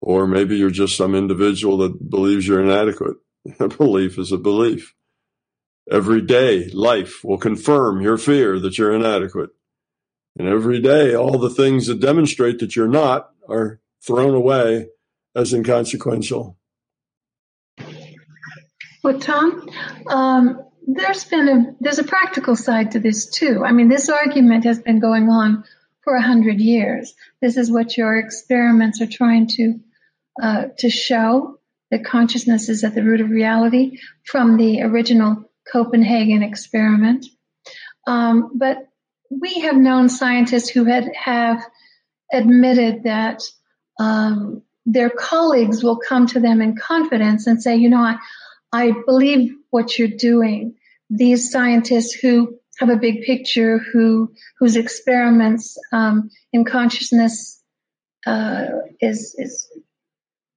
Or 0.00 0.26
maybe 0.26 0.56
you're 0.56 0.70
just 0.70 0.96
some 0.96 1.14
individual 1.14 1.78
that 1.78 2.10
believes 2.10 2.46
you're 2.46 2.62
inadequate. 2.62 3.16
Belief 3.78 4.18
is 4.18 4.30
a 4.32 4.38
belief. 4.38 4.94
Every 5.90 6.20
day, 6.20 6.68
life 6.68 7.24
will 7.24 7.38
confirm 7.38 8.00
your 8.00 8.18
fear 8.18 8.58
that 8.60 8.78
you're 8.78 8.94
inadequate. 8.94 9.50
And 10.38 10.46
every 10.46 10.80
day, 10.80 11.14
all 11.14 11.38
the 11.38 11.50
things 11.50 11.86
that 11.86 12.00
demonstrate 12.00 12.58
that 12.60 12.76
you're 12.76 12.86
not 12.86 13.30
are 13.48 13.80
thrown 14.04 14.34
away 14.34 14.88
as 15.34 15.52
inconsequential. 15.52 16.56
Well, 19.02 19.18
Tom, 19.20 19.68
um, 20.08 20.62
there's 20.86 21.24
been 21.24 21.48
a 21.48 21.76
there's 21.80 21.98
a 21.98 22.04
practical 22.04 22.56
side 22.56 22.92
to 22.92 23.00
this 23.00 23.30
too. 23.30 23.62
I 23.64 23.72
mean, 23.72 23.88
this 23.88 24.08
argument 24.08 24.64
has 24.64 24.80
been 24.80 25.00
going 25.00 25.28
on 25.28 25.64
for 26.02 26.14
a 26.16 26.22
hundred 26.22 26.60
years. 26.60 27.14
This 27.40 27.56
is 27.56 27.70
what 27.70 27.96
your 27.96 28.18
experiments 28.18 29.00
are 29.00 29.06
trying 29.06 29.46
to 29.48 29.80
uh, 30.42 30.64
to 30.78 30.90
show 30.90 31.58
that 31.90 32.04
consciousness 32.04 32.68
is 32.68 32.84
at 32.84 32.94
the 32.94 33.02
root 33.02 33.20
of 33.20 33.30
reality 33.30 33.98
from 34.24 34.56
the 34.56 34.82
original 34.82 35.44
Copenhagen 35.70 36.42
experiment. 36.42 37.26
Um, 38.06 38.52
but 38.54 38.88
we 39.30 39.60
have 39.60 39.76
known 39.76 40.08
scientists 40.08 40.68
who 40.68 40.84
had 40.84 41.10
have 41.14 41.62
admitted 42.32 43.04
that 43.04 43.42
um, 43.98 44.62
their 44.86 45.10
colleagues 45.10 45.82
will 45.82 45.98
come 45.98 46.26
to 46.28 46.40
them 46.40 46.62
in 46.62 46.76
confidence 46.76 47.46
and 47.46 47.62
say, 47.62 47.76
you 47.76 47.90
know, 47.90 48.00
I, 48.00 48.16
I 48.72 48.92
believe 49.06 49.54
what 49.70 49.98
you're 49.98 50.08
doing. 50.08 50.74
These 51.10 51.50
scientists 51.50 52.12
who 52.12 52.58
have 52.78 52.90
a 52.90 52.96
big 52.96 53.22
picture, 53.22 53.78
who 53.78 54.32
whose 54.58 54.76
experiments 54.76 55.76
um, 55.92 56.30
in 56.52 56.64
consciousness 56.64 57.60
uh, 58.26 58.66
is 59.00 59.34
is 59.38 59.68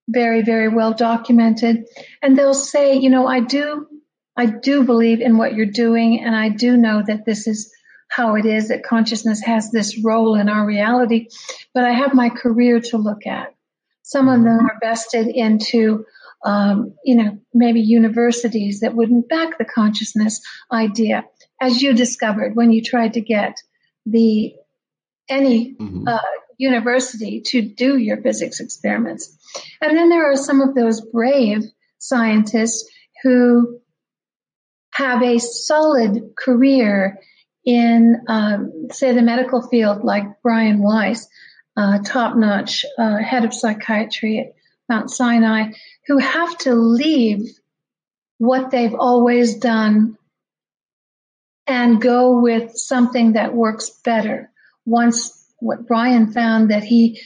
very 0.07 0.41
very 0.41 0.67
well 0.67 0.93
documented, 0.93 1.85
and 2.21 2.37
they'll 2.37 2.53
say, 2.53 2.97
you 2.97 3.09
know, 3.09 3.27
I 3.27 3.39
do 3.39 3.87
I 4.37 4.45
do 4.45 4.83
believe 4.83 5.21
in 5.21 5.37
what 5.37 5.55
you're 5.55 5.65
doing, 5.65 6.23
and 6.23 6.35
I 6.35 6.49
do 6.49 6.77
know 6.77 7.03
that 7.05 7.25
this 7.25 7.47
is 7.47 7.73
how 8.11 8.35
it 8.35 8.45
is 8.45 8.67
that 8.67 8.83
consciousness 8.83 9.41
has 9.41 9.71
this 9.71 9.97
role 10.03 10.35
in 10.35 10.49
our 10.49 10.65
reality, 10.65 11.29
but 11.73 11.85
I 11.85 11.91
have 11.91 12.13
my 12.13 12.27
career 12.27 12.81
to 12.81 12.97
look 12.97 13.25
at. 13.25 13.55
Some 14.01 14.27
of 14.27 14.43
them 14.43 14.69
are 14.69 14.77
vested 14.83 15.27
into, 15.27 16.05
um, 16.43 16.95
you 17.05 17.15
know, 17.15 17.39
maybe 17.53 17.79
universities 17.79 18.81
that 18.81 18.93
wouldn't 18.93 19.29
back 19.29 19.57
the 19.57 19.63
consciousness 19.63 20.41
idea, 20.69 21.23
as 21.61 21.81
you 21.81 21.93
discovered 21.93 22.53
when 22.53 22.73
you 22.73 22.83
tried 22.83 23.13
to 23.13 23.21
get 23.21 23.61
the 24.05 24.55
any 25.29 25.75
mm-hmm. 25.75 26.05
uh, 26.05 26.19
university 26.57 27.39
to 27.45 27.61
do 27.61 27.97
your 27.97 28.21
physics 28.21 28.59
experiments. 28.59 29.37
And 29.79 29.95
then 29.97 30.09
there 30.09 30.29
are 30.29 30.35
some 30.35 30.59
of 30.59 30.75
those 30.75 30.99
brave 30.99 31.61
scientists 31.97 32.89
who 33.23 33.79
have 34.93 35.23
a 35.23 35.39
solid 35.39 36.33
career 36.37 37.19
in, 37.65 38.21
um, 38.27 38.87
say, 38.91 39.13
the 39.13 39.21
medical 39.21 39.67
field, 39.67 40.03
like 40.03 40.41
Brian 40.41 40.81
Weiss, 40.81 41.27
uh, 41.77 41.99
top-notch 42.03 42.85
uh, 42.97 43.17
head 43.17 43.45
of 43.45 43.53
psychiatry 43.53 44.39
at 44.39 44.53
Mount 44.89 45.09
Sinai 45.09 45.71
who 46.07 46.17
have 46.17 46.57
to 46.59 46.75
leave 46.75 47.49
what 48.37 48.71
they've 48.71 48.95
always 48.95 49.55
done 49.55 50.17
and 51.67 52.01
go 52.01 52.41
with 52.41 52.75
something 52.75 53.33
that 53.33 53.53
works 53.53 53.89
better. 54.03 54.51
Once 54.85 55.45
what 55.59 55.87
Brian 55.87 56.33
found 56.33 56.71
that 56.71 56.83
he 56.83 57.21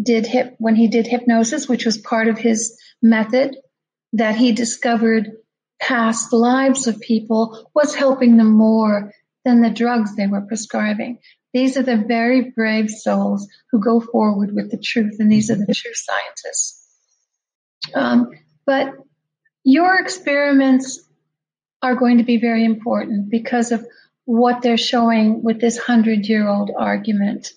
did 0.00 0.26
hip 0.26 0.54
when 0.58 0.76
he 0.76 0.88
did 0.88 1.06
hypnosis, 1.06 1.68
which 1.68 1.84
was 1.84 1.96
part 1.96 2.28
of 2.28 2.38
his 2.38 2.78
method, 3.02 3.56
that 4.12 4.36
he 4.36 4.52
discovered 4.52 5.30
past 5.80 6.32
lives 6.32 6.86
of 6.86 7.00
people 7.00 7.70
was 7.74 7.94
helping 7.94 8.36
them 8.36 8.52
more 8.52 9.12
than 9.48 9.62
the 9.62 9.70
drugs 9.70 10.14
they 10.14 10.26
were 10.26 10.42
prescribing. 10.42 11.18
These 11.54 11.78
are 11.78 11.82
the 11.82 11.96
very 11.96 12.50
brave 12.50 12.90
souls 12.90 13.48
who 13.70 13.80
go 13.80 13.98
forward 13.98 14.54
with 14.54 14.70
the 14.70 14.76
truth, 14.78 15.16
and 15.18 15.32
these 15.32 15.50
are 15.50 15.56
the 15.56 15.74
true 15.74 15.94
scientists. 15.94 16.86
Um, 17.94 18.32
but 18.66 18.92
your 19.64 19.98
experiments 19.98 21.00
are 21.80 21.94
going 21.94 22.18
to 22.18 22.24
be 22.24 22.38
very 22.38 22.64
important 22.64 23.30
because 23.30 23.72
of 23.72 23.86
what 24.26 24.60
they're 24.60 24.76
showing 24.76 25.42
with 25.42 25.60
this 25.60 25.78
hundred 25.78 26.26
year 26.26 26.46
old 26.46 26.70
argument. 26.76 27.52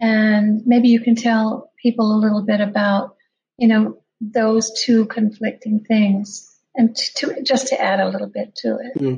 And 0.00 0.62
maybe 0.64 0.88
you 0.88 1.00
can 1.00 1.16
tell 1.16 1.72
people 1.82 2.14
a 2.14 2.20
little 2.20 2.42
bit 2.42 2.60
about, 2.60 3.16
you 3.58 3.66
know, 3.66 3.98
those 4.20 4.70
two 4.84 5.06
conflicting 5.06 5.80
things 5.80 6.56
and 6.76 6.94
to, 6.94 7.14
to 7.14 7.42
just 7.42 7.68
to 7.68 7.80
add 7.80 7.98
a 7.98 8.08
little 8.08 8.28
bit 8.28 8.54
to 8.56 8.76
it. 8.76 8.92
Yeah. 9.00 9.16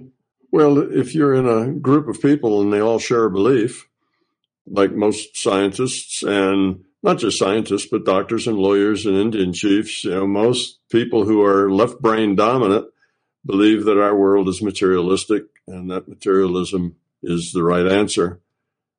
Well, 0.50 0.78
if 0.78 1.14
you're 1.14 1.34
in 1.34 1.46
a 1.46 1.72
group 1.72 2.08
of 2.08 2.22
people 2.22 2.60
and 2.60 2.72
they 2.72 2.80
all 2.80 2.98
share 2.98 3.24
a 3.24 3.30
belief, 3.30 3.88
like 4.66 4.92
most 4.92 5.36
scientists 5.36 6.22
and 6.22 6.84
not 7.02 7.18
just 7.18 7.38
scientists, 7.38 7.86
but 7.86 8.04
doctors 8.04 8.46
and 8.46 8.58
lawyers 8.58 9.06
and 9.06 9.16
Indian 9.16 9.52
chiefs, 9.52 10.04
you 10.04 10.10
know, 10.10 10.26
most 10.26 10.80
people 10.90 11.24
who 11.24 11.42
are 11.42 11.70
left 11.70 12.00
brain 12.00 12.34
dominant 12.34 12.86
believe 13.44 13.84
that 13.84 14.00
our 14.00 14.16
world 14.16 14.48
is 14.48 14.62
materialistic 14.62 15.44
and 15.68 15.90
that 15.90 16.08
materialism 16.08 16.96
is 17.22 17.52
the 17.52 17.62
right 17.62 17.86
answer. 17.86 18.40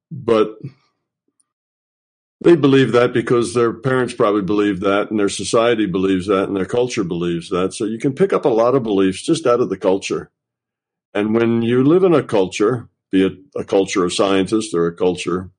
But 0.09 0.57
they 2.39 2.55
believe 2.55 2.91
that 2.91 3.13
because 3.13 3.53
their 3.53 3.73
parents 3.73 4.13
probably 4.13 4.43
believe 4.43 4.79
that 4.81 5.09
and 5.09 5.19
their 5.19 5.29
society 5.29 5.85
believes 5.85 6.27
that 6.27 6.47
and 6.47 6.55
their 6.55 6.65
culture 6.65 7.03
believes 7.03 7.49
that. 7.49 7.73
So 7.73 7.85
you 7.85 7.97
can 7.97 8.13
pick 8.13 8.31
up 8.31 8.45
a 8.45 8.49
lot 8.49 8.75
of 8.75 8.83
beliefs 8.83 9.21
just 9.21 9.45
out 9.45 9.59
of 9.59 9.69
the 9.69 9.77
culture. 9.77 10.29
And 11.13 11.33
when 11.33 11.61
you 11.61 11.83
live 11.83 12.03
in 12.03 12.13
a 12.13 12.23
culture, 12.23 12.89
be 13.11 13.25
it 13.25 13.33
a 13.55 13.63
culture 13.63 14.03
of 14.03 14.13
scientists 14.13 14.73
or 14.73 14.87
a 14.87 14.95
culture 14.95 15.51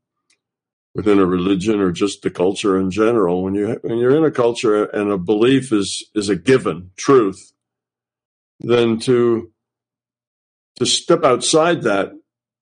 within 0.95 1.19
a 1.19 1.27
religion 1.27 1.81
or 1.81 1.93
just 1.93 2.23
the 2.23 2.31
culture 2.31 2.79
in 2.79 2.91
general, 2.91 3.43
when 3.43 3.55
you 3.55 3.79
when 3.83 3.99
you're 3.99 4.17
in 4.17 4.25
a 4.25 4.31
culture 4.31 4.85
and 4.85 5.11
a 5.11 5.19
belief 5.19 5.73
is 5.73 6.09
is 6.15 6.29
a 6.29 6.37
given 6.37 6.91
truth, 6.97 7.53
then 8.61 8.99
to 8.99 9.51
to 10.77 10.87
step 10.87 11.25
outside 11.25 11.83
that, 11.83 12.11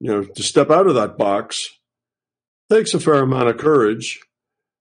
you 0.01 0.11
know, 0.11 0.25
to 0.25 0.43
step 0.43 0.71
out 0.71 0.87
of 0.87 0.95
that 0.95 1.19
box 1.19 1.69
takes 2.71 2.95
a 2.95 3.01
fair 3.01 3.23
amount 3.23 3.49
of 3.49 3.59
courage. 3.59 4.21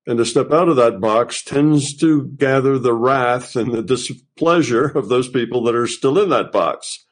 And 0.07 0.19
to 0.19 0.25
step 0.25 0.51
out 0.51 0.69
of 0.69 0.75
that 0.75 1.01
box 1.01 1.43
tends 1.43 1.95
to 1.97 2.27
gather 2.37 2.77
the 2.77 2.93
wrath 2.93 3.55
and 3.55 3.71
the 3.71 3.81
displeasure 3.81 4.85
of 4.85 5.09
those 5.09 5.27
people 5.27 5.63
that 5.63 5.75
are 5.75 5.87
still 5.87 6.19
in 6.19 6.29
that 6.29 6.51
box. 6.51 7.04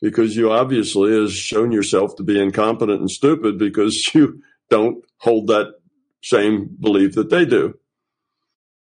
Because 0.00 0.34
you 0.36 0.50
obviously 0.50 1.12
has 1.12 1.32
shown 1.32 1.72
yourself 1.72 2.16
to 2.16 2.22
be 2.22 2.40
incompetent 2.40 3.00
and 3.00 3.10
stupid 3.10 3.58
because 3.58 4.10
you 4.14 4.42
don't 4.70 5.04
hold 5.18 5.48
that 5.48 5.74
same 6.22 6.68
belief 6.80 7.14
that 7.14 7.30
they 7.30 7.44
do. 7.44 7.78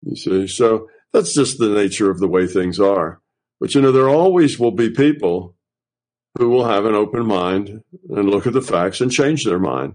You 0.02 0.16
see, 0.16 0.46
so 0.46 0.88
that's 1.12 1.34
just 1.34 1.58
the 1.58 1.68
nature 1.68 2.10
of 2.10 2.18
the 2.18 2.28
way 2.28 2.46
things 2.46 2.78
are. 2.78 3.20
But 3.60 3.74
you 3.74 3.80
know, 3.80 3.92
there 3.92 4.08
always 4.08 4.58
will 4.58 4.72
be 4.72 4.90
people 4.90 5.56
who 6.38 6.50
will 6.50 6.66
have 6.66 6.84
an 6.84 6.94
open 6.94 7.26
mind 7.26 7.82
and 8.10 8.28
look 8.28 8.46
at 8.46 8.52
the 8.52 8.60
facts 8.60 9.00
and 9.00 9.10
change 9.10 9.44
their 9.44 9.58
mind 9.58 9.94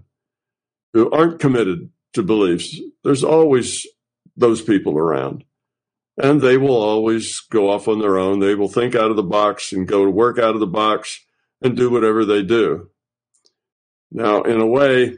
who 0.92 1.10
aren't 1.10 1.40
committed 1.40 1.90
to 2.14 2.22
beliefs. 2.22 2.78
There's 3.04 3.24
always 3.24 3.86
those 4.36 4.60
people 4.60 4.98
around. 4.98 5.44
And 6.18 6.40
they 6.40 6.58
will 6.58 6.76
always 6.76 7.40
go 7.40 7.70
off 7.70 7.88
on 7.88 8.00
their 8.00 8.18
own. 8.18 8.38
They 8.38 8.54
will 8.54 8.68
think 8.68 8.94
out 8.94 9.10
of 9.10 9.16
the 9.16 9.22
box 9.22 9.72
and 9.72 9.88
go 9.88 10.04
to 10.04 10.10
work 10.10 10.38
out 10.38 10.54
of 10.54 10.60
the 10.60 10.66
box 10.66 11.24
and 11.62 11.76
do 11.76 11.90
whatever 11.90 12.24
they 12.24 12.42
do. 12.42 12.90
Now, 14.10 14.42
in 14.42 14.60
a 14.60 14.66
way, 14.66 15.16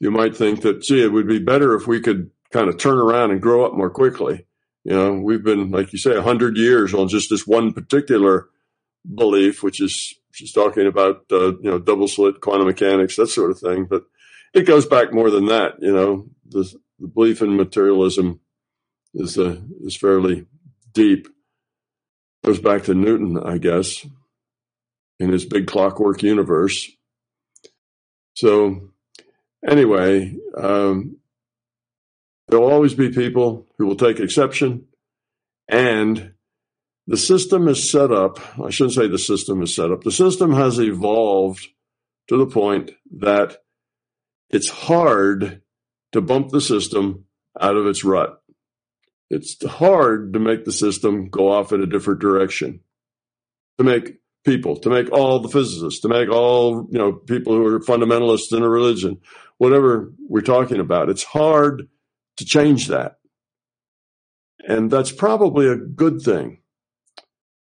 you 0.00 0.10
might 0.10 0.36
think 0.36 0.62
that, 0.62 0.82
gee, 0.82 1.04
it 1.04 1.12
would 1.12 1.28
be 1.28 1.38
better 1.38 1.76
if 1.76 1.86
we 1.86 2.00
could 2.00 2.30
kind 2.50 2.68
of 2.68 2.76
turn 2.76 2.98
around 2.98 3.30
and 3.30 3.40
grow 3.40 3.64
up 3.64 3.74
more 3.74 3.90
quickly. 3.90 4.46
You 4.84 4.92
know, 4.92 5.12
we've 5.14 5.44
been, 5.44 5.70
like 5.70 5.92
you 5.92 5.98
say, 5.98 6.16
a 6.16 6.22
hundred 6.22 6.56
years 6.56 6.92
on 6.92 7.06
just 7.06 7.30
this 7.30 7.46
one 7.46 7.72
particular 7.72 8.48
belief, 9.14 9.62
which 9.62 9.80
is 9.80 10.14
she's 10.32 10.52
talking 10.52 10.88
about, 10.88 11.24
uh, 11.30 11.56
you 11.58 11.70
know, 11.70 11.78
double 11.78 12.08
slit 12.08 12.40
quantum 12.40 12.66
mechanics, 12.66 13.14
that 13.14 13.28
sort 13.28 13.52
of 13.52 13.60
thing. 13.60 13.84
But 13.84 14.06
it 14.52 14.66
goes 14.66 14.86
back 14.86 15.12
more 15.12 15.30
than 15.30 15.46
that. 15.46 15.74
You 15.80 15.92
know, 15.92 16.26
the, 16.48 16.64
the 16.98 17.06
belief 17.06 17.42
in 17.42 17.56
materialism 17.56 18.40
is 19.14 19.38
uh, 19.38 19.56
is 19.84 19.96
fairly 19.96 20.46
deep. 20.92 21.28
Goes 22.44 22.60
back 22.60 22.84
to 22.84 22.94
Newton, 22.94 23.38
I 23.38 23.58
guess, 23.58 24.04
in 25.20 25.30
his 25.30 25.44
big 25.44 25.66
clockwork 25.66 26.22
universe. 26.22 26.90
So, 28.34 28.90
anyway, 29.66 30.36
um, 30.56 31.18
there 32.48 32.58
will 32.58 32.72
always 32.72 32.94
be 32.94 33.10
people 33.10 33.68
who 33.78 33.86
will 33.86 33.96
take 33.96 34.18
exception, 34.18 34.86
and 35.68 36.32
the 37.06 37.16
system 37.16 37.68
is 37.68 37.90
set 37.90 38.10
up. 38.10 38.40
I 38.60 38.70
shouldn't 38.70 38.94
say 38.94 39.06
the 39.06 39.18
system 39.18 39.62
is 39.62 39.74
set 39.74 39.90
up. 39.90 40.02
The 40.02 40.12
system 40.12 40.52
has 40.54 40.78
evolved 40.80 41.68
to 42.28 42.36
the 42.36 42.46
point 42.46 42.92
that 43.18 43.58
it's 44.50 44.68
hard 44.68 45.62
to 46.12 46.20
bump 46.20 46.50
the 46.50 46.60
system 46.60 47.24
out 47.60 47.76
of 47.76 47.86
its 47.86 48.04
rut. 48.04 48.41
It's 49.32 49.56
hard 49.64 50.34
to 50.34 50.38
make 50.38 50.66
the 50.66 50.72
system 50.72 51.30
go 51.30 51.50
off 51.50 51.72
in 51.72 51.82
a 51.82 51.86
different 51.86 52.20
direction, 52.20 52.80
to 53.78 53.84
make 53.84 54.18
people, 54.44 54.76
to 54.76 54.90
make 54.90 55.10
all 55.10 55.38
the 55.38 55.48
physicists, 55.48 56.00
to 56.00 56.08
make 56.08 56.28
all, 56.28 56.86
you 56.90 56.98
know, 56.98 57.12
people 57.12 57.54
who 57.54 57.64
are 57.64 57.80
fundamentalists 57.80 58.54
in 58.54 58.62
a 58.62 58.68
religion, 58.68 59.22
whatever 59.56 60.12
we're 60.28 60.42
talking 60.42 60.80
about. 60.80 61.08
It's 61.08 61.24
hard 61.24 61.88
to 62.36 62.44
change 62.44 62.88
that. 62.88 63.16
And 64.68 64.90
that's 64.90 65.10
probably 65.10 65.66
a 65.66 65.76
good 65.76 66.20
thing. 66.20 66.58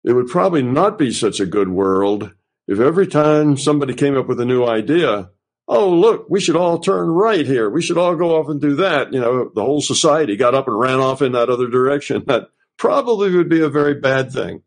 It 0.04 0.12
would 0.12 0.28
probably 0.28 0.62
not 0.62 0.98
be 0.98 1.10
such 1.10 1.40
a 1.40 1.46
good 1.46 1.70
world 1.70 2.34
if 2.68 2.80
every 2.80 3.06
time 3.06 3.56
somebody 3.56 3.94
came 3.94 4.14
up 4.14 4.26
with 4.26 4.40
a 4.40 4.44
new 4.44 4.66
idea, 4.66 5.30
oh, 5.68 5.90
look, 5.90 6.26
we 6.28 6.40
should 6.40 6.56
all 6.56 6.78
turn 6.78 7.08
right 7.08 7.46
here. 7.46 7.68
We 7.68 7.82
should 7.82 7.98
all 7.98 8.14
go 8.14 8.36
off 8.36 8.48
and 8.48 8.60
do 8.60 8.76
that. 8.76 9.12
You 9.12 9.20
know, 9.20 9.50
the 9.54 9.64
whole 9.64 9.80
society 9.80 10.36
got 10.36 10.54
up 10.54 10.68
and 10.68 10.78
ran 10.78 11.00
off 11.00 11.22
in 11.22 11.32
that 11.32 11.50
other 11.50 11.68
direction. 11.68 12.24
That 12.36 12.50
probably 12.76 13.34
would 13.34 13.48
be 13.48 13.62
a 13.62 13.70
very 13.70 13.94
bad 13.94 14.32
thing. 14.32 14.62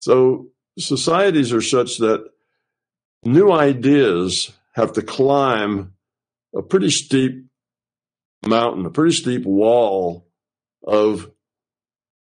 So 0.00 0.48
societies 0.78 1.52
are 1.52 1.60
such 1.60 1.98
that 1.98 2.30
new 3.22 3.52
ideas 3.52 4.50
have 4.72 4.94
to 4.94 5.02
climb 5.02 5.92
a 6.56 6.62
pretty 6.62 6.90
steep 6.90 7.44
mountain, 8.46 8.86
a 8.86 8.90
pretty 8.90 9.14
steep 9.14 9.44
wall 9.44 10.26
of 10.82 11.30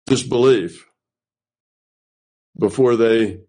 disbelief 0.06 0.86
before 2.58 2.96
they 2.96 3.40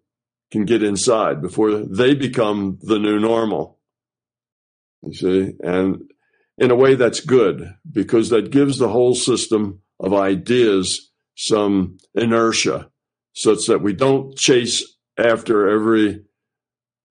can 0.52 0.66
get 0.66 0.84
inside 0.84 1.42
before 1.42 1.72
they 1.72 2.16
become 2.16 2.80
the 2.82 3.00
new 3.00 3.20
normal. 3.20 3.78
You 5.04 5.14
see, 5.14 5.54
and 5.64 6.10
in 6.58 6.72
a 6.72 6.76
way 6.76 6.96
that's 6.96 7.22
good 7.22 7.76
because 7.90 8.30
that 8.30 8.52
gives 8.52 8.78
the 8.78 8.90
whole 8.90 9.16
system 9.16 9.82
of 10.00 10.14
ideas 10.14 11.12
some 11.36 11.98
inertia 12.14 12.90
such 13.34 13.68
that 13.68 13.82
we 13.82 13.94
don't 13.94 14.38
chase 14.38 14.84
after 15.18 15.70
every 15.70 16.24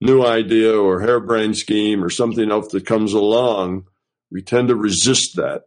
new 0.00 0.24
idea 0.24 0.78
or 0.78 1.00
harebrained 1.00 1.56
scheme 1.56 2.04
or 2.04 2.10
something 2.10 2.50
else 2.50 2.68
that 2.72 2.86
comes 2.86 3.14
along. 3.14 3.84
We 4.30 4.42
tend 4.42 4.68
to 4.68 4.76
resist 4.76 5.36
that 5.36 5.62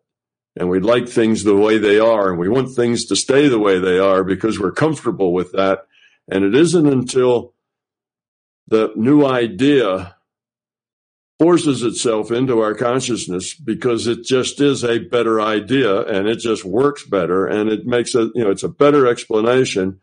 and 0.55 0.69
we 0.69 0.79
like 0.79 1.07
things 1.07 1.43
the 1.43 1.55
way 1.55 1.77
they 1.77 1.99
are 1.99 2.29
and 2.29 2.39
we 2.39 2.49
want 2.49 2.75
things 2.75 3.05
to 3.05 3.15
stay 3.15 3.47
the 3.47 3.59
way 3.59 3.79
they 3.79 3.97
are 3.97 4.23
because 4.23 4.59
we're 4.59 4.71
comfortable 4.71 5.33
with 5.33 5.51
that. 5.53 5.87
And 6.29 6.43
it 6.43 6.55
isn't 6.55 6.85
until 6.85 7.53
the 8.67 8.91
new 8.95 9.25
idea 9.25 10.15
forces 11.39 11.81
itself 11.81 12.31
into 12.31 12.61
our 12.61 12.75
consciousness 12.75 13.55
because 13.55 14.05
it 14.05 14.23
just 14.23 14.61
is 14.61 14.83
a 14.83 14.99
better 14.99 15.41
idea 15.41 16.01
and 16.01 16.27
it 16.27 16.35
just 16.35 16.63
works 16.63 17.03
better 17.03 17.47
and 17.47 17.67
it 17.67 17.83
makes 17.85 18.13
it, 18.13 18.31
you 18.35 18.43
know, 18.43 18.51
it's 18.51 18.61
a 18.61 18.69
better 18.69 19.07
explanation. 19.07 19.99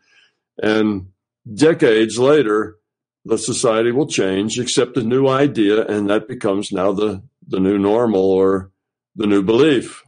And 0.61 1.11
decades 1.53 2.19
later, 2.19 2.75
the 3.23 3.37
society 3.37 3.91
will 3.91 4.07
change, 4.07 4.59
accept 4.59 4.97
a 4.97 5.03
new 5.03 5.27
idea, 5.27 5.85
and 5.85 6.09
that 6.09 6.27
becomes 6.27 6.71
now 6.71 6.91
the, 6.91 7.23
the 7.47 7.59
new 7.59 7.77
normal 7.77 8.31
or 8.31 8.71
the 9.15 9.27
new 9.27 9.41
belief. 9.41 10.03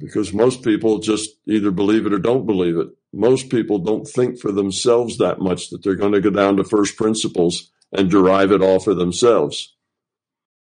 Because 0.00 0.32
most 0.32 0.64
people 0.64 0.98
just 0.98 1.30
either 1.46 1.70
believe 1.70 2.06
it 2.06 2.12
or 2.12 2.18
don't 2.18 2.46
believe 2.46 2.76
it. 2.78 2.88
Most 3.12 3.50
people 3.50 3.78
don't 3.78 4.08
think 4.08 4.40
for 4.40 4.50
themselves 4.50 5.18
that 5.18 5.40
much 5.40 5.68
that 5.68 5.82
they're 5.82 5.94
going 5.94 6.12
to 6.12 6.20
go 6.20 6.30
down 6.30 6.56
to 6.56 6.64
first 6.64 6.96
principles 6.96 7.70
and 7.92 8.10
derive 8.10 8.50
it 8.50 8.62
all 8.62 8.80
for 8.80 8.94
themselves. 8.94 9.76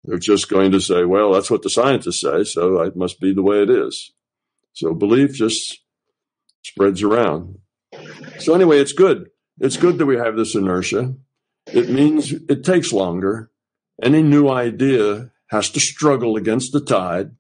They're 0.05 0.19
just 0.19 0.49
going 0.49 0.73
to 0.73 0.81
say, 0.81 1.05
well, 1.05 1.33
that's 1.33 1.51
what 1.51 1.63
the 1.63 1.71
scientists 1.71 2.21
say, 2.21 2.43
so 2.43 2.81
it 2.81 2.97
must 2.97 3.21
be 3.21 3.33
the 3.33 3.43
way 3.43 3.63
it 3.63 3.71
is. 3.71 4.11
So 4.73 4.93
belief 4.93 5.35
just 5.35 5.81
spreads 6.63 7.03
around. 7.03 7.59
So 8.41 8.55
anyway, 8.55 8.79
it's 8.79 8.93
good. 8.93 9.29
It's 9.61 9.77
good 9.77 9.99
that 9.99 10.07
we 10.07 10.17
have 10.17 10.37
this 10.37 10.57
inertia. 10.57 11.15
It 11.67 11.89
means 11.89 12.33
it 12.33 12.65
takes 12.65 12.93
longer. 12.93 13.53
Any 14.03 14.23
new 14.23 14.49
idea 14.49 15.31
has 15.51 15.71
to 15.71 15.81
struggle 15.81 16.37
against 16.37 16.73
the 16.73 16.81
tide, 16.81 17.37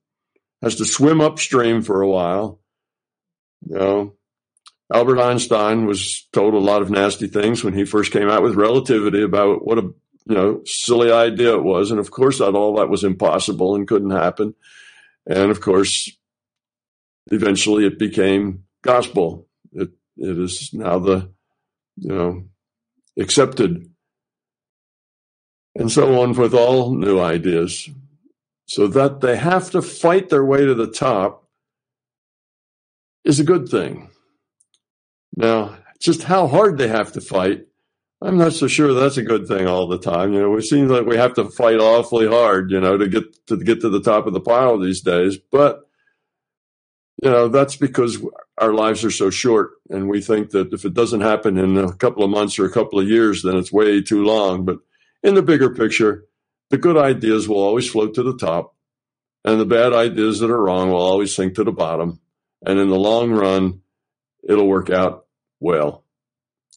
has 0.62 0.76
to 0.76 0.84
swim 0.84 1.20
upstream 1.20 1.82
for 1.82 2.00
a 2.00 2.08
while. 2.08 2.60
You 3.68 3.76
know, 3.76 4.14
Albert 4.92 5.20
Einstein 5.20 5.86
was 5.86 6.26
told 6.32 6.54
a 6.54 6.58
lot 6.58 6.82
of 6.82 6.90
nasty 6.90 7.26
things 7.26 7.64
when 7.64 7.74
he 7.74 7.84
first 7.84 8.12
came 8.12 8.28
out 8.28 8.42
with 8.42 8.54
relativity 8.54 9.22
about 9.22 9.64
what 9.64 9.78
a 9.78 9.92
you 10.26 10.34
know 10.36 10.62
silly 10.64 11.10
idea 11.10 11.54
it 11.54 11.64
was, 11.64 11.90
and 11.90 11.98
of 11.98 12.10
course 12.10 12.38
that 12.38 12.54
all 12.54 12.76
that 12.76 12.88
was 12.88 13.04
impossible 13.04 13.74
and 13.74 13.88
couldn't 13.88 14.10
happen. 14.10 14.54
And 15.26 15.50
of 15.50 15.60
course, 15.60 16.10
eventually 17.30 17.86
it 17.86 17.98
became 17.98 18.64
gospel. 18.82 19.48
It 19.72 19.90
it 20.16 20.38
is 20.38 20.72
now 20.72 20.98
the 20.98 21.30
you 21.96 22.14
know 22.14 22.44
accepted, 23.18 23.90
and 25.74 25.90
so 25.90 26.20
on 26.20 26.34
with 26.34 26.54
all 26.54 26.94
new 26.94 27.18
ideas. 27.18 27.88
So 28.72 28.86
that 28.86 29.20
they 29.20 29.36
have 29.36 29.70
to 29.72 29.82
fight 29.82 30.30
their 30.30 30.42
way 30.42 30.64
to 30.64 30.72
the 30.74 30.86
top 30.86 31.46
is 33.22 33.38
a 33.38 33.44
good 33.44 33.68
thing. 33.68 34.08
Now, 35.36 35.76
just 36.00 36.22
how 36.22 36.46
hard 36.46 36.78
they 36.78 36.88
have 36.88 37.12
to 37.12 37.20
fight, 37.20 37.66
I'm 38.22 38.38
not 38.38 38.54
so 38.54 38.68
sure 38.68 38.94
that's 38.94 39.18
a 39.18 39.22
good 39.22 39.46
thing 39.46 39.66
all 39.66 39.88
the 39.88 39.98
time. 39.98 40.32
You 40.32 40.40
know, 40.40 40.56
it 40.56 40.62
seems 40.62 40.90
like 40.90 41.04
we 41.04 41.18
have 41.18 41.34
to 41.34 41.50
fight 41.50 41.80
awfully 41.80 42.26
hard, 42.26 42.70
you 42.70 42.80
know, 42.80 42.96
to 42.96 43.08
get 43.08 43.46
to 43.48 43.58
get 43.58 43.82
to 43.82 43.90
the 43.90 44.00
top 44.00 44.26
of 44.26 44.32
the 44.32 44.40
pile 44.40 44.78
these 44.78 45.02
days. 45.02 45.36
But 45.36 45.82
you 47.22 47.30
know, 47.30 47.48
that's 47.48 47.76
because 47.76 48.24
our 48.56 48.72
lives 48.72 49.04
are 49.04 49.10
so 49.10 49.28
short, 49.28 49.72
and 49.90 50.08
we 50.08 50.22
think 50.22 50.48
that 50.52 50.72
if 50.72 50.86
it 50.86 50.94
doesn't 50.94 51.20
happen 51.20 51.58
in 51.58 51.76
a 51.76 51.92
couple 51.92 52.24
of 52.24 52.30
months 52.30 52.58
or 52.58 52.64
a 52.64 52.72
couple 52.72 52.98
of 52.98 53.06
years, 53.06 53.42
then 53.42 53.54
it's 53.58 53.70
way 53.70 54.00
too 54.00 54.24
long. 54.24 54.64
But 54.64 54.78
in 55.22 55.34
the 55.34 55.42
bigger 55.42 55.74
picture, 55.74 56.24
the 56.72 56.78
good 56.78 56.96
ideas 56.96 57.46
will 57.46 57.62
always 57.62 57.88
float 57.88 58.14
to 58.14 58.22
the 58.22 58.38
top, 58.38 58.74
and 59.44 59.60
the 59.60 59.66
bad 59.66 59.92
ideas 59.92 60.40
that 60.40 60.50
are 60.50 60.62
wrong 60.62 60.90
will 60.90 61.02
always 61.02 61.34
sink 61.34 61.54
to 61.56 61.64
the 61.64 61.70
bottom. 61.70 62.18
And 62.64 62.78
in 62.78 62.88
the 62.88 62.98
long 62.98 63.30
run, 63.30 63.82
it'll 64.42 64.66
work 64.66 64.88
out 64.88 65.26
well. 65.60 66.06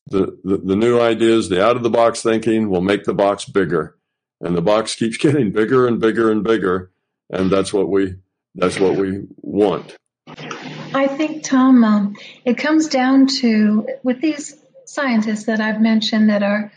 The, 0.07 0.37
the, 0.43 0.57
the 0.57 0.75
new 0.75 0.99
ideas, 0.99 1.47
the 1.47 1.63
out 1.63 1.77
of 1.77 1.83
the 1.83 1.89
box 1.89 2.21
thinking 2.21 2.69
will 2.69 2.81
make 2.81 3.05
the 3.05 3.13
box 3.13 3.45
bigger. 3.45 3.97
And 4.41 4.53
the 4.53 4.61
box 4.61 4.95
keeps 4.95 5.15
getting 5.25 5.53
bigger 5.53 5.87
and 5.87 6.01
bigger 6.01 6.29
and 6.29 6.43
bigger. 6.43 6.91
And 7.29 7.49
that's 7.49 7.71
what 7.71 7.87
we, 7.87 8.15
that's 8.53 8.77
what 8.77 8.97
we 8.97 9.27
want. 9.37 9.95
I 10.27 11.07
think, 11.07 11.43
Tom, 11.43 11.85
um, 11.85 12.15
it 12.43 12.57
comes 12.57 12.89
down 12.89 13.27
to 13.39 13.87
with 14.03 14.19
these 14.19 14.57
scientists 14.83 15.45
that 15.45 15.61
I've 15.61 15.79
mentioned 15.79 16.29
that 16.29 16.43
are 16.43 16.73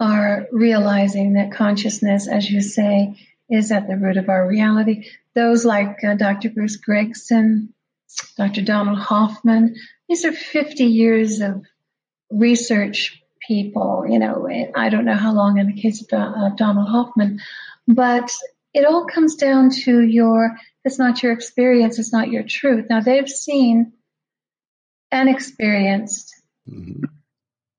are 0.00 0.46
realizing 0.52 1.34
that 1.34 1.52
consciousness, 1.52 2.28
as 2.28 2.48
you 2.50 2.60
say, 2.60 3.16
is 3.50 3.72
at 3.72 3.88
the 3.88 3.96
root 3.96 4.16
of 4.16 4.28
our 4.28 4.46
reality. 4.46 5.08
Those 5.34 5.64
like 5.64 6.04
uh, 6.04 6.14
Dr. 6.14 6.50
Bruce 6.50 6.78
Greyson, 6.78 7.68
Dr. 8.36 8.62
Donald 8.62 8.98
Hoffman, 8.98 9.76
these 10.08 10.24
are 10.24 10.32
50 10.32 10.84
years 10.84 11.40
of 11.40 11.64
research 12.30 13.22
people, 13.46 14.04
you 14.08 14.18
know, 14.18 14.48
I 14.74 14.88
don't 14.90 15.04
know 15.04 15.14
how 15.14 15.32
long 15.32 15.58
in 15.58 15.66
the 15.66 15.80
case 15.80 16.02
of 16.02 16.08
uh, 16.12 16.50
Donald 16.50 16.88
Hoffman, 16.88 17.40
but 17.86 18.30
it 18.74 18.84
all 18.84 19.06
comes 19.06 19.36
down 19.36 19.70
to 19.70 20.00
your, 20.00 20.56
it's 20.84 20.98
not 20.98 21.22
your 21.22 21.32
experience, 21.32 21.98
it's 21.98 22.12
not 22.12 22.30
your 22.30 22.42
truth. 22.42 22.86
Now 22.90 23.00
they've 23.00 23.28
seen 23.28 23.92
and 25.10 25.28
experienced 25.28 26.34
mm-hmm. 26.68 27.04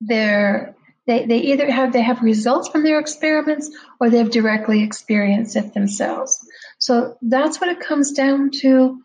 their, 0.01 0.75
they, 1.09 1.25
they 1.25 1.39
either 1.39 1.69
have, 1.69 1.91
they 1.91 2.01
have 2.01 2.21
results 2.21 2.69
from 2.69 2.83
their 2.83 2.99
experiments 2.99 3.69
or 3.99 4.09
they've 4.09 4.29
directly 4.29 4.83
experienced 4.83 5.55
it 5.55 5.73
themselves. 5.73 6.39
So 6.77 7.17
that's 7.21 7.59
what 7.59 7.69
it 7.69 7.79
comes 7.79 8.11
down 8.11 8.51
to 8.61 9.01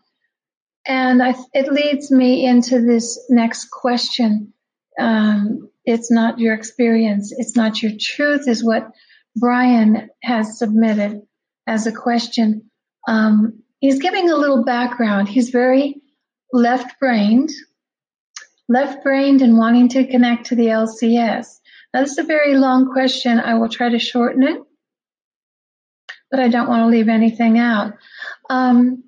and 0.85 1.21
I, 1.21 1.33
it 1.53 1.71
leads 1.71 2.11
me 2.11 2.45
into 2.45 2.79
this 2.79 3.19
next 3.29 3.71
question. 3.71 4.53
Um, 4.99 5.69
it's 5.83 6.11
not 6.11 6.39
your 6.39 6.53
experience. 6.53 7.33
It's 7.35 7.55
not 7.55 7.81
your 7.81 7.93
truth 7.99 8.47
is 8.47 8.63
what 8.63 8.91
Brian 9.35 10.09
has 10.21 10.59
submitted 10.59 11.21
as 11.67 11.87
a 11.87 11.91
question. 11.91 12.69
Um, 13.07 13.63
he's 13.79 13.99
giving 13.99 14.29
a 14.29 14.35
little 14.35 14.63
background. 14.63 15.27
He's 15.27 15.49
very 15.49 16.01
left 16.53 16.99
brained, 16.99 17.49
left 18.69 19.03
brained 19.03 19.41
and 19.41 19.57
wanting 19.57 19.89
to 19.89 20.07
connect 20.07 20.47
to 20.47 20.55
the 20.55 20.67
LCS. 20.67 21.47
Now, 21.95 22.01
this 22.01 22.11
is 22.11 22.17
a 22.17 22.23
very 22.23 22.57
long 22.57 22.91
question. 22.91 23.39
I 23.39 23.53
will 23.53 23.69
try 23.69 23.87
to 23.87 23.99
shorten 23.99 24.43
it, 24.43 24.61
but 26.29 26.41
I 26.41 26.49
don't 26.49 26.67
want 26.67 26.81
to 26.81 26.87
leave 26.87 27.07
anything 27.07 27.57
out. 27.57 27.93
Um, 28.49 29.05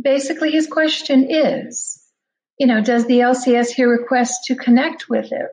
basically 0.00 0.52
his 0.52 0.68
question 0.68 1.26
is, 1.28 2.00
you 2.60 2.68
know, 2.68 2.80
does 2.80 3.06
the 3.06 3.18
LCS 3.18 3.70
here 3.70 3.90
request 3.90 4.44
to 4.44 4.54
connect 4.54 5.08
with 5.08 5.32
it, 5.32 5.48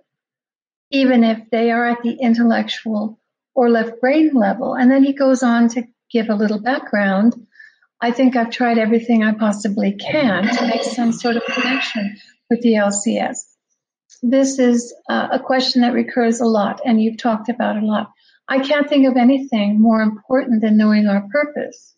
even 0.91 1.23
if 1.23 1.39
they 1.49 1.71
are 1.71 1.87
at 1.87 2.03
the 2.03 2.19
intellectual 2.21 3.19
or 3.55 3.71
left 3.71 3.99
brain 3.99 4.29
level? 4.35 4.75
And 4.75 4.91
then 4.91 5.03
he 5.03 5.13
goes 5.13 5.41
on 5.41 5.69
to 5.69 5.87
give 6.11 6.29
a 6.29 6.35
little 6.35 6.61
background. 6.61 7.33
I 7.99 8.11
think 8.11 8.35
I've 8.35 8.51
tried 8.51 8.77
everything 8.77 9.23
I 9.23 9.33
possibly 9.33 9.93
can 9.93 10.55
to 10.55 10.67
make 10.67 10.83
some 10.83 11.13
sort 11.13 11.35
of 11.35 11.45
connection 11.45 12.15
with 12.51 12.61
the 12.61 12.73
LCS. 12.73 13.52
This 14.25 14.57
is 14.57 14.93
a 15.09 15.37
question 15.37 15.81
that 15.81 15.93
recurs 15.93 16.39
a 16.39 16.45
lot, 16.45 16.79
and 16.85 17.01
you've 17.01 17.17
talked 17.17 17.49
about 17.49 17.75
a 17.75 17.85
lot. 17.85 18.09
I 18.47 18.59
can't 18.59 18.87
think 18.87 19.05
of 19.05 19.17
anything 19.17 19.81
more 19.81 20.01
important 20.01 20.61
than 20.61 20.77
knowing 20.77 21.07
our 21.07 21.27
purpose 21.29 21.93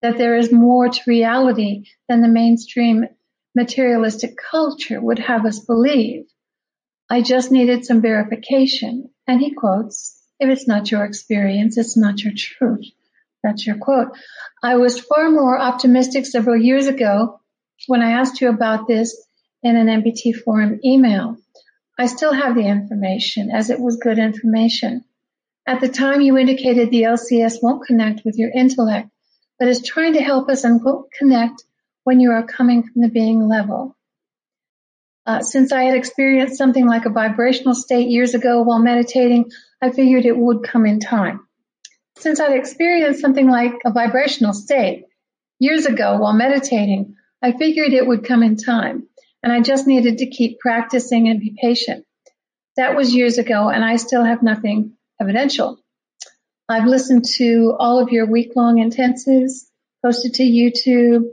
that 0.00 0.16
there 0.16 0.36
is 0.36 0.52
more 0.52 0.88
to 0.88 1.00
reality 1.06 1.84
than 2.08 2.22
the 2.22 2.28
mainstream 2.28 3.06
materialistic 3.56 4.36
culture 4.36 5.00
would 5.00 5.18
have 5.18 5.46
us 5.46 5.58
believe. 5.58 6.26
I 7.10 7.22
just 7.22 7.50
needed 7.50 7.84
some 7.84 8.00
verification. 8.00 9.10
And 9.26 9.40
he 9.40 9.52
quotes, 9.52 10.20
if 10.38 10.48
it's 10.50 10.68
not 10.68 10.90
your 10.90 11.04
experience, 11.04 11.76
it's 11.76 11.96
not 11.96 12.22
your 12.22 12.34
truth. 12.36 12.86
That's 13.42 13.66
your 13.66 13.78
quote. 13.78 14.08
I 14.62 14.76
was 14.76 15.00
far 15.00 15.30
more 15.30 15.58
optimistic 15.58 16.26
several 16.26 16.56
years 16.56 16.86
ago 16.86 17.40
when 17.86 18.02
I 18.02 18.12
asked 18.12 18.40
you 18.40 18.48
about 18.48 18.86
this 18.86 19.26
in 19.62 19.76
an 19.76 19.86
MBT 20.02 20.36
forum 20.36 20.80
email. 20.84 21.36
I 21.96 22.06
still 22.06 22.32
have 22.32 22.56
the 22.56 22.66
information 22.66 23.50
as 23.50 23.70
it 23.70 23.78
was 23.78 23.96
good 23.96 24.18
information. 24.18 25.04
At 25.66 25.80
the 25.80 25.88
time 25.88 26.20
you 26.20 26.36
indicated 26.36 26.90
the 26.90 27.02
LCS 27.02 27.62
won't 27.62 27.86
connect 27.86 28.24
with 28.24 28.36
your 28.36 28.50
intellect 28.50 29.10
but 29.58 29.68
is 29.68 29.82
trying 29.82 30.14
to 30.14 30.20
help 30.20 30.48
us 30.48 30.64
unquote 30.64 31.10
connect 31.12 31.62
when 32.02 32.20
you 32.20 32.32
are 32.32 32.42
coming 32.42 32.82
from 32.82 33.02
the 33.02 33.08
being 33.08 33.46
level. 33.46 33.96
Uh, 35.26 35.40
since 35.40 35.72
I 35.72 35.84
had 35.84 35.96
experienced 35.96 36.58
something 36.58 36.86
like 36.86 37.06
a 37.06 37.10
vibrational 37.10 37.74
state 37.74 38.08
years 38.08 38.34
ago 38.34 38.62
while 38.62 38.80
meditating, 38.80 39.50
I 39.80 39.90
figured 39.90 40.26
it 40.26 40.36
would 40.36 40.64
come 40.64 40.84
in 40.84 41.00
time. 41.00 41.46
Since 42.18 42.40
I'd 42.40 42.58
experienced 42.58 43.20
something 43.20 43.48
like 43.48 43.72
a 43.86 43.92
vibrational 43.92 44.52
state 44.52 45.04
years 45.58 45.86
ago 45.86 46.18
while 46.18 46.34
meditating, 46.34 47.14
I 47.40 47.52
figured 47.52 47.92
it 47.92 48.06
would 48.06 48.24
come 48.24 48.42
in 48.42 48.56
time 48.56 49.08
and 49.44 49.52
I 49.52 49.60
just 49.60 49.86
needed 49.86 50.18
to 50.18 50.26
keep 50.26 50.58
practicing 50.58 51.28
and 51.28 51.38
be 51.38 51.54
patient. 51.60 52.06
That 52.78 52.96
was 52.96 53.14
years 53.14 53.36
ago 53.36 53.68
and 53.68 53.84
I 53.84 53.96
still 53.96 54.24
have 54.24 54.42
nothing 54.42 54.94
evidential. 55.20 55.78
I've 56.66 56.86
listened 56.86 57.26
to 57.36 57.76
all 57.78 58.00
of 58.00 58.08
your 58.08 58.24
week 58.24 58.52
long 58.56 58.76
intensives 58.76 59.66
posted 60.02 60.32
to 60.34 60.42
YouTube. 60.42 61.24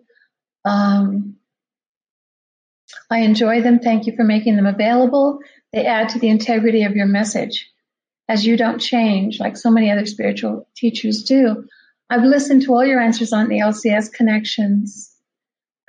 Um, 0.65 1.37
I 3.09 3.19
enjoy 3.19 3.61
them. 3.61 3.79
Thank 3.79 4.07
you 4.07 4.15
for 4.17 4.25
making 4.25 4.57
them 4.57 4.65
available. 4.65 5.39
They 5.71 5.85
add 5.85 6.09
to 6.09 6.19
the 6.19 6.27
integrity 6.27 6.83
of 6.83 6.97
your 6.97 7.05
message 7.05 7.71
as 8.27 8.45
you 8.45 8.57
don't 8.57 8.79
change 8.79 9.39
like 9.39 9.55
so 9.55 9.71
many 9.71 9.89
other 9.89 10.05
spiritual 10.05 10.67
teachers 10.75 11.23
do. 11.23 11.65
I've 12.09 12.25
listened 12.25 12.63
to 12.63 12.73
all 12.73 12.83
your 12.83 12.99
answers 12.99 13.31
on 13.31 13.47
the 13.47 13.59
LCS 13.59 14.11
connections. 14.11 15.10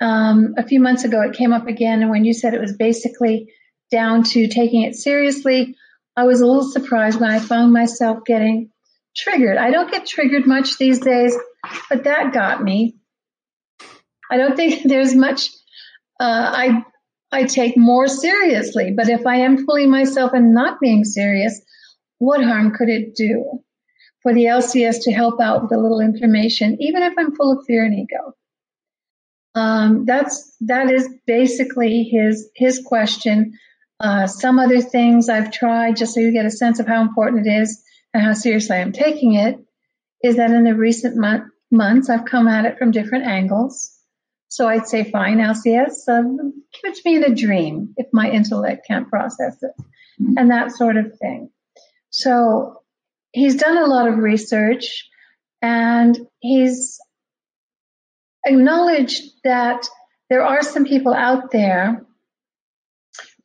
Um, 0.03 0.55
a 0.57 0.67
few 0.67 0.81
months 0.81 1.05
ago, 1.05 1.21
it 1.21 1.33
came 1.33 1.53
up 1.53 1.67
again, 1.67 2.01
and 2.01 2.11
when 2.11 2.25
you 2.25 2.33
said 2.33 2.53
it 2.53 2.59
was 2.59 2.75
basically 2.75 3.47
down 3.89 4.23
to 4.23 4.49
taking 4.49 4.81
it 4.81 4.95
seriously, 4.95 5.77
I 6.17 6.25
was 6.25 6.41
a 6.41 6.45
little 6.45 6.69
surprised 6.69 7.21
when 7.21 7.31
I 7.31 7.39
found 7.39 7.71
myself 7.71 8.19
getting 8.25 8.69
triggered. 9.15 9.57
I 9.57 9.71
don't 9.71 9.89
get 9.89 10.05
triggered 10.05 10.45
much 10.45 10.77
these 10.77 10.99
days, 10.99 11.37
but 11.89 12.03
that 12.03 12.33
got 12.33 12.61
me. 12.61 12.97
I 14.29 14.35
don't 14.35 14.57
think 14.57 14.83
there's 14.85 15.15
much 15.15 15.49
uh, 16.19 16.51
I 16.53 16.83
I 17.31 17.45
take 17.45 17.77
more 17.77 18.07
seriously. 18.07 18.93
But 18.95 19.07
if 19.07 19.25
I 19.25 19.37
am 19.37 19.65
fooling 19.65 19.89
myself 19.89 20.33
and 20.33 20.53
not 20.53 20.81
being 20.81 21.05
serious, 21.05 21.61
what 22.19 22.43
harm 22.43 22.73
could 22.75 22.89
it 22.89 23.15
do 23.15 23.63
for 24.21 24.33
the 24.33 24.45
LCS 24.45 25.03
to 25.03 25.11
help 25.11 25.39
out 25.39 25.63
with 25.63 25.71
a 25.71 25.79
little 25.79 26.01
information, 26.01 26.77
even 26.81 27.03
if 27.03 27.13
I'm 27.17 27.35
full 27.35 27.57
of 27.57 27.65
fear 27.65 27.85
and 27.85 27.93
ego? 27.95 28.35
Um, 29.55 30.05
that's 30.05 30.55
that 30.61 30.89
is 30.89 31.07
basically 31.27 32.03
his 32.03 32.49
his 32.55 32.81
question. 32.85 33.53
Uh, 33.99 34.27
some 34.27 34.59
other 34.59 34.81
things 34.81 35.29
I've 35.29 35.51
tried, 35.51 35.95
just 35.95 36.13
so 36.13 36.19
you 36.19 36.33
get 36.33 36.45
a 36.45 36.51
sense 36.51 36.79
of 36.79 36.87
how 36.87 37.01
important 37.01 37.47
it 37.47 37.49
is 37.49 37.81
and 38.13 38.23
how 38.23 38.33
seriously 38.33 38.75
I'm 38.77 38.91
taking 38.91 39.35
it, 39.35 39.57
is 40.23 40.37
that 40.37 40.51
in 40.51 40.63
the 40.63 40.75
recent 40.75 41.15
month, 41.15 41.45
months 41.71 42.09
I've 42.09 42.25
come 42.25 42.47
at 42.47 42.65
it 42.65 42.77
from 42.77 42.91
different 42.91 43.25
angles. 43.25 43.91
So 44.49 44.67
I'd 44.67 44.87
say, 44.87 45.09
fine, 45.09 45.37
LCS, 45.37 46.07
um, 46.09 46.53
to 46.83 47.01
me 47.05 47.15
in 47.15 47.23
a 47.23 47.33
dream 47.33 47.93
if 47.97 48.07
my 48.13 48.29
intellect 48.29 48.85
can't 48.87 49.09
process 49.09 49.57
it, 49.61 49.71
and 50.37 50.51
that 50.51 50.71
sort 50.71 50.97
of 50.97 51.17
thing. 51.19 51.49
So 52.09 52.83
he's 53.31 53.55
done 53.55 53.77
a 53.77 53.87
lot 53.87 54.07
of 54.07 54.17
research, 54.17 55.09
and 55.61 56.17
he's 56.39 56.99
acknowledged 58.45 59.23
that 59.43 59.87
there 60.29 60.45
are 60.45 60.63
some 60.63 60.85
people 60.85 61.13
out 61.13 61.51
there 61.51 62.05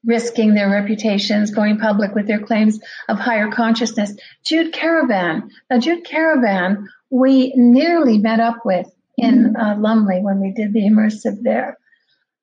risking 0.05 0.55
their 0.55 0.71
reputations, 0.71 1.51
going 1.51 1.79
public 1.79 2.15
with 2.15 2.27
their 2.27 2.41
claims 2.41 2.81
of 3.09 3.19
higher 3.19 3.51
consciousness. 3.51 4.15
Jude 4.45 4.73
Currivan. 4.73 5.51
Now, 5.69 5.79
Jude 5.79 6.05
Currivan, 6.05 6.87
we 7.11 7.53
nearly 7.57 8.19
met 8.19 8.41
up 8.41 8.65
with 8.65 8.91
in 9.17 9.57
uh, 9.57 9.77
Lumley 9.77 10.21
when 10.21 10.41
we 10.41 10.53
did 10.53 10.73
the 10.73 10.83
immersive 10.83 11.43
there. 11.43 11.77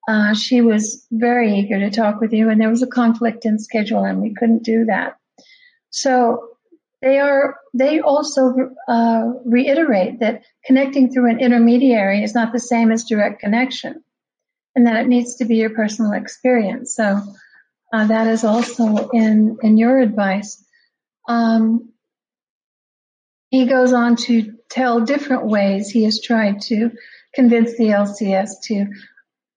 Uh, 0.07 0.35
she 0.35 0.61
was 0.61 1.07
very 1.11 1.57
eager 1.57 1.79
to 1.79 1.89
talk 1.89 2.19
with 2.19 2.33
you, 2.33 2.49
and 2.49 2.61
there 2.61 2.69
was 2.69 2.83
a 2.83 2.87
conflict 2.87 3.45
in 3.45 3.57
schedule, 3.57 4.03
and 4.03 4.21
we 4.21 4.35
couldn't 4.35 4.63
do 4.63 4.85
that. 4.85 5.17
So 5.89 6.54
they 7.05 7.19
are 7.19 7.57
they 7.75 7.99
also 7.99 8.55
uh, 8.87 9.25
reiterate 9.45 10.21
that 10.21 10.41
connecting 10.65 11.11
through 11.11 11.29
an 11.29 11.39
intermediary 11.39 12.23
is 12.23 12.33
not 12.33 12.51
the 12.51 12.59
same 12.59 12.91
as 12.91 13.03
direct 13.03 13.39
connection, 13.39 14.03
and 14.75 14.87
that 14.87 14.95
it 14.95 15.07
needs 15.07 15.35
to 15.35 15.45
be 15.45 15.57
your 15.57 15.69
personal 15.69 16.13
experience. 16.13 16.95
So 16.95 17.21
uh, 17.93 18.07
that 18.07 18.25
is 18.27 18.43
also 18.43 19.09
in 19.13 19.57
in 19.61 19.77
your 19.77 19.99
advice. 19.99 20.65
Um, 21.29 21.93
he 23.51 23.67
goes 23.67 23.93
on 23.93 24.15
to 24.27 24.55
tell 24.71 25.01
different 25.01 25.45
ways 25.45 25.89
he 25.89 26.05
has 26.05 26.19
tried 26.19 26.61
to 26.61 26.89
convince 27.35 27.77
the 27.77 27.89
LCS 27.89 28.49
to 28.63 28.87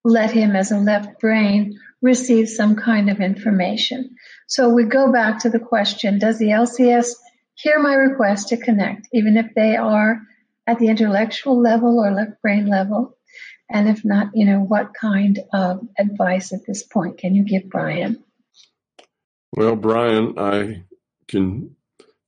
let 0.05 0.31
him, 0.33 0.55
as 0.55 0.71
a 0.71 0.79
left 0.79 1.19
brain, 1.19 1.79
receive 2.03 2.51
some 2.51 2.77
kind 2.77 3.09
of 3.09 3.21
information. 3.21 4.11
So 4.49 4.69
we 4.69 4.85
go 4.85 5.11
back 5.11 5.39
to 5.41 5.49
the 5.49 5.59
question: 5.59 6.19
Does 6.19 6.39
the 6.39 6.49
LCS 6.51 7.15
hear 7.59 7.81
my 7.81 7.95
request 7.95 8.49
to 8.49 8.57
connect, 8.57 9.09
even 9.13 9.37
if 9.37 9.53
they 9.55 9.77
are 9.77 10.21
at 10.67 10.79
the 10.79 10.89
intellectual 10.89 11.61
level 11.61 11.99
or 11.99 12.13
left 12.13 12.41
brain 12.41 12.67
level? 12.67 13.17
And 13.71 13.89
if 13.89 14.05
not, 14.05 14.29
you 14.35 14.47
know, 14.47 14.61
what 14.61 14.95
kind 14.95 15.39
of 15.53 15.81
advice 15.99 16.53
at 16.53 16.65
this 16.67 16.83
point 16.83 17.19
can 17.19 17.35
you 17.35 17.45
give 17.45 17.69
Brian? 17.69 18.25
Well, 19.53 19.77
Brian, 19.77 20.39
I 20.39 20.85
can 21.27 21.75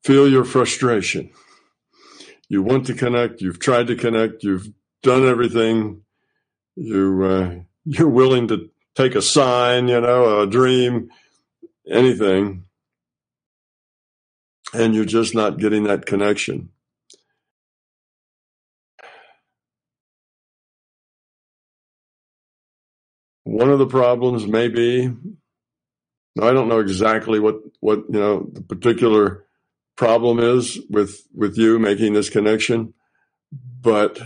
feel 0.04 0.28
your 0.28 0.44
frustration. 0.44 1.30
You 2.48 2.62
want 2.62 2.86
to 2.86 2.94
connect, 2.94 3.40
you've 3.40 3.60
tried 3.60 3.86
to 3.86 3.96
connect, 3.96 4.42
you've 4.42 4.68
done 5.02 5.26
everything. 5.26 6.02
You 6.76 7.22
uh, 7.24 7.54
you're 7.84 8.08
willing 8.08 8.48
to 8.48 8.70
take 8.94 9.14
a 9.14 9.22
sign, 9.22 9.88
you 9.88 10.00
know, 10.00 10.40
a 10.40 10.46
dream, 10.46 11.10
anything 11.88 12.64
and 14.72 14.94
you're 14.94 15.04
just 15.04 15.34
not 15.34 15.58
getting 15.58 15.84
that 15.84 16.06
connection. 16.06 16.70
One 23.44 23.70
of 23.70 23.78
the 23.78 23.86
problems 23.86 24.46
may 24.46 24.68
be, 24.68 25.12
I 26.40 26.52
don't 26.52 26.68
know 26.68 26.78
exactly 26.78 27.40
what, 27.40 27.56
what, 27.80 28.04
you 28.08 28.20
know, 28.20 28.48
the 28.52 28.62
particular 28.62 29.44
problem 29.96 30.38
is 30.38 30.78
with, 30.88 31.26
with 31.34 31.58
you 31.58 31.78
making 31.78 32.12
this 32.12 32.30
connection, 32.30 32.94
but 33.80 34.20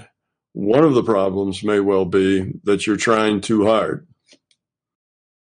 one 0.52 0.84
of 0.84 0.94
the 0.94 1.02
problems 1.02 1.64
may 1.64 1.80
well 1.80 2.04
be 2.04 2.52
that 2.64 2.86
you're 2.86 2.96
trying 2.96 3.40
too 3.40 3.66
hard. 3.66 4.06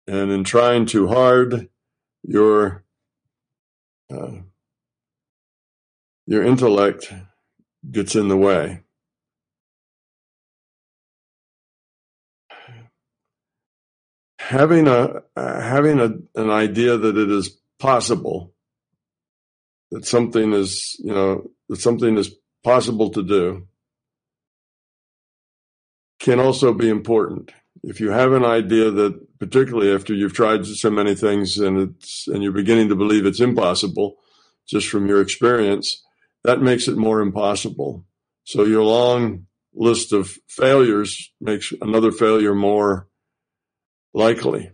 And 0.07 0.33
in 0.33 0.45
trying 0.45 0.87
too 0.87 1.07
hard, 1.07 1.69
you're 2.23 2.85
uh, 4.11 4.39
your 6.29 6.45
intellect 6.45 7.11
gets 7.91 8.15
in 8.15 8.29
the 8.29 8.37
way. 8.37 8.83
Having 14.39 14.89
a 14.89 15.23
uh, 15.35 15.61
having 15.61 15.99
a, 16.01 16.11
an 16.39 16.51
idea 16.51 16.99
that 16.99 17.17
it 17.17 17.31
is 17.31 17.59
possible 17.79 18.53
that 19.91 20.05
something 20.05 20.53
is 20.53 20.97
you 20.99 21.15
know 21.15 21.51
that 21.71 21.81
something 21.81 22.19
is 22.19 22.31
possible 22.63 23.11
to 23.11 23.23
do 23.23 23.67
can 26.21 26.41
also 26.41 26.75
be 26.75 26.91
important. 26.91 27.53
If 27.83 28.01
you 28.01 28.11
have 28.11 28.33
an 28.33 28.45
idea 28.45 28.91
that, 28.91 29.39
particularly 29.39 29.95
after 29.95 30.13
you've 30.13 30.35
tried 30.35 30.67
so 30.67 30.91
many 30.91 31.15
things 31.15 31.59
and 31.59 31.79
it's 31.79 32.29
and 32.29 32.43
you're 32.43 32.53
beginning 32.53 32.91
to 32.91 32.97
believe 32.97 33.25
it's 33.25 33.41
impossible, 33.41 34.17
just 34.67 34.89
from 34.89 35.07
your 35.07 35.23
experience, 35.23 36.05
that 36.49 36.63
makes 36.63 36.89
it 36.89 36.97
more 36.97 37.21
impossible. 37.21 38.07
So 38.45 38.65
your 38.65 38.83
long 38.83 39.45
list 39.75 40.15
of 40.15 40.39
failures 40.49 41.31
makes 41.43 41.75
another 41.83 42.11
failure 42.11 42.55
more 42.55 43.07
likely. 44.15 44.71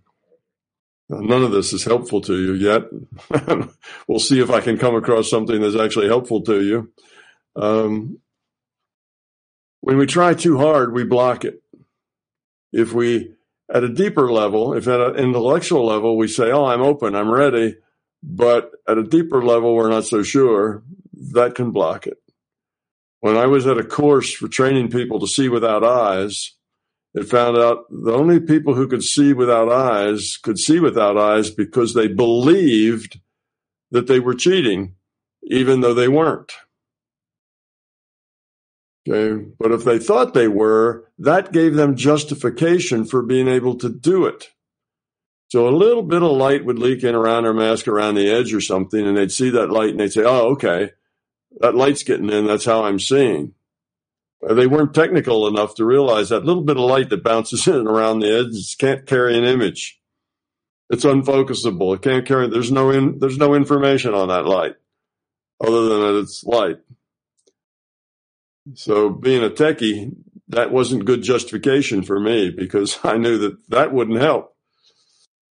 None 1.08 1.42
of 1.42 1.50
this 1.50 1.72
is 1.72 1.82
helpful 1.82 2.20
to 2.20 2.34
you 2.40 2.54
yet. 2.54 2.82
we'll 4.06 4.20
see 4.20 4.40
if 4.40 4.50
I 4.50 4.60
can 4.60 4.78
come 4.78 4.94
across 4.94 5.28
something 5.28 5.60
that's 5.60 5.74
actually 5.74 6.06
helpful 6.06 6.42
to 6.42 6.62
you. 6.62 6.92
Um, 7.56 8.20
when 9.80 9.96
we 9.96 10.06
try 10.06 10.34
too 10.34 10.58
hard, 10.58 10.94
we 10.94 11.02
block 11.02 11.44
it. 11.44 11.60
If 12.72 12.92
we, 12.92 13.34
at 13.68 13.82
a 13.82 13.88
deeper 13.88 14.30
level, 14.30 14.74
if 14.74 14.86
at 14.86 15.00
an 15.00 15.16
intellectual 15.16 15.84
level, 15.84 16.16
we 16.16 16.28
say, 16.28 16.52
Oh, 16.52 16.66
I'm 16.66 16.82
open, 16.82 17.16
I'm 17.16 17.32
ready, 17.32 17.78
but 18.22 18.70
at 18.86 18.96
a 18.96 19.02
deeper 19.02 19.44
level, 19.44 19.74
we're 19.74 19.90
not 19.90 20.04
so 20.04 20.22
sure, 20.22 20.84
that 21.32 21.54
can 21.54 21.70
block 21.70 22.06
it. 22.06 22.18
When 23.24 23.38
I 23.38 23.46
was 23.46 23.66
at 23.66 23.78
a 23.78 23.82
course 23.82 24.34
for 24.34 24.48
training 24.48 24.90
people 24.90 25.18
to 25.20 25.26
see 25.26 25.48
without 25.48 25.82
eyes, 25.82 26.52
it 27.14 27.24
found 27.24 27.56
out 27.56 27.86
the 27.88 28.12
only 28.12 28.38
people 28.38 28.74
who 28.74 28.86
could 28.86 29.02
see 29.02 29.32
without 29.32 29.72
eyes 29.72 30.36
could 30.36 30.58
see 30.58 30.78
without 30.78 31.16
eyes 31.16 31.48
because 31.50 31.94
they 31.94 32.06
believed 32.06 33.18
that 33.92 34.08
they 34.08 34.20
were 34.20 34.34
cheating, 34.34 34.96
even 35.42 35.80
though 35.80 35.94
they 35.94 36.06
weren't. 36.06 36.52
Okay. 39.08 39.42
But 39.58 39.72
if 39.72 39.84
they 39.84 39.98
thought 39.98 40.34
they 40.34 40.48
were, 40.48 41.10
that 41.18 41.50
gave 41.50 41.76
them 41.76 41.96
justification 41.96 43.06
for 43.06 43.22
being 43.22 43.48
able 43.48 43.76
to 43.76 43.88
do 43.88 44.26
it. 44.26 44.50
So 45.48 45.66
a 45.66 45.70
little 45.70 46.02
bit 46.02 46.22
of 46.22 46.32
light 46.32 46.66
would 46.66 46.78
leak 46.78 47.04
in 47.04 47.14
around 47.14 47.44
their 47.44 47.54
mask 47.54 47.88
around 47.88 48.16
the 48.16 48.30
edge 48.30 48.52
or 48.52 48.60
something, 48.60 49.06
and 49.06 49.16
they'd 49.16 49.32
see 49.32 49.48
that 49.48 49.70
light 49.70 49.92
and 49.92 50.00
they'd 50.00 50.12
say, 50.12 50.24
Oh, 50.24 50.52
okay 50.52 50.90
that 51.60 51.74
light's 51.74 52.02
getting 52.02 52.30
in. 52.30 52.46
That's 52.46 52.64
how 52.64 52.84
I'm 52.84 52.98
seeing. 52.98 53.54
Uh, 54.46 54.54
they 54.54 54.66
weren't 54.66 54.94
technical 54.94 55.46
enough 55.46 55.74
to 55.76 55.84
realize 55.84 56.28
that 56.28 56.44
little 56.44 56.62
bit 56.62 56.76
of 56.76 56.84
light 56.84 57.10
that 57.10 57.24
bounces 57.24 57.66
in 57.68 57.86
around 57.86 58.20
the 58.20 58.38
edges 58.38 58.76
can't 58.78 59.06
carry 59.06 59.36
an 59.36 59.44
image. 59.44 60.00
It's 60.90 61.04
unfocusable. 61.04 61.94
It 61.94 62.02
can't 62.02 62.26
carry. 62.26 62.48
There's 62.48 62.72
no 62.72 62.90
in, 62.90 63.18
there's 63.18 63.38
no 63.38 63.54
information 63.54 64.14
on 64.14 64.28
that 64.28 64.44
light, 64.44 64.74
other 65.60 65.88
than 65.88 66.00
that 66.00 66.20
it's 66.20 66.44
light. 66.44 66.76
So 68.74 69.10
being 69.10 69.42
a 69.42 69.50
techie, 69.50 70.14
that 70.48 70.72
wasn't 70.72 71.06
good 71.06 71.22
justification 71.22 72.02
for 72.02 72.20
me 72.20 72.50
because 72.50 72.98
I 73.04 73.16
knew 73.16 73.38
that 73.38 73.70
that 73.70 73.92
wouldn't 73.92 74.20
help. 74.20 74.54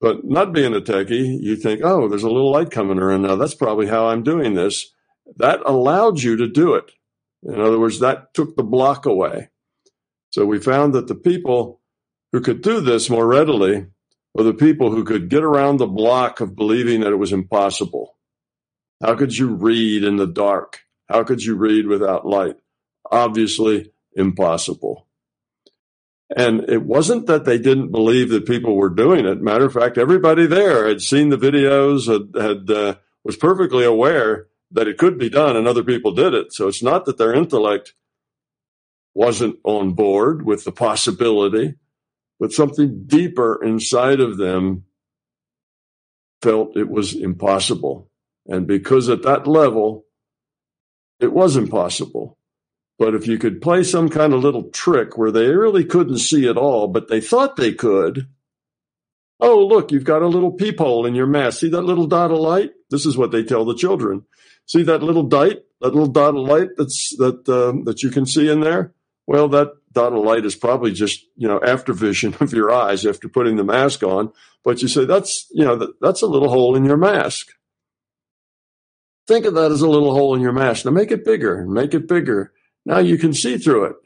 But 0.00 0.24
not 0.24 0.52
being 0.52 0.74
a 0.74 0.80
techie, 0.80 1.40
you 1.40 1.56
think, 1.56 1.80
oh, 1.82 2.08
there's 2.08 2.24
a 2.24 2.30
little 2.30 2.52
light 2.52 2.70
coming 2.70 2.98
around 2.98 3.22
now. 3.22 3.36
That's 3.36 3.54
probably 3.54 3.86
how 3.86 4.08
I'm 4.08 4.22
doing 4.22 4.52
this 4.52 4.93
that 5.36 5.60
allowed 5.64 6.20
you 6.20 6.36
to 6.36 6.48
do 6.48 6.74
it. 6.74 6.92
In 7.42 7.60
other 7.60 7.78
words, 7.78 8.00
that 8.00 8.32
took 8.34 8.56
the 8.56 8.62
block 8.62 9.06
away. 9.06 9.50
So 10.30 10.46
we 10.46 10.58
found 10.58 10.94
that 10.94 11.06
the 11.06 11.14
people 11.14 11.80
who 12.32 12.40
could 12.40 12.62
do 12.62 12.80
this 12.80 13.08
more 13.10 13.26
readily 13.26 13.86
were 14.34 14.42
the 14.42 14.54
people 14.54 14.90
who 14.90 15.04
could 15.04 15.28
get 15.28 15.44
around 15.44 15.76
the 15.76 15.86
block 15.86 16.40
of 16.40 16.56
believing 16.56 17.00
that 17.00 17.12
it 17.12 17.18
was 17.18 17.32
impossible. 17.32 18.16
How 19.02 19.14
could 19.14 19.36
you 19.36 19.54
read 19.54 20.02
in 20.02 20.16
the 20.16 20.26
dark? 20.26 20.80
How 21.08 21.22
could 21.22 21.44
you 21.44 21.54
read 21.54 21.86
without 21.86 22.26
light? 22.26 22.56
Obviously, 23.10 23.92
impossible. 24.14 25.06
And 26.34 26.68
it 26.68 26.82
wasn't 26.82 27.26
that 27.26 27.44
they 27.44 27.58
didn't 27.58 27.92
believe 27.92 28.30
that 28.30 28.46
people 28.46 28.74
were 28.74 28.88
doing 28.88 29.26
it. 29.26 29.42
Matter 29.42 29.66
of 29.66 29.74
fact, 29.74 29.98
everybody 29.98 30.46
there 30.46 30.88
had 30.88 31.02
seen 31.02 31.28
the 31.28 31.36
videos, 31.36 32.06
had, 32.10 32.42
had 32.42 32.70
uh, 32.70 32.94
was 33.22 33.36
perfectly 33.36 33.84
aware 33.84 34.48
that 34.70 34.88
it 34.88 34.98
could 34.98 35.18
be 35.18 35.28
done, 35.28 35.56
and 35.56 35.66
other 35.66 35.84
people 35.84 36.12
did 36.12 36.34
it. 36.34 36.52
So 36.52 36.68
it's 36.68 36.82
not 36.82 37.04
that 37.04 37.18
their 37.18 37.34
intellect 37.34 37.94
wasn't 39.14 39.56
on 39.64 39.92
board 39.92 40.44
with 40.44 40.64
the 40.64 40.72
possibility, 40.72 41.74
but 42.40 42.52
something 42.52 43.04
deeper 43.06 43.62
inside 43.62 44.20
of 44.20 44.36
them 44.36 44.84
felt 46.42 46.76
it 46.76 46.90
was 46.90 47.14
impossible. 47.14 48.10
And 48.46 48.66
because 48.66 49.08
at 49.08 49.22
that 49.22 49.46
level, 49.46 50.04
it 51.20 51.32
was 51.32 51.56
impossible. 51.56 52.36
But 52.98 53.14
if 53.14 53.26
you 53.26 53.38
could 53.38 53.62
play 53.62 53.82
some 53.82 54.08
kind 54.08 54.32
of 54.32 54.42
little 54.42 54.70
trick 54.70 55.16
where 55.16 55.30
they 55.30 55.46
really 55.48 55.84
couldn't 55.84 56.18
see 56.18 56.48
at 56.48 56.56
all, 56.56 56.88
but 56.88 57.08
they 57.08 57.20
thought 57.20 57.56
they 57.56 57.72
could. 57.72 58.28
Oh, 59.40 59.66
look, 59.66 59.90
you've 59.90 60.04
got 60.04 60.22
a 60.22 60.28
little 60.28 60.52
peephole 60.52 61.06
in 61.06 61.14
your 61.14 61.26
mask. 61.26 61.60
See 61.60 61.70
that 61.70 61.82
little 61.82 62.06
dot 62.06 62.30
of 62.30 62.38
light? 62.38 62.70
This 62.90 63.06
is 63.06 63.16
what 63.16 63.32
they 63.32 63.42
tell 63.42 63.64
the 63.64 63.74
children. 63.74 64.24
See 64.66 64.82
that 64.84 65.02
little 65.02 65.24
dot, 65.24 65.52
that 65.80 65.94
little 65.94 66.06
dot 66.06 66.36
of 66.36 66.46
light 66.46 66.70
that's 66.76 67.14
that 67.18 67.48
uh, 67.48 67.84
that 67.84 68.02
you 68.02 68.10
can 68.10 68.26
see 68.26 68.50
in 68.50 68.60
there. 68.60 68.94
Well, 69.26 69.48
that 69.48 69.72
dot 69.92 70.12
of 70.12 70.24
light 70.24 70.44
is 70.44 70.56
probably 70.56 70.92
just 70.92 71.24
you 71.36 71.48
know 71.48 71.60
after 71.64 71.92
vision 71.92 72.34
of 72.40 72.52
your 72.52 72.70
eyes 72.70 73.06
after 73.06 73.28
putting 73.28 73.56
the 73.56 73.64
mask 73.64 74.02
on. 74.02 74.32
But 74.64 74.82
you 74.82 74.88
say 74.88 75.04
that's 75.04 75.46
you 75.50 75.64
know 75.64 75.76
that, 75.76 76.00
that's 76.00 76.22
a 76.22 76.26
little 76.26 76.48
hole 76.48 76.76
in 76.76 76.84
your 76.84 76.96
mask. 76.96 77.48
Think 79.26 79.46
of 79.46 79.54
that 79.54 79.72
as 79.72 79.80
a 79.80 79.88
little 79.88 80.12
hole 80.12 80.34
in 80.34 80.42
your 80.42 80.52
mask. 80.52 80.84
Now 80.84 80.90
make 80.90 81.10
it 81.10 81.24
bigger 81.24 81.66
make 81.66 81.94
it 81.94 82.08
bigger. 82.08 82.52
Now 82.86 82.98
you 82.98 83.18
can 83.18 83.32
see 83.32 83.56
through 83.56 83.84
it. 83.84 83.96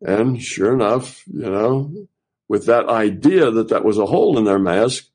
And 0.00 0.42
sure 0.42 0.74
enough, 0.74 1.22
you 1.26 1.50
know, 1.50 2.08
with 2.48 2.66
that 2.66 2.88
idea 2.88 3.50
that 3.50 3.68
that 3.68 3.84
was 3.84 3.98
a 3.98 4.06
hole 4.06 4.38
in 4.38 4.44
their 4.44 4.58
mask, 4.58 5.06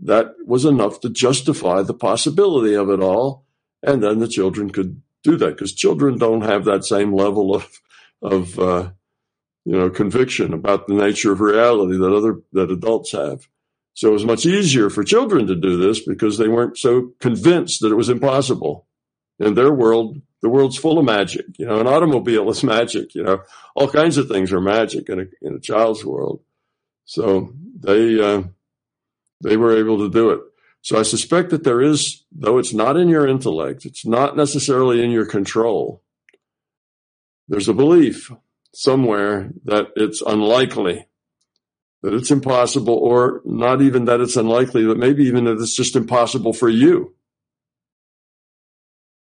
that 0.00 0.34
was 0.44 0.64
enough 0.64 1.00
to 1.00 1.08
justify 1.08 1.82
the 1.82 1.94
possibility 1.94 2.74
of 2.74 2.90
it 2.90 3.00
all. 3.00 3.45
And 3.82 4.02
then 4.02 4.18
the 4.18 4.28
children 4.28 4.70
could 4.70 5.02
do 5.22 5.36
that 5.36 5.50
because 5.50 5.74
children 5.74 6.18
don't 6.18 6.42
have 6.42 6.64
that 6.64 6.84
same 6.84 7.14
level 7.14 7.54
of, 7.54 7.80
of, 8.22 8.58
uh, 8.58 8.90
you 9.64 9.76
know, 9.76 9.90
conviction 9.90 10.52
about 10.52 10.86
the 10.86 10.94
nature 10.94 11.32
of 11.32 11.40
reality 11.40 11.98
that 11.98 12.14
other, 12.14 12.40
that 12.52 12.70
adults 12.70 13.12
have. 13.12 13.48
So 13.94 14.10
it 14.10 14.12
was 14.12 14.26
much 14.26 14.44
easier 14.44 14.90
for 14.90 15.02
children 15.02 15.46
to 15.46 15.54
do 15.54 15.78
this 15.78 16.04
because 16.04 16.36
they 16.36 16.48
weren't 16.48 16.76
so 16.76 17.12
convinced 17.18 17.80
that 17.80 17.90
it 17.90 17.96
was 17.96 18.10
impossible. 18.10 18.86
In 19.38 19.54
their 19.54 19.72
world, 19.72 20.20
the 20.42 20.50
world's 20.50 20.76
full 20.76 20.98
of 20.98 21.04
magic. 21.04 21.46
You 21.58 21.66
know, 21.66 21.80
an 21.80 21.86
automobile 21.86 22.48
is 22.50 22.62
magic. 22.76 23.14
You 23.14 23.22
know, 23.22 23.42
all 23.74 23.88
kinds 23.88 24.18
of 24.18 24.28
things 24.28 24.52
are 24.52 24.60
magic 24.60 25.08
in 25.08 25.20
a 25.20 25.24
in 25.40 25.54
a 25.54 25.60
child's 25.60 26.04
world. 26.04 26.40
So 27.04 27.52
they 27.80 28.20
uh, 28.20 28.42
they 29.42 29.56
were 29.56 29.76
able 29.76 29.98
to 29.98 30.10
do 30.10 30.30
it. 30.30 30.40
So 30.86 31.00
I 31.00 31.02
suspect 31.02 31.50
that 31.50 31.64
there 31.64 31.82
is, 31.82 32.22
though 32.30 32.58
it's 32.58 32.72
not 32.72 32.96
in 32.96 33.08
your 33.08 33.26
intellect, 33.26 33.84
it's 33.84 34.06
not 34.06 34.36
necessarily 34.36 35.02
in 35.02 35.10
your 35.10 35.26
control. 35.26 36.00
There's 37.48 37.68
a 37.68 37.74
belief 37.74 38.30
somewhere 38.72 39.50
that 39.64 39.88
it's 39.96 40.22
unlikely, 40.22 41.08
that 42.04 42.14
it's 42.14 42.30
impossible, 42.30 42.94
or 42.94 43.42
not 43.44 43.82
even 43.82 44.04
that 44.04 44.20
it's 44.20 44.36
unlikely, 44.36 44.86
but 44.86 44.96
maybe 44.96 45.24
even 45.24 45.46
that 45.46 45.60
it's 45.60 45.74
just 45.74 45.96
impossible 45.96 46.52
for 46.52 46.68
you 46.68 47.16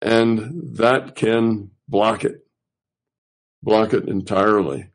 and 0.04 0.78
that 0.78 1.16
can 1.16 1.72
block 1.88 2.26
it, 2.26 2.46
block 3.64 3.94
it 3.94 4.08
entirely. 4.08 4.92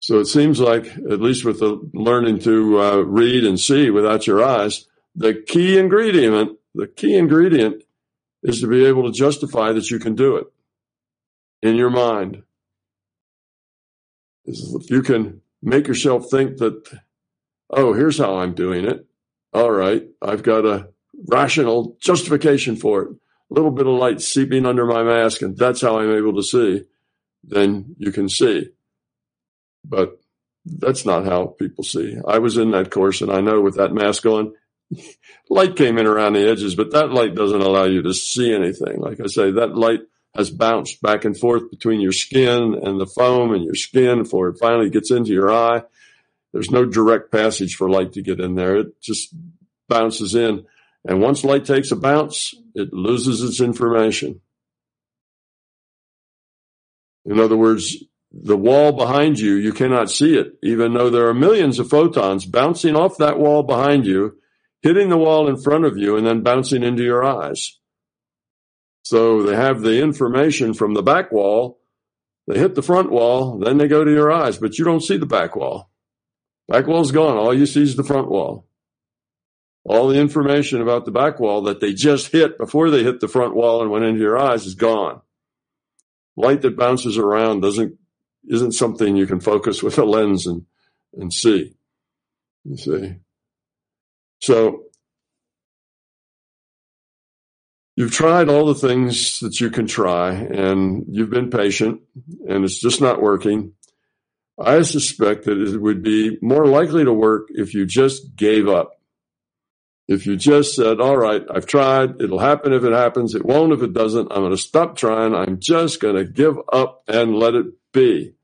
So 0.00 0.18
it 0.18 0.26
seems 0.26 0.60
like, 0.60 0.86
at 0.86 1.22
least 1.22 1.46
with 1.46 1.60
the 1.60 1.80
learning 1.94 2.40
to 2.40 2.78
uh, 2.78 2.96
read 2.98 3.44
and 3.44 3.58
see 3.58 3.88
without 3.88 4.26
your 4.26 4.44
eyes, 4.44 4.84
the 5.14 5.34
key 5.34 5.78
ingredient, 5.78 6.58
the 6.74 6.86
key 6.86 7.16
ingredient 7.16 7.82
is 8.42 8.60
to 8.60 8.66
be 8.66 8.84
able 8.86 9.04
to 9.04 9.18
justify 9.18 9.72
that 9.72 9.90
you 9.90 9.98
can 9.98 10.14
do 10.14 10.36
it 10.36 10.46
in 11.62 11.76
your 11.76 11.90
mind. 11.90 12.42
If 14.44 14.90
you 14.90 15.02
can 15.02 15.42
make 15.62 15.86
yourself 15.86 16.30
think 16.30 16.58
that, 16.58 16.98
oh, 17.68 17.92
here's 17.92 18.18
how 18.18 18.38
I'm 18.38 18.54
doing 18.54 18.86
it. 18.86 19.06
All 19.52 19.70
right, 19.70 20.06
I've 20.22 20.42
got 20.42 20.64
a 20.64 20.88
rational 21.28 21.96
justification 22.00 22.76
for 22.76 23.02
it 23.02 23.08
A 23.50 23.54
little 23.54 23.70
bit 23.70 23.86
of 23.86 23.94
light 23.94 24.20
seeping 24.20 24.64
under 24.64 24.86
my 24.86 25.02
mask, 25.02 25.42
and 25.42 25.56
that's 25.56 25.80
how 25.80 25.98
I'm 25.98 26.16
able 26.16 26.34
to 26.36 26.42
see, 26.42 26.84
then 27.44 27.96
you 27.98 28.12
can 28.12 28.28
see. 28.28 28.70
But 29.84 30.20
that's 30.64 31.04
not 31.04 31.24
how 31.24 31.46
people 31.58 31.84
see. 31.84 32.16
I 32.26 32.38
was 32.38 32.56
in 32.56 32.70
that 32.70 32.90
course, 32.90 33.20
and 33.20 33.30
I 33.30 33.40
know 33.40 33.60
with 33.60 33.76
that 33.76 33.92
mask 33.92 34.24
on, 34.24 34.54
light 35.48 35.76
came 35.76 35.98
in 35.98 36.06
around 36.06 36.34
the 36.34 36.48
edges, 36.48 36.74
but 36.74 36.92
that 36.92 37.12
light 37.12 37.34
doesn't 37.34 37.60
allow 37.60 37.84
you 37.84 38.02
to 38.02 38.14
see 38.14 38.52
anything. 38.52 39.00
Like 39.00 39.20
I 39.20 39.26
say, 39.26 39.50
that 39.52 39.76
light 39.76 40.00
has 40.34 40.50
bounced 40.50 41.02
back 41.02 41.24
and 41.24 41.36
forth 41.36 41.70
between 41.70 42.00
your 42.00 42.12
skin 42.12 42.74
and 42.82 43.00
the 43.00 43.06
foam 43.06 43.52
and 43.52 43.64
your 43.64 43.74
skin 43.74 44.22
before 44.22 44.48
it 44.48 44.58
finally 44.60 44.90
gets 44.90 45.10
into 45.10 45.32
your 45.32 45.50
eye. 45.50 45.82
There's 46.52 46.70
no 46.70 46.84
direct 46.84 47.30
passage 47.30 47.74
for 47.74 47.90
light 47.90 48.12
to 48.14 48.22
get 48.22 48.40
in 48.40 48.54
there. 48.54 48.76
It 48.78 49.00
just 49.00 49.34
bounces 49.88 50.34
in. 50.34 50.66
And 51.04 51.20
once 51.20 51.44
light 51.44 51.64
takes 51.64 51.90
a 51.92 51.96
bounce, 51.96 52.54
it 52.74 52.92
loses 52.92 53.42
its 53.42 53.60
information. 53.60 54.40
In 57.24 57.38
other 57.38 57.56
words, 57.56 57.96
the 58.32 58.56
wall 58.56 58.92
behind 58.92 59.38
you, 59.38 59.54
you 59.54 59.72
cannot 59.72 60.10
see 60.10 60.36
it, 60.36 60.58
even 60.62 60.94
though 60.94 61.10
there 61.10 61.28
are 61.28 61.34
millions 61.34 61.78
of 61.78 61.90
photons 61.90 62.44
bouncing 62.44 62.96
off 62.96 63.18
that 63.18 63.38
wall 63.38 63.62
behind 63.62 64.06
you, 64.06 64.39
hitting 64.82 65.08
the 65.08 65.18
wall 65.18 65.48
in 65.48 65.60
front 65.60 65.84
of 65.84 65.96
you, 65.96 66.16
and 66.16 66.26
then 66.26 66.42
bouncing 66.42 66.82
into 66.82 67.02
your 67.02 67.24
eyes. 67.24 67.78
So 69.02 69.42
they 69.42 69.56
have 69.56 69.80
the 69.80 70.02
information 70.02 70.74
from 70.74 70.94
the 70.94 71.02
back 71.02 71.32
wall. 71.32 71.80
They 72.46 72.58
hit 72.58 72.74
the 72.74 72.82
front 72.82 73.10
wall, 73.10 73.58
then 73.58 73.78
they 73.78 73.88
go 73.88 74.04
to 74.04 74.10
your 74.10 74.32
eyes, 74.32 74.58
but 74.58 74.78
you 74.78 74.84
don't 74.84 75.02
see 75.02 75.16
the 75.16 75.26
back 75.26 75.54
wall. 75.56 75.90
Back 76.68 76.86
wall's 76.86 77.12
gone. 77.12 77.36
All 77.36 77.54
you 77.54 77.66
see 77.66 77.82
is 77.82 77.96
the 77.96 78.04
front 78.04 78.28
wall 78.28 78.66
all 79.84 80.08
the 80.08 80.20
information 80.20 80.80
about 80.80 81.04
the 81.04 81.10
back 81.10 81.40
wall 81.40 81.62
that 81.62 81.80
they 81.80 81.92
just 81.92 82.32
hit 82.32 82.58
before 82.58 82.90
they 82.90 83.02
hit 83.02 83.20
the 83.20 83.28
front 83.28 83.54
wall 83.54 83.80
and 83.80 83.90
went 83.90 84.04
into 84.04 84.20
your 84.20 84.38
eyes 84.38 84.66
is 84.66 84.74
gone. 84.74 85.20
Light 86.36 86.62
that 86.62 86.76
bounces 86.76 87.18
around 87.18 87.60
doesn't 87.60 87.96
isn't 88.48 88.72
something 88.72 89.16
you 89.16 89.26
can 89.26 89.40
focus 89.40 89.82
with 89.82 89.98
a 89.98 90.04
lens 90.04 90.46
and 90.46 90.66
and 91.14 91.32
see. 91.32 91.74
You 92.64 92.76
see. 92.76 93.16
So 94.40 94.84
you've 97.96 98.12
tried 98.12 98.48
all 98.48 98.66
the 98.66 98.74
things 98.74 99.40
that 99.40 99.60
you 99.60 99.70
can 99.70 99.86
try 99.86 100.32
and 100.32 101.04
you've 101.08 101.30
been 101.30 101.50
patient 101.50 102.00
and 102.48 102.64
it's 102.64 102.80
just 102.80 103.00
not 103.00 103.22
working. 103.22 103.74
I 104.58 104.82
suspect 104.82 105.44
that 105.44 105.58
it 105.58 105.80
would 105.80 106.02
be 106.02 106.38
more 106.42 106.66
likely 106.66 107.04
to 107.04 107.12
work 107.12 107.48
if 107.50 107.74
you 107.74 107.86
just 107.86 108.36
gave 108.36 108.68
up 108.68 109.00
if 110.10 110.26
you 110.26 110.36
just 110.36 110.74
said, 110.74 111.00
all 111.00 111.16
right, 111.16 111.44
I've 111.54 111.66
tried, 111.66 112.20
it'll 112.20 112.40
happen 112.40 112.72
if 112.72 112.82
it 112.82 112.92
happens, 112.92 113.36
it 113.36 113.44
won't 113.46 113.72
if 113.72 113.80
it 113.80 113.92
doesn't, 113.92 114.32
I'm 114.32 114.40
going 114.40 114.50
to 114.50 114.56
stop 114.56 114.96
trying, 114.96 115.36
I'm 115.36 115.60
just 115.60 116.00
going 116.00 116.16
to 116.16 116.24
give 116.24 116.58
up 116.72 117.04
and 117.06 117.36
let 117.36 117.54
it 117.54 117.66
be. 117.92 118.34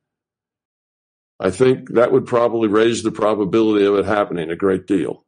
I 1.41 1.51
think 1.51 1.95
that 1.95 2.13
would 2.13 2.25
probably 2.25 2.69
raise 2.69 3.03
the 3.03 3.11
probability 3.11 3.85
of 3.85 3.97
it 3.97 4.05
happening 4.05 4.49
a 4.49 4.55
great 4.55 4.87
deal. 4.87 5.26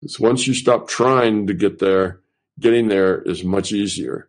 Because 0.00 0.20
once 0.20 0.46
you 0.46 0.54
stop 0.54 0.88
trying 0.88 1.46
to 1.46 1.54
get 1.54 1.78
there, 1.78 2.20
getting 2.58 2.88
there 2.88 3.20
is 3.22 3.44
much 3.44 3.72
easier. 3.72 4.28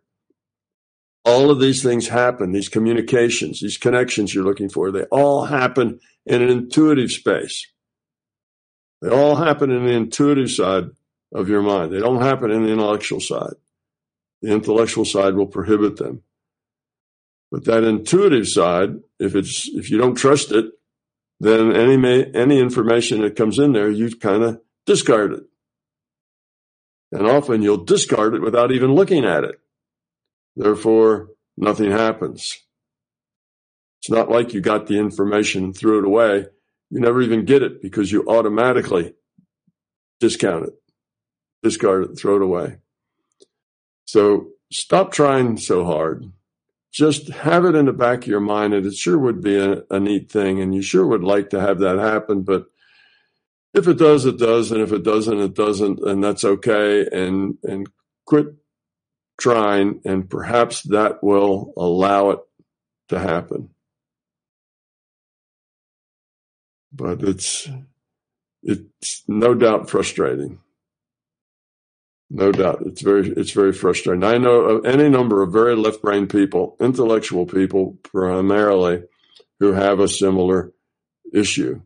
All 1.24 1.50
of 1.50 1.60
these 1.60 1.82
things 1.82 2.08
happen, 2.08 2.52
these 2.52 2.68
communications, 2.68 3.60
these 3.60 3.76
connections 3.76 4.34
you're 4.34 4.44
looking 4.44 4.68
for, 4.68 4.90
they 4.90 5.04
all 5.04 5.44
happen 5.44 6.00
in 6.26 6.42
an 6.42 6.48
intuitive 6.48 7.12
space. 7.12 7.66
They 9.02 9.10
all 9.10 9.36
happen 9.36 9.70
in 9.70 9.84
the 9.84 9.92
intuitive 9.92 10.50
side 10.50 10.90
of 11.32 11.48
your 11.48 11.62
mind. 11.62 11.92
They 11.92 12.00
don't 12.00 12.22
happen 12.22 12.50
in 12.50 12.64
the 12.64 12.72
intellectual 12.72 13.20
side. 13.20 13.54
The 14.42 14.52
intellectual 14.52 15.04
side 15.04 15.34
will 15.34 15.46
prohibit 15.46 15.96
them. 15.96 16.22
But 17.50 17.64
that 17.64 17.84
intuitive 17.84 18.48
side, 18.48 19.00
if 19.18 19.34
it's 19.34 19.68
if 19.68 19.90
you 19.90 19.98
don't 19.98 20.14
trust 20.14 20.52
it, 20.52 20.66
then 21.40 21.74
any 21.74 22.34
any 22.34 22.60
information 22.60 23.22
that 23.22 23.36
comes 23.36 23.58
in 23.58 23.72
there, 23.72 23.90
you 23.90 24.14
kind 24.16 24.42
of 24.42 24.60
discard 24.86 25.32
it. 25.32 25.42
And 27.12 27.26
often 27.26 27.62
you'll 27.62 27.84
discard 27.84 28.34
it 28.34 28.42
without 28.42 28.72
even 28.72 28.94
looking 28.94 29.24
at 29.24 29.44
it. 29.44 29.60
Therefore, 30.56 31.28
nothing 31.56 31.90
happens. 31.90 32.58
It's 34.00 34.10
not 34.10 34.30
like 34.30 34.54
you 34.54 34.60
got 34.60 34.86
the 34.86 34.98
information 34.98 35.64
and 35.64 35.76
threw 35.76 35.98
it 35.98 36.04
away 36.04 36.46
you 36.90 37.00
never 37.00 37.22
even 37.22 37.44
get 37.44 37.62
it 37.62 37.80
because 37.80 38.10
you 38.10 38.26
automatically 38.26 39.14
discount 40.18 40.64
it, 40.64 40.74
discard 41.62 42.04
it, 42.04 42.18
throw 42.18 42.36
it 42.36 42.42
away. 42.42 42.78
So 44.04 44.48
stop 44.72 45.12
trying 45.12 45.56
so 45.56 45.84
hard. 45.84 46.32
just 46.92 47.28
have 47.28 47.64
it 47.64 47.76
in 47.76 47.86
the 47.86 47.92
back 47.92 48.22
of 48.22 48.26
your 48.26 48.40
mind 48.40 48.72
that 48.72 48.84
it 48.84 48.94
sure 48.94 49.16
would 49.16 49.40
be 49.40 49.56
a, 49.56 49.84
a 49.88 50.00
neat 50.00 50.30
thing 50.30 50.60
and 50.60 50.74
you 50.74 50.82
sure 50.82 51.06
would 51.06 51.22
like 51.22 51.50
to 51.50 51.60
have 51.60 51.78
that 51.78 51.98
happen. 51.98 52.42
But 52.42 52.66
if 53.74 53.88
it 53.88 53.98
does, 53.98 54.24
it 54.24 54.38
does. 54.38 54.72
And 54.72 54.80
if 54.80 54.92
it 54.92 55.02
doesn't, 55.02 55.38
it 55.38 55.54
doesn't. 55.54 56.00
And 56.00 56.22
that's 56.22 56.44
okay. 56.44 57.06
And, 57.10 57.58
and 57.62 57.88
quit 58.26 58.46
trying. 59.38 60.00
And 60.04 60.28
perhaps 60.28 60.82
that 60.84 61.22
will 61.22 61.72
allow 61.76 62.30
it 62.30 62.40
to 63.08 63.18
happen. 63.18 63.70
But 66.92 67.22
it's, 67.22 67.68
it's 68.62 69.22
no 69.28 69.54
doubt 69.54 69.88
frustrating. 69.88 70.58
No 72.32 72.52
doubt, 72.52 72.82
it's 72.86 73.02
very 73.02 73.28
it's 73.32 73.50
very 73.50 73.72
frustrating. 73.72 74.22
I 74.22 74.38
know 74.38 74.60
of 74.60 74.86
any 74.86 75.08
number 75.08 75.42
of 75.42 75.52
very 75.52 75.74
left 75.74 76.00
brain 76.00 76.28
people, 76.28 76.76
intellectual 76.78 77.44
people 77.44 77.98
primarily, 78.04 79.02
who 79.58 79.72
have 79.72 79.98
a 79.98 80.06
similar 80.06 80.72
issue, 81.32 81.82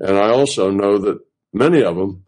and 0.00 0.16
I 0.16 0.30
also 0.30 0.70
know 0.70 0.98
that 0.98 1.20
many 1.52 1.82
of 1.82 1.96
them 1.96 2.24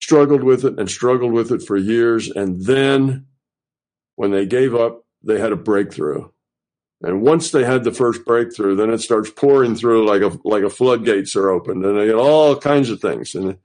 struggled 0.00 0.42
with 0.42 0.64
it 0.64 0.78
and 0.78 0.90
struggled 0.90 1.32
with 1.32 1.50
it 1.50 1.62
for 1.62 1.76
years, 1.76 2.30
and 2.30 2.64
then 2.64 3.26
when 4.16 4.30
they 4.30 4.46
gave 4.46 4.74
up, 4.74 5.04
they 5.22 5.40
had 5.40 5.52
a 5.52 5.56
breakthrough. 5.56 6.28
And 7.02 7.22
once 7.22 7.50
they 7.50 7.64
had 7.64 7.84
the 7.84 7.92
first 7.92 8.24
breakthrough, 8.24 8.76
then 8.76 8.90
it 8.90 9.00
starts 9.00 9.30
pouring 9.30 9.74
through 9.74 10.06
like 10.06 10.22
a 10.22 10.38
like 10.44 10.62
a 10.62 10.70
floodgates 10.70 11.36
are 11.36 11.50
opened, 11.50 11.84
and 11.84 11.98
they 11.98 12.06
get 12.06 12.14
all 12.14 12.56
kinds 12.56 12.90
of 12.90 13.00
things, 13.00 13.34
and 13.34 13.58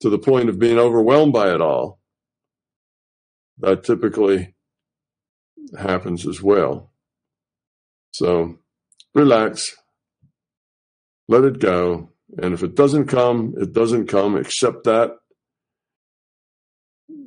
to 0.00 0.10
the 0.10 0.18
point 0.18 0.48
of 0.48 0.58
being 0.58 0.78
overwhelmed 0.78 1.32
by 1.32 1.52
it 1.52 1.60
all 1.60 1.98
that 3.58 3.84
typically 3.84 4.54
happens 5.78 6.26
as 6.26 6.42
well. 6.42 6.90
So 8.12 8.58
relax, 9.14 9.76
let 11.28 11.44
it 11.44 11.58
go. 11.58 12.10
And 12.42 12.54
if 12.54 12.62
it 12.62 12.74
doesn't 12.74 13.06
come, 13.06 13.54
it 13.58 13.72
doesn't 13.72 14.08
come. 14.08 14.36
Accept 14.36 14.84
that. 14.84 15.18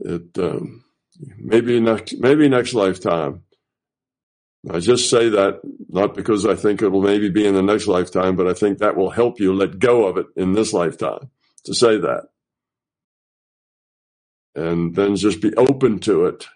It 0.01 0.37
um, 0.39 0.85
maybe 1.37 1.79
next 1.79 2.15
maybe 2.19 2.49
next 2.49 2.73
lifetime. 2.73 3.43
I 4.69 4.79
just 4.79 5.09
say 5.09 5.29
that 5.29 5.61
not 5.89 6.15
because 6.15 6.45
I 6.45 6.55
think 6.55 6.81
it 6.81 6.89
will 6.89 7.01
maybe 7.01 7.29
be 7.29 7.47
in 7.47 7.55
the 7.55 7.63
next 7.63 7.87
lifetime, 7.87 8.35
but 8.35 8.47
I 8.47 8.53
think 8.53 8.79
that 8.79 8.97
will 8.97 9.09
help 9.11 9.39
you 9.39 9.53
let 9.53 9.79
go 9.79 10.05
of 10.07 10.17
it 10.17 10.27
in 10.35 10.53
this 10.53 10.73
lifetime 10.73 11.29
to 11.65 11.73
say 11.73 11.97
that 11.99 12.25
and 14.55 14.95
then 14.95 15.15
just 15.15 15.41
be 15.41 15.53
open 15.55 15.99
to 15.99 16.25
it. 16.25 16.47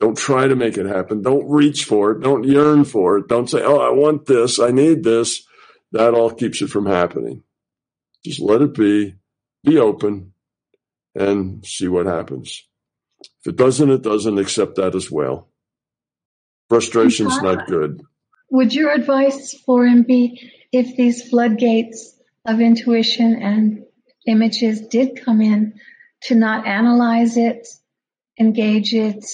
Don't 0.00 0.18
try 0.18 0.48
to 0.48 0.56
make 0.56 0.76
it 0.76 0.86
happen. 0.86 1.22
Don't 1.22 1.48
reach 1.48 1.84
for 1.84 2.12
it. 2.12 2.22
Don't 2.22 2.44
yearn 2.44 2.84
for 2.84 3.18
it. 3.18 3.28
Don't 3.28 3.48
say, 3.48 3.62
Oh, 3.62 3.78
I 3.78 3.90
want 3.90 4.26
this. 4.26 4.58
I 4.58 4.70
need 4.70 5.04
this. 5.04 5.44
That 5.92 6.14
all 6.14 6.30
keeps 6.30 6.62
it 6.62 6.70
from 6.70 6.86
happening. 6.86 7.42
Just 8.24 8.40
let 8.40 8.62
it 8.62 8.74
be, 8.74 9.16
be 9.64 9.78
open 9.78 10.32
and 11.14 11.64
see 11.66 11.88
what 11.88 12.06
happens. 12.06 12.64
If 13.40 13.48
it 13.52 13.56
doesn't, 13.56 13.90
it 13.90 14.02
doesn't 14.02 14.38
accept 14.38 14.76
that 14.76 14.94
as 14.94 15.10
well. 15.10 15.48
Frustration's 16.68 17.40
not 17.42 17.66
good. 17.66 18.00
Would 18.50 18.74
your 18.74 18.92
advice 18.92 19.54
for 19.66 19.86
him 19.86 20.02
be 20.02 20.52
if 20.72 20.96
these 20.96 21.28
floodgates 21.28 22.16
of 22.46 22.60
intuition 22.60 23.42
and 23.42 23.84
images 24.26 24.80
did 24.80 25.22
come 25.24 25.40
in, 25.40 25.74
to 26.22 26.34
not 26.34 26.66
analyze 26.66 27.36
it, 27.36 27.66
engage 28.38 28.94
it, 28.94 29.24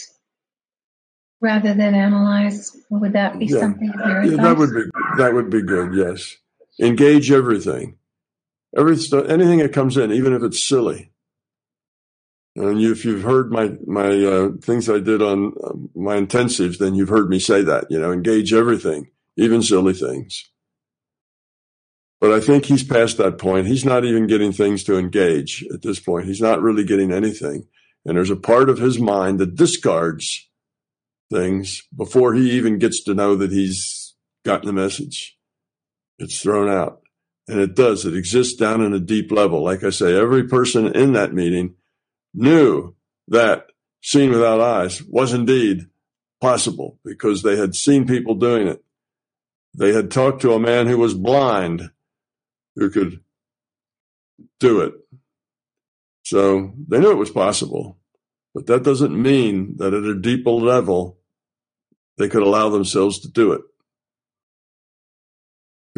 rather 1.40 1.74
than 1.74 1.94
analyze? 1.94 2.76
Would 2.90 3.12
that 3.12 3.38
be 3.38 3.46
yeah. 3.46 3.60
something 3.60 3.92
yeah, 3.96 4.42
that 4.42 4.56
would 4.56 4.74
be 4.74 4.82
that 5.18 5.34
would 5.34 5.50
be 5.50 5.62
good. 5.62 5.94
Yes, 5.94 6.36
engage 6.80 7.30
everything, 7.30 7.97
every 8.76 8.96
anything 9.28 9.58
that 9.58 9.72
comes 9.72 9.96
in, 9.96 10.12
even 10.12 10.32
if 10.32 10.42
it's 10.42 10.62
silly. 10.62 11.12
And 12.56 12.80
you, 12.80 12.90
if 12.90 13.04
you've 13.04 13.22
heard 13.22 13.52
my 13.52 13.72
my 13.86 14.24
uh, 14.24 14.48
things 14.60 14.88
I 14.88 14.98
did 14.98 15.22
on 15.22 15.52
uh, 15.62 15.74
my 15.94 16.16
intensives, 16.16 16.78
then 16.78 16.94
you've 16.94 17.08
heard 17.08 17.28
me 17.28 17.38
say 17.38 17.62
that. 17.62 17.86
You 17.90 18.00
know, 18.00 18.10
engage 18.12 18.52
everything, 18.52 19.10
even 19.36 19.62
silly 19.62 19.94
things. 19.94 20.50
But 22.20 22.32
I 22.32 22.40
think 22.40 22.64
he's 22.64 22.82
past 22.82 23.16
that 23.18 23.38
point. 23.38 23.68
He's 23.68 23.84
not 23.84 24.04
even 24.04 24.26
getting 24.26 24.50
things 24.50 24.82
to 24.84 24.98
engage 24.98 25.64
at 25.72 25.82
this 25.82 26.00
point. 26.00 26.26
He's 26.26 26.40
not 26.40 26.60
really 26.60 26.84
getting 26.84 27.12
anything. 27.12 27.68
And 28.04 28.16
there's 28.16 28.30
a 28.30 28.36
part 28.36 28.68
of 28.68 28.78
his 28.78 28.98
mind 28.98 29.38
that 29.38 29.54
discards 29.54 30.48
things 31.30 31.82
before 31.96 32.34
he 32.34 32.50
even 32.52 32.78
gets 32.78 33.04
to 33.04 33.14
know 33.14 33.36
that 33.36 33.52
he's 33.52 34.16
gotten 34.44 34.66
the 34.66 34.72
message. 34.72 35.36
It's 36.18 36.40
thrown 36.40 36.68
out. 36.68 37.02
And 37.48 37.60
it 37.60 37.74
does. 37.74 38.04
It 38.04 38.14
exists 38.14 38.54
down 38.54 38.82
in 38.82 38.92
a 38.92 39.00
deep 39.00 39.32
level. 39.32 39.64
Like 39.64 39.82
I 39.82 39.90
say, 39.90 40.14
every 40.14 40.46
person 40.46 40.94
in 40.94 41.14
that 41.14 41.32
meeting 41.32 41.74
knew 42.34 42.94
that 43.28 43.66
seeing 44.02 44.30
without 44.30 44.60
eyes 44.60 45.02
was 45.02 45.32
indeed 45.32 45.86
possible 46.40 46.98
because 47.04 47.42
they 47.42 47.56
had 47.56 47.74
seen 47.74 48.06
people 48.06 48.34
doing 48.34 48.68
it. 48.68 48.84
They 49.74 49.92
had 49.92 50.10
talked 50.10 50.42
to 50.42 50.52
a 50.52 50.60
man 50.60 50.86
who 50.86 50.98
was 50.98 51.14
blind 51.14 51.90
who 52.76 52.90
could 52.90 53.20
do 54.60 54.80
it. 54.80 54.94
So 56.22 56.72
they 56.86 57.00
knew 57.00 57.10
it 57.10 57.16
was 57.16 57.30
possible, 57.30 57.98
but 58.54 58.66
that 58.66 58.82
doesn't 58.82 59.20
mean 59.20 59.76
that 59.78 59.94
at 59.94 60.04
a 60.04 60.18
deeper 60.18 60.50
level, 60.50 61.18
they 62.18 62.28
could 62.28 62.42
allow 62.42 62.68
themselves 62.68 63.18
to 63.20 63.28
do 63.28 63.52
it. 63.52 63.62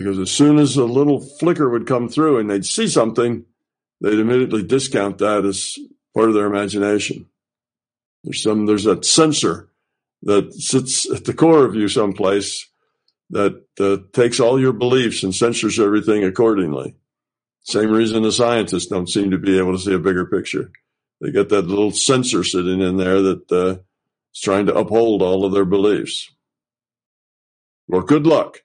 Because 0.00 0.18
as 0.18 0.30
soon 0.30 0.58
as 0.58 0.78
a 0.78 0.84
little 0.86 1.20
flicker 1.20 1.68
would 1.68 1.86
come 1.86 2.08
through 2.08 2.38
and 2.38 2.48
they'd 2.48 2.64
see 2.64 2.88
something, 2.88 3.44
they'd 4.00 4.18
immediately 4.18 4.62
discount 4.62 5.18
that 5.18 5.44
as 5.44 5.76
part 6.14 6.30
of 6.30 6.34
their 6.34 6.46
imagination. 6.46 7.26
There's 8.24 8.42
some, 8.42 8.64
there's 8.64 8.84
that 8.84 9.04
censor 9.04 9.68
that 10.22 10.54
sits 10.54 11.10
at 11.10 11.26
the 11.26 11.34
core 11.34 11.66
of 11.66 11.74
you 11.74 11.86
someplace 11.86 12.66
that 13.28 13.62
uh, 13.78 13.98
takes 14.14 14.40
all 14.40 14.58
your 14.58 14.72
beliefs 14.72 15.22
and 15.22 15.34
censors 15.34 15.78
everything 15.78 16.24
accordingly. 16.24 16.96
Same 17.64 17.90
reason 17.90 18.22
the 18.22 18.32
scientists 18.32 18.86
don't 18.86 19.06
seem 19.06 19.30
to 19.32 19.38
be 19.38 19.58
able 19.58 19.72
to 19.72 19.78
see 19.78 19.92
a 19.92 19.98
bigger 19.98 20.24
picture. 20.24 20.72
They 21.20 21.30
got 21.30 21.50
that 21.50 21.66
little 21.66 21.90
censor 21.90 22.42
sitting 22.42 22.80
in 22.80 22.96
there 22.96 23.20
that 23.20 23.52
uh, 23.52 23.82
is 24.32 24.40
trying 24.42 24.64
to 24.64 24.74
uphold 24.74 25.20
all 25.20 25.44
of 25.44 25.52
their 25.52 25.66
beliefs. 25.66 26.34
Well, 27.86 28.00
good 28.00 28.26
luck. 28.26 28.62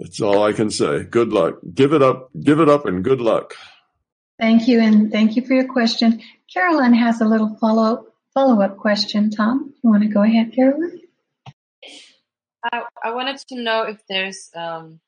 That's 0.00 0.20
all 0.22 0.42
I 0.42 0.54
can 0.54 0.70
say. 0.70 1.04
Good 1.04 1.28
luck. 1.28 1.58
Give 1.74 1.92
it 1.92 2.02
up. 2.02 2.30
Give 2.42 2.58
it 2.58 2.70
up 2.70 2.86
and 2.86 3.04
good 3.04 3.20
luck. 3.20 3.54
Thank 4.40 4.66
you. 4.66 4.80
And 4.80 5.12
thank 5.12 5.36
you 5.36 5.44
for 5.44 5.52
your 5.52 5.68
question. 5.68 6.22
Carolyn 6.52 6.94
has 6.94 7.20
a 7.20 7.26
little 7.26 7.54
follow 7.60 8.06
follow 8.32 8.62
up 8.62 8.78
question. 8.78 9.30
Tom, 9.30 9.74
you 9.82 9.90
want 9.90 10.02
to 10.02 10.08
go 10.08 10.22
ahead, 10.22 10.54
Carolyn? 10.54 11.02
I, 12.64 12.82
I 13.04 13.14
wanted 13.14 13.36
to 13.48 13.62
know 13.62 13.82
if 13.82 14.00
there's 14.08 14.48
um, 14.56 15.00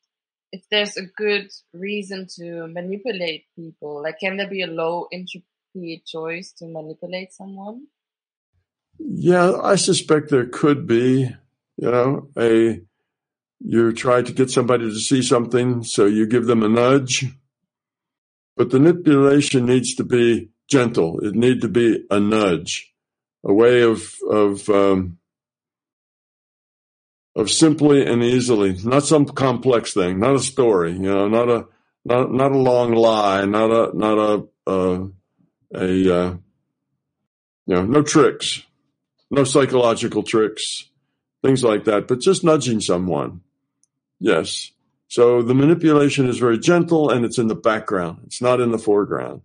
if 0.53 0.62
there's 0.70 0.99
a 0.99 1.07
good 1.07 1.51
reason 1.72 2.26
to 2.36 2.66
manipulate 2.66 3.47
people. 3.57 4.03
Like, 4.03 4.20
can 4.20 4.36
there 4.36 4.49
be 4.49 4.61
a 4.61 4.66
low 4.66 5.09
entropy 5.11 6.03
choice 6.07 6.53
to 6.59 6.66
manipulate 6.66 7.32
someone? 7.32 7.86
Yeah, 8.99 9.57
I 9.62 9.76
suspect 9.76 10.28
there 10.28 10.47
could 10.47 10.86
be. 10.86 11.34
You 11.78 11.90
know, 11.90 12.28
a 12.38 12.82
you 13.64 13.92
try 13.92 14.22
to 14.22 14.32
get 14.32 14.50
somebody 14.50 14.88
to 14.88 14.98
see 14.98 15.22
something, 15.22 15.84
so 15.84 16.06
you 16.06 16.26
give 16.26 16.46
them 16.46 16.62
a 16.62 16.68
nudge. 16.68 17.26
But 18.56 18.70
the 18.70 18.80
manipulation 18.80 19.66
needs 19.66 19.94
to 19.96 20.04
be 20.04 20.50
gentle. 20.68 21.20
It 21.20 21.34
need 21.34 21.60
to 21.62 21.68
be 21.68 22.04
a 22.10 22.20
nudge, 22.20 22.92
a 23.44 23.52
way 23.52 23.82
of 23.82 24.14
of 24.28 24.68
um, 24.68 25.18
of 27.34 27.50
simply 27.50 28.04
and 28.06 28.22
easily, 28.22 28.76
not 28.84 29.04
some 29.04 29.26
complex 29.26 29.94
thing, 29.94 30.20
not 30.20 30.34
a 30.34 30.40
story, 30.40 30.92
you 30.92 30.98
know, 30.98 31.28
not 31.28 31.48
a 31.48 31.66
not 32.04 32.32
not 32.32 32.52
a 32.52 32.58
long 32.58 32.92
lie, 32.92 33.44
not 33.44 33.70
a 33.70 33.96
not 33.96 34.18
a 34.18 34.70
uh, 34.70 35.06
a 35.74 36.14
uh, 36.14 36.36
you 37.66 37.74
know, 37.74 37.84
no 37.84 38.02
tricks, 38.02 38.62
no 39.30 39.44
psychological 39.44 40.22
tricks, 40.22 40.90
things 41.42 41.62
like 41.62 41.84
that, 41.84 42.08
but 42.08 42.20
just 42.20 42.44
nudging 42.44 42.80
someone. 42.80 43.40
Yes. 44.22 44.70
So 45.08 45.42
the 45.42 45.54
manipulation 45.54 46.28
is 46.28 46.38
very 46.38 46.56
gentle 46.56 47.10
and 47.10 47.24
it's 47.24 47.38
in 47.38 47.48
the 47.48 47.56
background. 47.56 48.20
It's 48.26 48.40
not 48.40 48.60
in 48.60 48.70
the 48.70 48.78
foreground. 48.78 49.42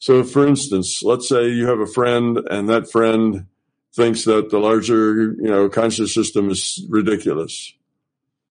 So 0.00 0.24
for 0.24 0.44
instance, 0.44 1.00
let's 1.04 1.28
say 1.28 1.48
you 1.48 1.68
have 1.68 1.78
a 1.78 1.86
friend 1.86 2.38
and 2.50 2.68
that 2.68 2.90
friend 2.90 3.46
thinks 3.94 4.24
that 4.24 4.50
the 4.50 4.58
larger, 4.58 5.14
you 5.14 5.48
know, 5.48 5.68
conscious 5.68 6.12
system 6.12 6.50
is 6.50 6.84
ridiculous. 6.88 7.72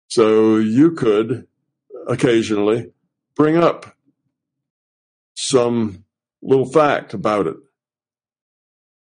So 0.07 0.55
you 0.55 0.91
could 0.91 1.45
occasionally 2.07 2.93
bring 3.35 3.57
up 3.57 3.93
some 5.35 6.05
little 6.41 6.71
fact 6.71 7.13
about 7.13 7.45
it. 7.45 7.57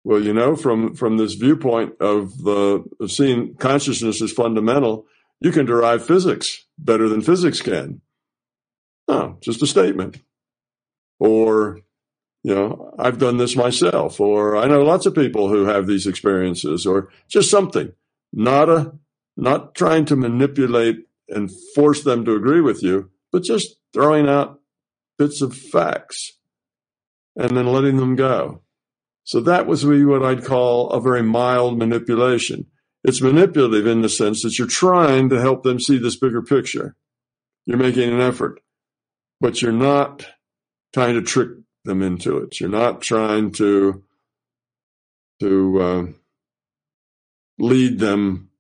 Well, 0.03 0.21
you 0.21 0.33
know, 0.35 0.57
from 0.57 0.95
from 0.97 1.19
this 1.19 1.35
viewpoint 1.35 2.01
of 2.01 2.37
the 2.39 2.85
of 3.01 3.13
seeing 3.13 3.55
consciousness 3.55 4.21
as 4.21 4.33
fundamental, 4.33 5.07
you 5.41 5.53
can 5.53 5.67
derive 5.67 6.05
physics 6.05 6.67
better 6.79 7.09
than 7.09 7.21
physics 7.21 7.61
can. 7.61 8.01
Oh, 9.07 9.37
just 9.41 9.63
a 9.63 9.67
statement. 9.67 10.23
Or, 11.19 11.81
you 12.43 12.55
know, 12.55 12.95
I've 12.99 13.19
done 13.19 13.39
this 13.39 13.57
myself, 13.57 14.21
or 14.21 14.57
I 14.57 14.67
know 14.67 14.83
lots 14.83 15.07
of 15.07 15.15
people 15.15 15.49
who 15.49 15.67
have 15.67 15.87
these 15.87 16.07
experiences, 16.07 16.87
or 16.87 17.09
just 17.29 17.51
something. 17.51 17.93
Not 18.33 18.69
a 18.69 18.93
not 19.37 19.75
trying 19.75 20.05
to 20.07 20.17
manipulate 20.17 21.07
and 21.29 21.51
force 21.75 22.03
them 22.03 22.25
to 22.25 22.35
agree 22.35 22.61
with 22.61 22.83
you, 22.83 23.11
but 23.31 23.45
just 23.45 23.77
throwing 23.93 24.29
out 24.29 24.61
bits 25.17 25.41
of 25.41 25.57
facts 25.57 26.39
and 27.37 27.57
then 27.57 27.67
letting 27.67 27.97
them 27.97 28.17
go. 28.17 28.63
So 29.25 29.41
that 29.41 29.67
was 29.67 29.85
what 29.87 30.25
I'd 30.25 30.45
call 30.45 30.91
a 30.91 31.01
very 31.01 31.23
mild 31.23 31.79
manipulation. 31.79 32.67
It's 33.09 33.23
manipulative 33.23 33.87
in 33.87 34.03
the 34.03 34.11
sense 34.11 34.43
that 34.43 34.59
you're 34.59 34.69
trying 34.69 35.31
to 35.31 35.41
help 35.41 35.63
them 35.63 35.81
see 35.81 35.97
this 35.97 36.17
bigger 36.17 36.43
picture. 36.43 36.95
You're 37.65 37.79
making 37.79 38.13
an 38.13 38.21
effort, 38.21 38.61
but 39.41 39.63
you're 39.63 39.73
not 39.73 40.27
trying 40.93 41.15
to 41.15 41.23
trick 41.23 41.49
them 41.87 42.03
into 42.03 42.37
it. 42.37 42.61
You're 42.61 42.69
not 42.69 43.01
trying 43.01 43.53
to 43.53 44.05
to 45.41 45.81
uh, 45.81 46.07
lead 47.59 47.99
them, 47.99 48.51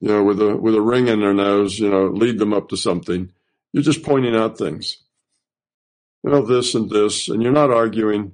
you 0.00 0.08
know, 0.08 0.24
with 0.24 0.40
a 0.40 0.56
with 0.56 0.74
a 0.74 0.80
ring 0.80 1.08
in 1.08 1.20
their 1.20 1.34
nose, 1.34 1.78
you 1.78 1.90
know, 1.90 2.06
lead 2.06 2.38
them 2.38 2.54
up 2.54 2.70
to 2.70 2.76
something. 2.78 3.32
You're 3.74 3.82
just 3.82 4.02
pointing 4.02 4.34
out 4.34 4.56
things. 4.56 4.96
You 6.24 6.30
know, 6.30 6.40
this 6.40 6.74
and 6.74 6.88
this, 6.88 7.28
and 7.28 7.42
you're 7.42 7.52
not 7.52 7.70
arguing 7.70 8.32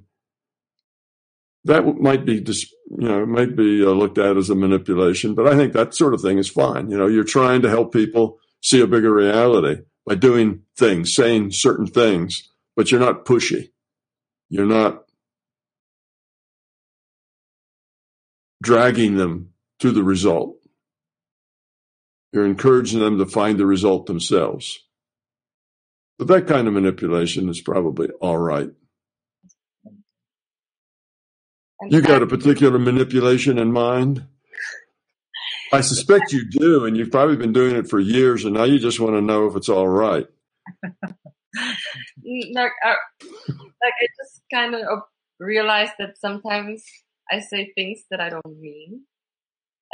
that 1.65 1.99
might 1.99 2.25
be 2.25 2.41
just 2.41 2.73
you 2.97 3.07
know 3.07 3.23
it 3.23 3.27
might 3.27 3.55
be 3.55 3.85
uh, 3.85 3.89
looked 3.89 4.17
at 4.17 4.37
as 4.37 4.49
a 4.49 4.55
manipulation 4.55 5.35
but 5.35 5.47
i 5.47 5.55
think 5.55 5.73
that 5.73 5.93
sort 5.93 6.13
of 6.13 6.21
thing 6.21 6.37
is 6.37 6.49
fine. 6.49 6.89
You 6.89 6.97
know 6.97 7.07
you're 7.07 7.23
trying 7.23 7.61
to 7.61 7.69
help 7.69 7.93
people 7.93 8.39
see 8.61 8.81
a 8.81 8.87
bigger 8.87 9.13
reality 9.13 9.83
by 10.05 10.15
doing 10.15 10.63
things 10.77 11.13
saying 11.13 11.51
certain 11.51 11.87
things 11.87 12.49
but 12.75 12.91
you're 12.91 12.99
not 13.01 13.25
pushy. 13.25 13.71
You're 14.47 14.65
not 14.65 15.03
dragging 18.63 19.17
them 19.17 19.49
to 19.79 19.91
the 19.91 20.01
result. 20.01 20.55
You're 22.31 22.45
encouraging 22.45 23.01
them 23.01 23.17
to 23.17 23.25
find 23.25 23.59
the 23.59 23.65
result 23.65 24.05
themselves. 24.05 24.79
But 26.17 26.29
that 26.29 26.47
kind 26.47 26.69
of 26.69 26.73
manipulation 26.73 27.49
is 27.49 27.59
probably 27.59 28.09
all 28.21 28.37
right 28.37 28.69
and 29.85 30.03
you 31.87 32.01
got 32.01 32.21
a 32.21 32.27
particular 32.27 32.77
manipulation 32.79 33.57
in 33.57 33.71
mind? 33.71 34.25
I 35.71 35.81
suspect 35.81 36.31
you 36.31 36.49
do, 36.49 36.85
and 36.85 36.97
you've 36.97 37.11
probably 37.11 37.37
been 37.37 37.53
doing 37.53 37.75
it 37.75 37.89
for 37.89 37.99
years, 37.99 38.43
and 38.43 38.55
now 38.55 38.63
you 38.63 38.79
just 38.79 38.99
want 38.99 39.15
to 39.15 39.21
know 39.21 39.45
if 39.45 39.55
it's 39.55 39.69
all 39.69 39.87
right. 39.87 40.25
like, 40.83 42.71
uh, 42.85 42.95
like 43.49 43.93
I 44.01 44.07
just 44.21 44.41
kind 44.51 44.75
of 44.75 44.99
realized 45.39 45.93
that 45.99 46.17
sometimes 46.19 46.83
I 47.31 47.39
say 47.39 47.71
things 47.75 48.03
that 48.09 48.19
I 48.19 48.29
don't 48.29 48.59
mean, 48.59 49.03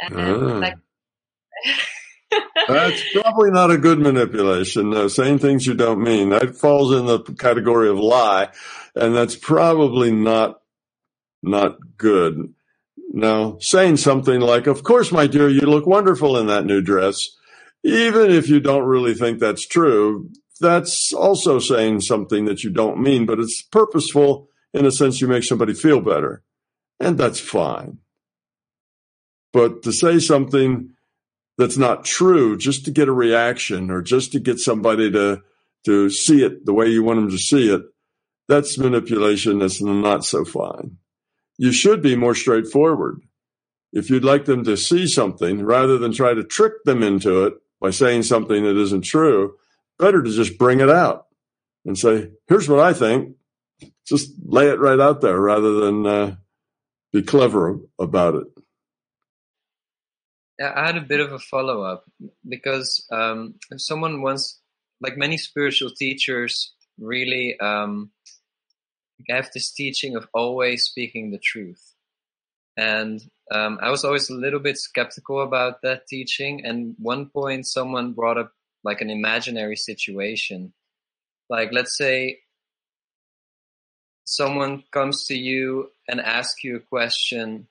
and 0.00 0.16
ah. 0.16 0.58
like. 0.58 0.74
That's 2.68 3.02
probably 3.12 3.50
not 3.50 3.70
a 3.70 3.78
good 3.78 3.98
manipulation. 3.98 4.90
No, 4.90 5.08
saying 5.08 5.38
things 5.38 5.64
you 5.64 5.74
don't 5.74 6.02
mean. 6.02 6.30
That 6.30 6.56
falls 6.56 6.92
in 6.92 7.06
the 7.06 7.20
category 7.20 7.88
of 7.88 7.98
lie, 7.98 8.48
and 8.94 9.14
that's 9.14 9.36
probably 9.36 10.10
not 10.10 10.60
not 11.46 11.76
good. 11.96 12.52
Now, 13.12 13.56
saying 13.60 13.98
something 13.98 14.40
like, 14.40 14.66
Of 14.66 14.82
course, 14.82 15.12
my 15.12 15.26
dear, 15.26 15.48
you 15.48 15.62
look 15.62 15.86
wonderful 15.86 16.36
in 16.36 16.48
that 16.48 16.66
new 16.66 16.82
dress, 16.82 17.36
even 17.84 18.30
if 18.30 18.48
you 18.48 18.60
don't 18.60 18.84
really 18.84 19.14
think 19.14 19.38
that's 19.38 19.66
true, 19.66 20.30
that's 20.60 21.12
also 21.12 21.58
saying 21.58 22.00
something 22.00 22.46
that 22.46 22.64
you 22.64 22.70
don't 22.70 23.00
mean, 23.00 23.26
but 23.26 23.38
it's 23.38 23.62
purposeful 23.62 24.48
in 24.74 24.84
a 24.86 24.90
sense 24.90 25.20
you 25.20 25.28
make 25.28 25.44
somebody 25.44 25.74
feel 25.74 26.00
better. 26.00 26.42
And 26.98 27.16
that's 27.16 27.40
fine. 27.40 27.98
But 29.52 29.82
to 29.84 29.92
say 29.92 30.18
something 30.18 30.90
that's 31.56 31.78
not 31.78 32.04
true 32.04 32.58
just 32.58 32.84
to 32.86 32.90
get 32.90 33.08
a 33.08 33.12
reaction 33.12 33.90
or 33.90 34.02
just 34.02 34.32
to 34.32 34.40
get 34.40 34.58
somebody 34.58 35.10
to, 35.12 35.42
to 35.84 36.10
see 36.10 36.42
it 36.42 36.66
the 36.66 36.74
way 36.74 36.88
you 36.88 37.02
want 37.02 37.20
them 37.20 37.30
to 37.30 37.38
see 37.38 37.72
it, 37.72 37.82
that's 38.48 38.78
manipulation 38.78 39.58
that's 39.58 39.80
not 39.80 40.24
so 40.24 40.44
fine 40.44 40.98
you 41.58 41.72
should 41.72 42.02
be 42.02 42.16
more 42.16 42.34
straightforward. 42.34 43.20
If 43.92 44.10
you'd 44.10 44.24
like 44.24 44.44
them 44.44 44.64
to 44.64 44.76
see 44.76 45.06
something 45.06 45.64
rather 45.64 45.98
than 45.98 46.12
try 46.12 46.34
to 46.34 46.44
trick 46.44 46.84
them 46.84 47.02
into 47.02 47.46
it 47.46 47.54
by 47.80 47.90
saying 47.90 48.24
something 48.24 48.64
that 48.64 48.76
isn't 48.76 49.02
true, 49.02 49.54
better 49.98 50.22
to 50.22 50.30
just 50.30 50.58
bring 50.58 50.80
it 50.80 50.90
out 50.90 51.26
and 51.84 51.98
say, 51.98 52.30
here's 52.48 52.68
what 52.68 52.80
I 52.80 52.92
think. 52.92 53.36
Just 54.06 54.32
lay 54.44 54.68
it 54.68 54.80
right 54.80 55.00
out 55.00 55.20
there 55.20 55.38
rather 55.38 55.72
than 55.80 56.06
uh, 56.06 56.36
be 57.12 57.22
clever 57.22 57.78
about 57.98 58.34
it. 58.34 58.46
I 60.62 60.86
had 60.86 60.96
a 60.96 61.02
bit 61.02 61.20
of 61.20 61.32
a 61.32 61.38
follow 61.38 61.82
up 61.82 62.04
because 62.48 63.06
um, 63.12 63.56
someone 63.76 64.22
once, 64.22 64.58
like 65.00 65.16
many 65.16 65.36
spiritual 65.36 65.90
teachers, 65.90 66.74
really 66.98 67.58
um, 67.60 68.10
have 69.28 69.50
this 69.52 69.70
teaching 69.72 70.16
of 70.16 70.28
always 70.34 70.84
speaking 70.84 71.30
the 71.30 71.38
truth. 71.38 71.94
And 72.76 73.22
um, 73.50 73.78
I 73.80 73.90
was 73.90 74.04
always 74.04 74.28
a 74.28 74.34
little 74.34 74.60
bit 74.60 74.76
skeptical 74.76 75.42
about 75.42 75.82
that 75.82 76.06
teaching. 76.06 76.64
And 76.64 76.94
one 76.98 77.30
point, 77.30 77.66
someone 77.66 78.12
brought 78.12 78.38
up 78.38 78.52
like 78.84 79.00
an 79.00 79.10
imaginary 79.10 79.76
situation. 79.76 80.72
Like, 81.48 81.70
let's 81.72 81.96
say 81.96 82.40
someone 84.24 84.82
comes 84.92 85.26
to 85.26 85.34
you 85.34 85.90
and 86.08 86.20
asks 86.20 86.64
you 86.64 86.76
a 86.76 86.80
question. 86.80 87.68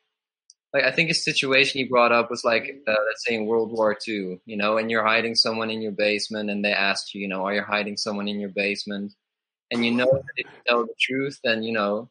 Like, 0.74 0.84
I 0.84 0.92
think 0.92 1.10
a 1.10 1.14
situation 1.14 1.80
he 1.80 1.88
brought 1.88 2.12
up 2.12 2.30
was 2.30 2.44
like, 2.44 2.64
uh, 2.88 2.96
let's 3.08 3.26
say 3.26 3.36
in 3.36 3.46
World 3.46 3.72
War 3.72 3.98
II, 4.08 4.40
you 4.46 4.58
know, 4.58 4.78
and 4.78 4.90
you're 4.90 5.06
hiding 5.06 5.36
someone 5.36 5.70
in 5.70 5.82
your 5.82 5.92
basement, 5.92 6.50
and 6.50 6.66
they 6.66 6.74
asked 6.74 7.14
you, 7.14 7.22
you 7.22 7.28
know, 7.28 7.46
are 7.46 7.54
you 7.54 7.62
hiding 7.62 7.96
someone 7.96 8.28
in 8.28 8.40
your 8.40 8.50
basement? 8.50 9.14
And 9.72 9.86
you 9.86 9.92
know 9.92 10.06
that 10.06 10.34
if 10.36 10.46
you 10.46 10.62
tell 10.68 10.84
the 10.84 10.94
truth, 11.00 11.40
then 11.44 11.64
you 11.64 11.74
know 11.74 12.10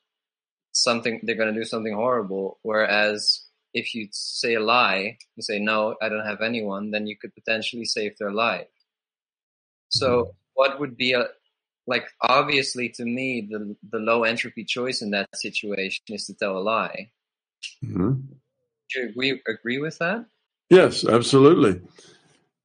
something 0.72 1.20
they're 1.22 1.36
going 1.36 1.52
to 1.52 1.60
do 1.60 1.64
something 1.64 1.94
horrible. 1.94 2.58
Whereas 2.62 3.44
if 3.72 3.94
you 3.94 4.08
say 4.12 4.54
a 4.54 4.60
lie, 4.60 5.18
you 5.36 5.42
say 5.42 5.58
no, 5.58 5.96
I 6.00 6.08
don't 6.08 6.26
have 6.26 6.40
anyone, 6.40 6.90
then 6.90 7.06
you 7.06 7.16
could 7.16 7.34
potentially 7.34 7.84
save 7.84 8.16
their 8.18 8.32
life. 8.32 8.68
So 9.88 10.08
mm-hmm. 10.08 10.30
what 10.54 10.80
would 10.80 10.96
be 10.96 11.12
a 11.12 11.26
like 11.86 12.06
obviously 12.20 12.88
to 12.88 13.04
me 13.04 13.46
the 13.50 13.76
the 13.90 13.98
low 13.98 14.24
entropy 14.24 14.64
choice 14.64 15.02
in 15.02 15.10
that 15.10 15.28
situation 15.34 16.02
is 16.08 16.26
to 16.26 16.34
tell 16.34 16.56
a 16.56 16.60
lie. 16.60 17.10
Mm-hmm. 17.84 18.12
Do 18.90 19.00
you 19.00 19.08
agree 19.08 19.42
agree 19.46 19.78
with 19.78 19.98
that? 19.98 20.26
Yes, 20.70 21.04
absolutely, 21.06 21.82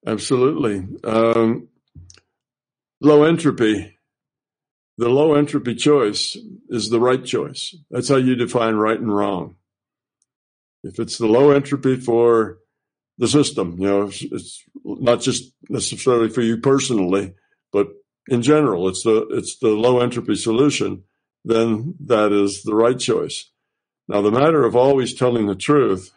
absolutely. 0.06 0.88
Um, 1.04 1.68
low 3.02 3.24
entropy 3.24 3.99
the 5.00 5.08
low 5.08 5.34
entropy 5.34 5.76
choice 5.76 6.36
is 6.68 6.90
the 6.90 7.00
right 7.00 7.24
choice. 7.24 7.74
That's 7.90 8.10
how 8.10 8.18
you 8.18 8.36
define 8.36 8.76
right 8.76 9.00
and 9.00 9.16
wrong. 9.16 9.56
If 10.84 11.00
it's 11.00 11.18
the 11.18 11.26
low 11.26 11.52
entropy 11.52 11.96
for 11.96 12.58
the 13.18 13.30
system, 13.30 13.78
you 13.80 13.88
know, 13.88 14.12
it's 14.14 14.62
not 14.84 15.22
just 15.22 15.54
necessarily 15.70 16.28
for 16.28 16.42
you 16.42 16.58
personally, 16.58 17.34
but 17.72 17.88
in 18.28 18.42
general, 18.42 18.90
it's 18.90 19.04
the 19.04 19.26
it's 19.32 19.58
the 19.60 19.70
low 19.70 20.02
entropy 20.02 20.36
solution. 20.36 21.04
Then 21.46 21.96
that 22.06 22.34
is 22.34 22.64
the 22.64 22.76
right 22.76 23.00
choice. 23.00 23.50
Now, 24.10 24.22
the 24.22 24.32
matter 24.32 24.66
of 24.66 24.76
always 24.76 25.14
telling 25.14 25.48
the 25.48 25.56
truth, 25.56 26.12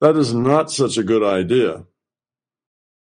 that 0.00 0.16
is 0.16 0.34
not 0.34 0.72
such 0.72 0.98
a 0.98 1.04
good 1.04 1.22
idea. 1.22 1.84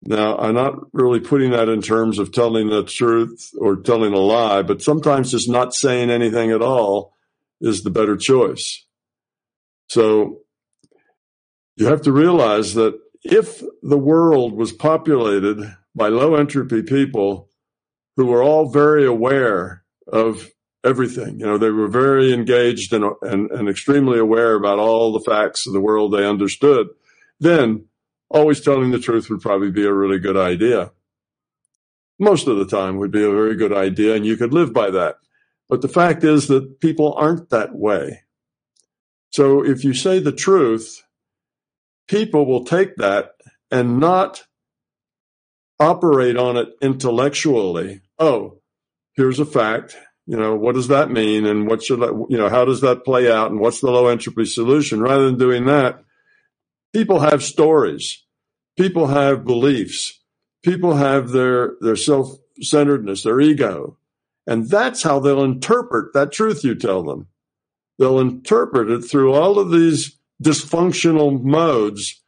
Now, 0.04 0.38
I'm 0.38 0.56
not 0.56 0.76
really 0.94 1.20
putting 1.20 1.52
that 1.52 1.68
in 1.68 1.82
terms 1.82 2.20
of 2.20 2.32
telling 2.32 2.70
the 2.70 2.84
truth 2.84 3.52
or 3.60 3.76
telling 3.76 4.14
a 4.14 4.20
lie, 4.20 4.62
but 4.62 4.82
sometimes 4.82 5.32
just 5.32 5.50
not 5.50 5.74
saying 5.74 6.10
anything 6.10 6.52
at 6.52 6.62
all 6.62 7.14
is 7.60 7.84
the 7.84 7.90
better 7.90 8.16
choice. 8.16 8.86
So 9.90 10.40
you 11.76 11.88
have 11.88 12.02
to 12.04 12.14
realize 12.14 12.76
that 12.76 12.98
if 13.24 13.62
the 13.82 13.98
world 13.98 14.54
was 14.54 14.72
populated 14.72 15.60
by 15.94 16.08
low 16.08 16.36
entropy 16.36 16.82
people 16.82 17.50
who 18.16 18.26
were 18.26 18.44
all 18.44 18.70
very 18.70 19.06
aware 19.06 19.84
of 20.08 20.50
everything, 20.86 21.40
you 21.40 21.46
know, 21.46 21.58
they 21.58 21.72
were 21.72 21.90
very 21.90 22.32
engaged 22.32 22.94
and, 22.94 23.04
and, 23.22 23.52
and 23.52 23.68
extremely 23.68 24.18
aware 24.18 24.56
about 24.56 24.80
all 24.80 25.12
the 25.12 25.30
facts 25.30 25.68
of 25.68 25.74
the 25.74 25.82
world 25.82 26.14
they 26.14 26.26
understood, 26.26 26.88
then 27.42 27.89
always 28.30 28.62
telling 28.62 28.92
the 28.92 29.00
truth 29.00 29.30
would 29.30 29.42
probably 29.42 29.72
be 29.72 29.86
a 29.86 29.94
really 29.94 30.20
good 30.20 30.38
idea. 30.38 30.92
Most 32.20 32.48
of 32.48 32.58
the 32.58 32.68
time 32.68 32.98
would 32.98 33.12
be 33.12 33.24
a 33.24 33.32
very 33.32 33.56
good 33.56 33.74
idea, 33.74 34.16
and 34.16 34.26
you 34.26 34.38
could 34.38 34.54
live 34.54 34.74
by 34.74 34.92
that. 34.92 35.16
But 35.68 35.82
the 35.82 35.88
fact 35.88 36.24
is 36.24 36.48
that 36.48 36.80
people 36.80 37.14
aren't 37.14 37.50
that 37.50 37.76
way. 37.76 38.24
So 39.32 39.64
if 39.64 39.84
you 39.84 39.94
say 39.94 40.20
the 40.20 40.32
truth, 40.32 41.04
people 42.08 42.46
will 42.46 42.66
take 42.66 42.96
that 42.96 43.34
and 43.72 44.00
not 44.00 44.46
operate 45.80 46.36
on 46.36 46.58
it 46.58 46.70
intellectually. 46.82 48.02
Oh, 48.18 48.60
here's 49.14 49.40
a 49.40 49.46
fact. 49.46 49.96
You 50.26 50.38
know, 50.38 50.56
what 50.56 50.76
does 50.76 50.90
that 50.90 51.10
mean? 51.10 51.46
And 51.46 51.68
what 51.68 51.84
should 51.84 52.00
you 52.00 52.38
know, 52.38 52.50
how 52.50 52.66
does 52.66 52.82
that 52.82 53.06
play 53.06 53.32
out? 53.32 53.52
And 53.52 53.60
what's 53.60 53.80
the 53.80 53.90
low 53.90 54.08
entropy 54.08 54.46
solution? 54.46 55.02
Rather 55.02 55.26
than 55.26 55.38
doing 55.38 55.66
that, 55.66 56.04
people 56.94 57.20
have 57.20 57.44
stories. 57.44 58.26
People 58.78 59.08
have 59.08 59.46
beliefs. 59.46 60.22
People 60.64 60.96
have 60.96 61.30
their, 61.30 61.76
their 61.82 61.96
self 61.96 62.38
centeredness, 62.62 63.24
their 63.24 63.40
ego. 63.40 63.98
And 64.48 64.70
that's 64.70 65.04
how 65.04 65.20
they'll 65.20 65.44
interpret 65.44 66.14
that 66.14 66.32
truth 66.32 66.64
you 66.64 66.76
tell 66.76 67.04
them. 67.04 67.28
They'll 68.00 68.20
interpret 68.20 68.90
it 68.90 69.02
through 69.02 69.34
all 69.34 69.60
of 69.60 69.72
these 69.72 70.18
dysfunctional 70.44 71.42
modes, 71.44 72.22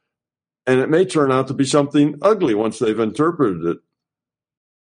and 0.68 0.80
it 0.80 0.89
may 0.89 1.05
turn 1.05 1.32
out 1.32 1.47
to 1.47 1.53
be 1.53 1.66
something 1.66 2.20
ugly 2.22 2.53
once 2.53 2.78
they've 2.78 2.99
interpreted 2.99 3.66
it. 3.66 3.78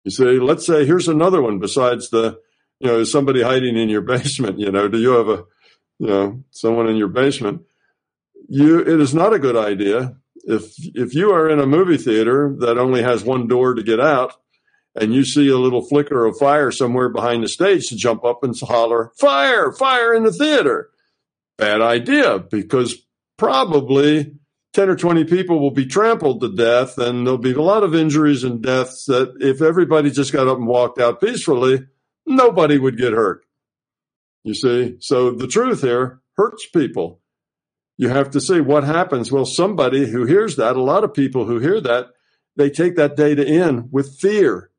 You 0.04 0.10
see, 0.10 0.38
let's 0.38 0.66
say 0.66 0.84
here's 0.84 1.08
another 1.08 1.40
one 1.40 1.58
besides 1.58 2.10
the, 2.10 2.38
you 2.80 2.88
know, 2.88 2.98
is 2.98 3.10
somebody 3.10 3.42
hiding 3.42 3.76
in 3.76 3.88
your 3.88 4.00
basement? 4.02 4.58
You 4.58 4.70
know, 4.70 4.88
do 4.88 4.98
you 4.98 5.12
have 5.12 5.28
a, 5.28 5.44
you 5.98 6.08
know, 6.08 6.44
someone 6.50 6.88
in 6.88 6.96
your 6.96 7.08
basement? 7.08 7.62
You, 8.48 8.80
it 8.80 9.00
is 9.00 9.14
not 9.14 9.32
a 9.32 9.38
good 9.38 9.56
idea 9.56 10.16
if 10.46 10.74
if 10.94 11.14
you 11.14 11.32
are 11.32 11.48
in 11.48 11.60
a 11.60 11.66
movie 11.66 11.96
theater 11.96 12.54
that 12.60 12.78
only 12.78 13.02
has 13.02 13.24
one 13.24 13.48
door 13.48 13.74
to 13.74 13.82
get 13.82 14.00
out 14.00 14.34
and 14.94 15.12
you 15.12 15.24
see 15.24 15.48
a 15.48 15.58
little 15.58 15.84
flicker 15.84 16.24
of 16.24 16.38
fire 16.38 16.70
somewhere 16.70 17.08
behind 17.08 17.42
the 17.42 17.48
stage 17.48 17.88
to 17.88 17.96
jump 17.96 18.24
up 18.24 18.44
and 18.44 18.54
holler, 18.60 19.12
fire, 19.18 19.72
fire 19.72 20.14
in 20.14 20.22
the 20.22 20.32
theater. 20.32 20.90
Bad 21.56 21.80
idea 21.80 22.38
because 22.38 22.96
probably 23.36 24.36
10 24.74 24.88
or 24.88 24.96
20 24.96 25.24
people 25.24 25.60
will 25.60 25.70
be 25.70 25.86
trampled 25.86 26.40
to 26.40 26.54
death 26.54 26.98
and 26.98 27.26
there'll 27.26 27.38
be 27.38 27.52
a 27.52 27.62
lot 27.62 27.82
of 27.82 27.94
injuries 27.94 28.44
and 28.44 28.62
deaths 28.62 29.06
that 29.06 29.34
if 29.40 29.62
everybody 29.62 30.10
just 30.10 30.32
got 30.32 30.48
up 30.48 30.58
and 30.58 30.66
walked 30.66 31.00
out 31.00 31.20
peacefully, 31.20 31.86
nobody 32.26 32.78
would 32.78 32.98
get 32.98 33.12
hurt. 33.12 33.44
You 34.42 34.54
see? 34.54 34.96
So 35.00 35.30
the 35.30 35.48
truth 35.48 35.80
here 35.80 36.20
hurts 36.36 36.68
people. 36.68 37.20
You 37.96 38.08
have 38.08 38.30
to 38.30 38.40
see 38.40 38.60
what 38.60 38.84
happens. 38.84 39.30
Well, 39.30 39.44
somebody 39.44 40.06
who 40.06 40.24
hears 40.24 40.56
that, 40.56 40.76
a 40.76 40.82
lot 40.82 41.04
of 41.04 41.14
people 41.14 41.44
who 41.44 41.58
hear 41.58 41.80
that, 41.80 42.08
they 42.56 42.70
take 42.70 42.96
that 42.96 43.16
data 43.16 43.44
in 43.46 43.88
with 43.90 44.18
fear 44.18 44.70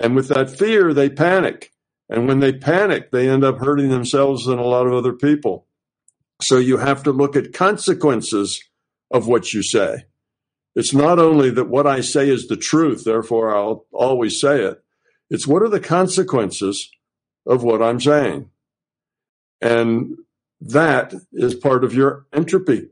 and 0.00 0.14
with 0.14 0.28
that 0.28 0.50
fear, 0.50 0.92
they 0.92 1.08
panic. 1.08 1.72
And 2.08 2.28
when 2.28 2.40
they 2.40 2.52
panic, 2.52 3.10
they 3.10 3.28
end 3.28 3.44
up 3.44 3.58
hurting 3.58 3.88
themselves 3.88 4.46
and 4.46 4.60
a 4.60 4.64
lot 4.64 4.86
of 4.86 4.92
other 4.92 5.12
people. 5.12 5.66
So 6.42 6.58
you 6.58 6.78
have 6.78 7.02
to 7.04 7.12
look 7.12 7.36
at 7.36 7.52
consequences 7.52 8.62
of 9.10 9.26
what 9.26 9.54
you 9.54 9.62
say. 9.62 10.04
It's 10.74 10.92
not 10.92 11.18
only 11.18 11.50
that 11.50 11.68
what 11.68 11.86
I 11.86 12.00
say 12.00 12.28
is 12.28 12.48
the 12.48 12.56
truth, 12.56 13.04
therefore 13.04 13.56
I'll 13.56 13.86
always 13.92 14.40
say 14.40 14.62
it. 14.62 14.82
It's 15.30 15.46
what 15.46 15.62
are 15.62 15.68
the 15.68 15.80
consequences 15.80 16.90
of 17.46 17.62
what 17.62 17.82
I'm 17.82 18.00
saying? 18.00 18.50
And 19.60 20.18
that 20.68 21.14
is 21.32 21.54
part 21.54 21.84
of 21.84 21.94
your 21.94 22.26
entropy 22.32 22.88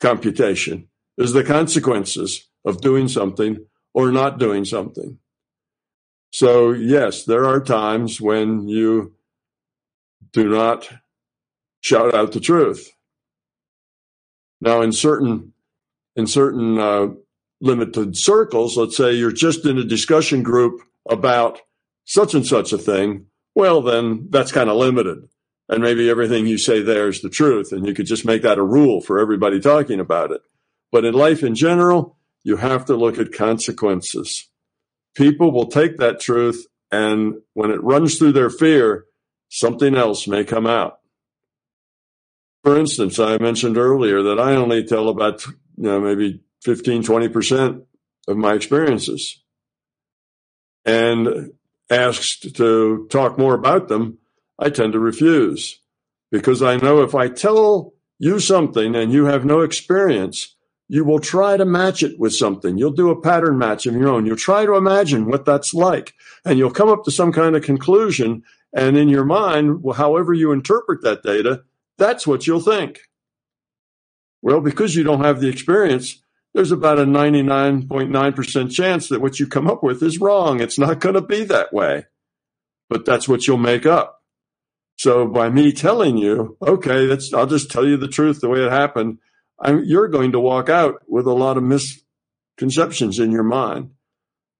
computation 0.00 0.88
is 1.16 1.32
the 1.32 1.44
consequences 1.44 2.48
of 2.64 2.80
doing 2.80 3.08
something 3.08 3.64
or 3.94 4.12
not 4.12 4.38
doing 4.38 4.64
something. 4.64 5.18
So, 6.32 6.72
yes, 6.72 7.24
there 7.24 7.46
are 7.46 7.60
times 7.60 8.20
when 8.20 8.68
you 8.68 9.14
do 10.32 10.48
not 10.48 10.88
shout 11.80 12.14
out 12.14 12.32
the 12.32 12.40
truth. 12.40 12.90
Now, 14.60 14.82
in 14.82 14.92
certain 14.92 15.52
in 16.16 16.26
certain 16.26 16.78
uh, 16.78 17.08
limited 17.60 18.16
circles, 18.16 18.76
let's 18.76 18.96
say 18.96 19.12
you're 19.12 19.32
just 19.32 19.64
in 19.64 19.78
a 19.78 19.84
discussion 19.84 20.42
group 20.42 20.80
about 21.08 21.60
such 22.04 22.34
and 22.34 22.46
such 22.46 22.72
a 22.72 22.78
thing. 22.78 23.26
Well, 23.54 23.80
then 23.82 24.28
that's 24.30 24.52
kind 24.52 24.68
of 24.68 24.76
limited, 24.76 25.28
and 25.68 25.82
maybe 25.82 26.08
everything 26.08 26.46
you 26.46 26.58
say 26.58 26.82
there 26.82 27.08
is 27.08 27.22
the 27.22 27.30
truth, 27.30 27.72
and 27.72 27.86
you 27.86 27.94
could 27.94 28.06
just 28.06 28.24
make 28.24 28.42
that 28.42 28.58
a 28.58 28.62
rule 28.62 29.00
for 29.00 29.18
everybody 29.18 29.60
talking 29.60 30.00
about 30.00 30.30
it. 30.30 30.40
But 30.92 31.04
in 31.04 31.14
life 31.14 31.42
in 31.42 31.54
general, 31.54 32.16
you 32.42 32.56
have 32.56 32.84
to 32.86 32.96
look 32.96 33.18
at 33.18 33.32
consequences 33.32 34.48
people 35.16 35.50
will 35.50 35.66
take 35.66 35.96
that 35.96 36.20
truth 36.20 36.66
and 36.92 37.34
when 37.54 37.70
it 37.70 37.82
runs 37.82 38.16
through 38.16 38.32
their 38.32 38.50
fear, 38.50 39.06
something 39.48 39.96
else 39.96 40.28
may 40.28 40.44
come 40.44 40.66
out. 40.66 41.00
For 42.62 42.78
instance, 42.78 43.18
I 43.18 43.38
mentioned 43.38 43.76
earlier 43.76 44.22
that 44.22 44.38
I 44.38 44.54
only 44.54 44.84
tell 44.84 45.08
about, 45.08 45.44
you 45.46 45.54
know, 45.76 46.00
maybe 46.00 46.42
15, 46.62 47.02
20% 47.02 47.82
of 48.28 48.36
my 48.36 48.54
experiences. 48.54 49.42
And 50.84 51.52
asked 51.90 52.56
to 52.56 53.06
talk 53.10 53.38
more 53.38 53.54
about 53.54 53.88
them, 53.88 54.18
I 54.58 54.70
tend 54.70 54.92
to 54.94 54.98
refuse 54.98 55.80
because 56.30 56.62
I 56.62 56.76
know 56.76 57.02
if 57.02 57.14
I 57.14 57.28
tell 57.28 57.94
you 58.18 58.40
something 58.40 58.94
and 58.94 59.12
you 59.12 59.26
have 59.26 59.44
no 59.44 59.60
experience, 59.60 60.56
you 60.88 61.04
will 61.04 61.18
try 61.18 61.56
to 61.56 61.64
match 61.64 62.02
it 62.02 62.18
with 62.18 62.34
something. 62.34 62.78
You'll 62.78 62.92
do 62.92 63.10
a 63.10 63.20
pattern 63.20 63.58
match 63.58 63.86
of 63.86 63.94
your 63.94 64.08
own. 64.08 64.24
You'll 64.24 64.36
try 64.36 64.64
to 64.64 64.76
imagine 64.76 65.26
what 65.26 65.44
that's 65.44 65.74
like 65.74 66.14
and 66.44 66.58
you'll 66.58 66.70
come 66.70 66.88
up 66.88 67.04
to 67.04 67.10
some 67.10 67.32
kind 67.32 67.56
of 67.56 67.62
conclusion. 67.62 68.42
And 68.72 68.96
in 68.96 69.08
your 69.08 69.24
mind, 69.24 69.84
however 69.96 70.32
you 70.32 70.52
interpret 70.52 71.02
that 71.02 71.22
data, 71.22 71.64
that's 71.98 72.26
what 72.26 72.46
you'll 72.46 72.60
think. 72.60 73.00
Well, 74.42 74.60
because 74.60 74.94
you 74.94 75.02
don't 75.02 75.24
have 75.24 75.40
the 75.40 75.48
experience, 75.48 76.22
there's 76.54 76.72
about 76.72 76.98
a 76.98 77.04
99.9% 77.04 78.70
chance 78.70 79.08
that 79.08 79.20
what 79.20 79.40
you 79.40 79.46
come 79.46 79.68
up 79.68 79.82
with 79.82 80.02
is 80.02 80.20
wrong. 80.20 80.60
It's 80.60 80.78
not 80.78 81.00
going 81.00 81.14
to 81.14 81.20
be 81.20 81.44
that 81.44 81.72
way, 81.72 82.06
but 82.88 83.04
that's 83.04 83.28
what 83.28 83.46
you'll 83.46 83.58
make 83.58 83.86
up. 83.86 84.15
So 84.96 85.26
by 85.26 85.50
me 85.50 85.72
telling 85.72 86.16
you, 86.16 86.56
okay, 86.60 87.06
that's, 87.06 87.32
I'll 87.32 87.46
just 87.46 87.70
tell 87.70 87.86
you 87.86 87.96
the 87.96 88.08
truth 88.08 88.40
the 88.40 88.48
way 88.48 88.64
it 88.64 88.72
happened 88.72 89.18
I'm, 89.58 89.84
you're 89.84 90.08
going 90.08 90.32
to 90.32 90.40
walk 90.40 90.68
out 90.68 91.02
with 91.08 91.26
a 91.26 91.32
lot 91.32 91.56
of 91.56 91.62
misconceptions 91.62 93.18
in 93.18 93.30
your 93.30 93.42
mind 93.42 93.90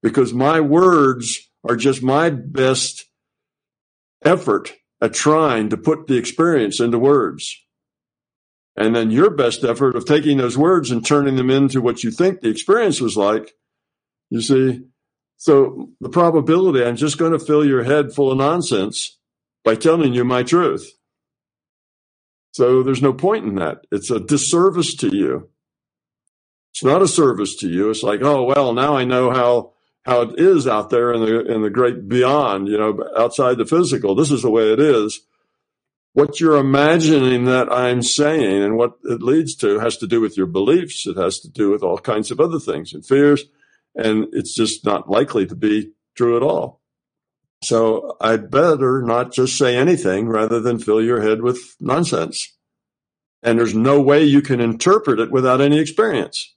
because 0.02 0.32
my 0.32 0.60
words 0.60 1.50
are 1.68 1.76
just 1.76 2.02
my 2.02 2.30
best 2.30 3.06
effort 4.24 4.72
at 5.00 5.12
trying 5.12 5.68
to 5.70 5.76
put 5.76 6.06
the 6.06 6.16
experience 6.16 6.80
into 6.80 6.98
words. 6.98 7.60
And 8.76 8.94
then 8.94 9.10
your 9.10 9.30
best 9.30 9.64
effort 9.64 9.96
of 9.96 10.04
taking 10.04 10.38
those 10.38 10.56
words 10.56 10.90
and 10.90 11.04
turning 11.04 11.36
them 11.36 11.50
into 11.50 11.80
what 11.80 12.04
you 12.04 12.10
think 12.10 12.40
the 12.40 12.50
experience 12.50 13.00
was 13.00 13.16
like. 13.16 13.52
You 14.30 14.40
see, 14.40 14.82
so 15.36 15.90
the 16.00 16.08
probability 16.08 16.84
I'm 16.84 16.96
just 16.96 17.18
going 17.18 17.32
to 17.32 17.38
fill 17.38 17.64
your 17.64 17.84
head 17.84 18.12
full 18.12 18.32
of 18.32 18.38
nonsense 18.38 19.18
by 19.66 19.74
telling 19.74 20.14
you 20.14 20.24
my 20.24 20.44
truth. 20.44 20.92
So 22.52 22.84
there's 22.84 23.02
no 23.02 23.12
point 23.12 23.44
in 23.44 23.56
that. 23.56 23.84
It's 23.90 24.12
a 24.12 24.20
disservice 24.20 24.94
to 24.94 25.14
you. 25.14 25.50
It's 26.72 26.84
not 26.84 27.02
a 27.02 27.08
service 27.08 27.56
to 27.56 27.68
you. 27.68 27.90
It's 27.90 28.04
like, 28.04 28.20
oh 28.22 28.44
well, 28.44 28.72
now 28.72 28.96
I 28.96 29.04
know 29.04 29.32
how 29.32 29.72
how 30.04 30.20
it 30.22 30.38
is 30.38 30.68
out 30.68 30.90
there 30.90 31.12
in 31.12 31.20
the 31.20 31.52
in 31.52 31.62
the 31.62 31.70
great 31.70 32.08
beyond, 32.08 32.68
you 32.68 32.78
know, 32.78 32.96
outside 33.18 33.58
the 33.58 33.66
physical. 33.66 34.14
This 34.14 34.30
is 34.30 34.42
the 34.42 34.50
way 34.50 34.72
it 34.72 34.78
is. 34.78 35.20
What 36.12 36.38
you're 36.38 36.56
imagining 36.56 37.44
that 37.46 37.70
I'm 37.70 38.02
saying 38.02 38.62
and 38.62 38.76
what 38.76 38.98
it 39.02 39.20
leads 39.20 39.56
to 39.56 39.80
has 39.80 39.96
to 39.98 40.06
do 40.06 40.20
with 40.20 40.36
your 40.36 40.46
beliefs. 40.46 41.06
It 41.08 41.16
has 41.16 41.40
to 41.40 41.50
do 41.50 41.72
with 41.72 41.82
all 41.82 41.98
kinds 41.98 42.30
of 42.30 42.40
other 42.40 42.60
things 42.60 42.94
and 42.94 43.04
fears. 43.04 43.44
And 43.96 44.28
it's 44.32 44.54
just 44.54 44.84
not 44.84 45.10
likely 45.10 45.44
to 45.46 45.56
be 45.56 45.92
true 46.14 46.36
at 46.36 46.42
all. 46.42 46.80
So 47.66 48.16
I'd 48.20 48.48
better 48.48 49.02
not 49.02 49.32
just 49.32 49.58
say 49.58 49.76
anything 49.76 50.28
rather 50.28 50.60
than 50.60 50.78
fill 50.78 51.02
your 51.02 51.20
head 51.20 51.42
with 51.42 51.74
nonsense. 51.80 52.56
And 53.42 53.58
there's 53.58 53.74
no 53.74 54.00
way 54.00 54.22
you 54.22 54.40
can 54.40 54.60
interpret 54.60 55.18
it 55.18 55.32
without 55.32 55.60
any 55.60 55.80
experience. 55.80 56.54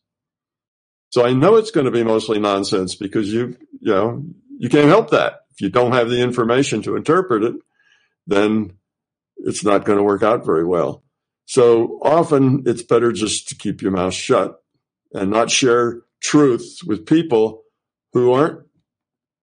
So 1.09 1.25
I 1.25 1.33
know 1.33 1.55
it's 1.55 1.71
going 1.71 1.87
to 1.87 1.91
be 1.91 2.03
mostly 2.03 2.37
nonsense 2.39 2.93
because 2.93 3.33
you, 3.33 3.57
you 3.79 3.91
know, 3.91 4.23
you 4.59 4.69
can't 4.69 4.87
help 4.87 5.09
that. 5.09 5.39
If 5.49 5.61
you 5.61 5.69
don't 5.69 5.93
have 5.93 6.11
the 6.11 6.21
information 6.21 6.83
to 6.83 6.95
interpret 6.95 7.43
it, 7.43 7.55
then 8.27 8.73
it's 9.37 9.63
not 9.63 9.85
going 9.85 9.97
to 9.97 10.03
work 10.03 10.21
out 10.21 10.45
very 10.45 10.65
well. 10.65 11.03
So 11.45 11.99
often 12.03 12.63
it's 12.67 12.83
better 12.83 13.11
just 13.11 13.49
to 13.49 13.55
keep 13.55 13.81
your 13.81 13.91
mouth 13.91 14.13
shut 14.13 14.61
and 15.11 15.31
not 15.31 15.49
share 15.49 16.01
truth 16.21 16.81
with 16.85 17.07
people 17.07 17.63
who 18.13 18.31
aren't 18.31 18.59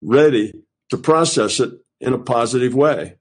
ready 0.01 0.53
to 0.89 0.97
process 0.97 1.59
it 1.59 1.71
in 1.99 2.13
a 2.13 2.19
positive 2.19 2.73
way. 2.73 3.17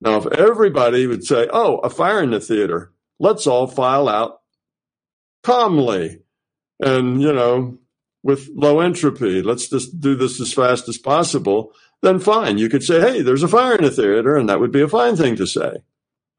Now, 0.00 0.16
if 0.16 0.26
everybody 0.26 1.06
would 1.06 1.24
say, 1.24 1.48
oh, 1.52 1.78
a 1.78 1.90
fire 1.90 2.22
in 2.22 2.30
the 2.30 2.40
theater, 2.40 2.92
let's 3.18 3.46
all 3.46 3.66
file 3.66 4.08
out 4.08 4.40
calmly 5.42 6.20
and, 6.80 7.20
you 7.20 7.32
know, 7.32 7.78
with 8.22 8.48
low 8.54 8.80
entropy, 8.80 9.42
let's 9.42 9.68
just 9.68 10.00
do 10.00 10.14
this 10.14 10.40
as 10.40 10.52
fast 10.52 10.88
as 10.88 10.98
possible, 10.98 11.72
then 12.02 12.18
fine. 12.18 12.58
You 12.58 12.68
could 12.68 12.82
say, 12.82 13.00
hey, 13.00 13.22
there's 13.22 13.42
a 13.42 13.48
fire 13.48 13.76
in 13.76 13.84
the 13.84 13.90
theater, 13.90 14.36
and 14.36 14.48
that 14.48 14.60
would 14.60 14.72
be 14.72 14.82
a 14.82 14.88
fine 14.88 15.16
thing 15.16 15.36
to 15.36 15.46
say. 15.46 15.82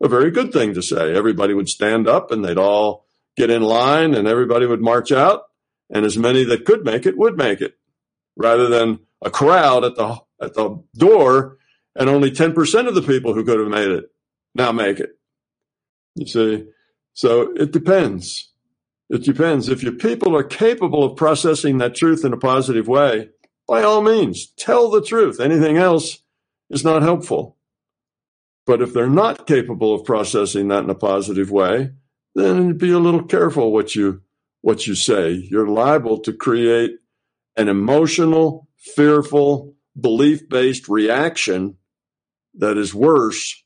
a 0.03 0.07
very 0.07 0.31
good 0.31 0.51
thing 0.51 0.73
to 0.73 0.81
say. 0.81 1.15
Everybody 1.15 1.53
would 1.53 1.69
stand 1.69 2.07
up 2.07 2.31
and 2.31 2.43
they'd 2.43 2.57
all 2.57 3.05
get 3.37 3.49
in 3.49 3.61
line 3.61 4.13
and 4.13 4.27
everybody 4.27 4.65
would 4.65 4.81
march 4.81 5.11
out 5.11 5.43
and 5.89 6.05
as 6.05 6.17
many 6.17 6.43
that 6.43 6.65
could 6.65 6.83
make 6.83 7.05
it 7.05 7.17
would 7.17 7.37
make 7.37 7.61
it 7.61 7.77
rather 8.35 8.67
than 8.67 8.99
a 9.21 9.29
crowd 9.29 9.83
at 9.83 9.95
the 9.95 10.19
at 10.41 10.53
the 10.53 10.81
door 10.95 11.57
and 11.95 12.09
only 12.09 12.31
10% 12.31 12.87
of 12.87 12.95
the 12.95 13.01
people 13.01 13.33
who 13.33 13.43
could 13.43 13.59
have 13.59 13.67
made 13.67 13.91
it 13.91 14.05
now 14.55 14.71
make 14.71 14.99
it. 14.99 15.11
You 16.15 16.25
see? 16.25 16.67
So 17.13 17.53
it 17.55 17.71
depends. 17.71 18.51
It 19.09 19.23
depends. 19.23 19.69
If 19.69 19.83
your 19.83 19.93
people 19.93 20.35
are 20.35 20.43
capable 20.43 21.03
of 21.03 21.17
processing 21.17 21.77
that 21.77 21.95
truth 21.95 22.23
in 22.23 22.33
a 22.33 22.37
positive 22.37 22.87
way, 22.87 23.29
by 23.67 23.83
all 23.83 24.01
means, 24.01 24.47
tell 24.57 24.89
the 24.89 25.01
truth. 25.01 25.39
Anything 25.39 25.77
else 25.77 26.19
is 26.69 26.83
not 26.83 27.01
helpful. 27.01 27.57
But 28.65 28.81
if 28.81 28.93
they're 28.93 29.09
not 29.09 29.47
capable 29.47 29.93
of 29.93 30.05
processing 30.05 30.67
that 30.69 30.83
in 30.83 30.89
a 30.89 30.95
positive 30.95 31.51
way, 31.51 31.91
then 32.35 32.77
be 32.77 32.91
a 32.91 32.99
little 32.99 33.23
careful 33.23 33.71
what 33.71 33.95
you 33.95 34.21
what 34.61 34.87
you 34.87 34.95
say. 34.95 35.31
You're 35.31 35.67
liable 35.67 36.19
to 36.19 36.33
create 36.33 36.91
an 37.57 37.67
emotional, 37.67 38.67
fearful, 38.77 39.75
belief-based 40.01 40.87
reaction 40.87 41.77
that 42.55 42.77
is 42.77 42.93
worse 42.93 43.63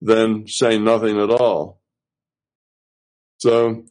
than 0.00 0.46
saying 0.46 0.84
nothing 0.84 1.20
at 1.20 1.30
all. 1.30 1.80
So 3.38 3.84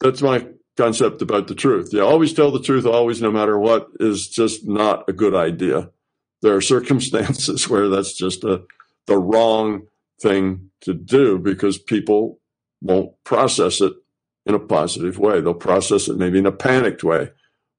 that's 0.00 0.22
my 0.22 0.46
concept 0.76 1.22
about 1.22 1.48
the 1.48 1.54
truth. 1.54 1.92
You 1.92 2.04
always 2.04 2.32
tell 2.32 2.50
the 2.50 2.60
truth, 2.60 2.86
always, 2.86 3.22
no 3.22 3.30
matter 3.30 3.58
what, 3.58 3.88
is 3.98 4.28
just 4.28 4.66
not 4.66 5.08
a 5.08 5.12
good 5.12 5.34
idea. 5.34 5.90
There 6.42 6.54
are 6.54 6.60
circumstances 6.60 7.68
where 7.68 7.88
that's 7.88 8.12
just 8.12 8.44
a, 8.44 8.62
the 9.06 9.18
wrong 9.18 9.86
thing 10.20 10.70
to 10.82 10.94
do 10.94 11.38
because 11.38 11.78
people 11.78 12.40
won't 12.80 13.12
process 13.24 13.80
it 13.80 13.94
in 14.44 14.54
a 14.54 14.58
positive 14.58 15.18
way. 15.18 15.40
They'll 15.40 15.54
process 15.54 16.08
it 16.08 16.16
maybe 16.16 16.38
in 16.38 16.46
a 16.46 16.52
panicked 16.52 17.02
way 17.02 17.30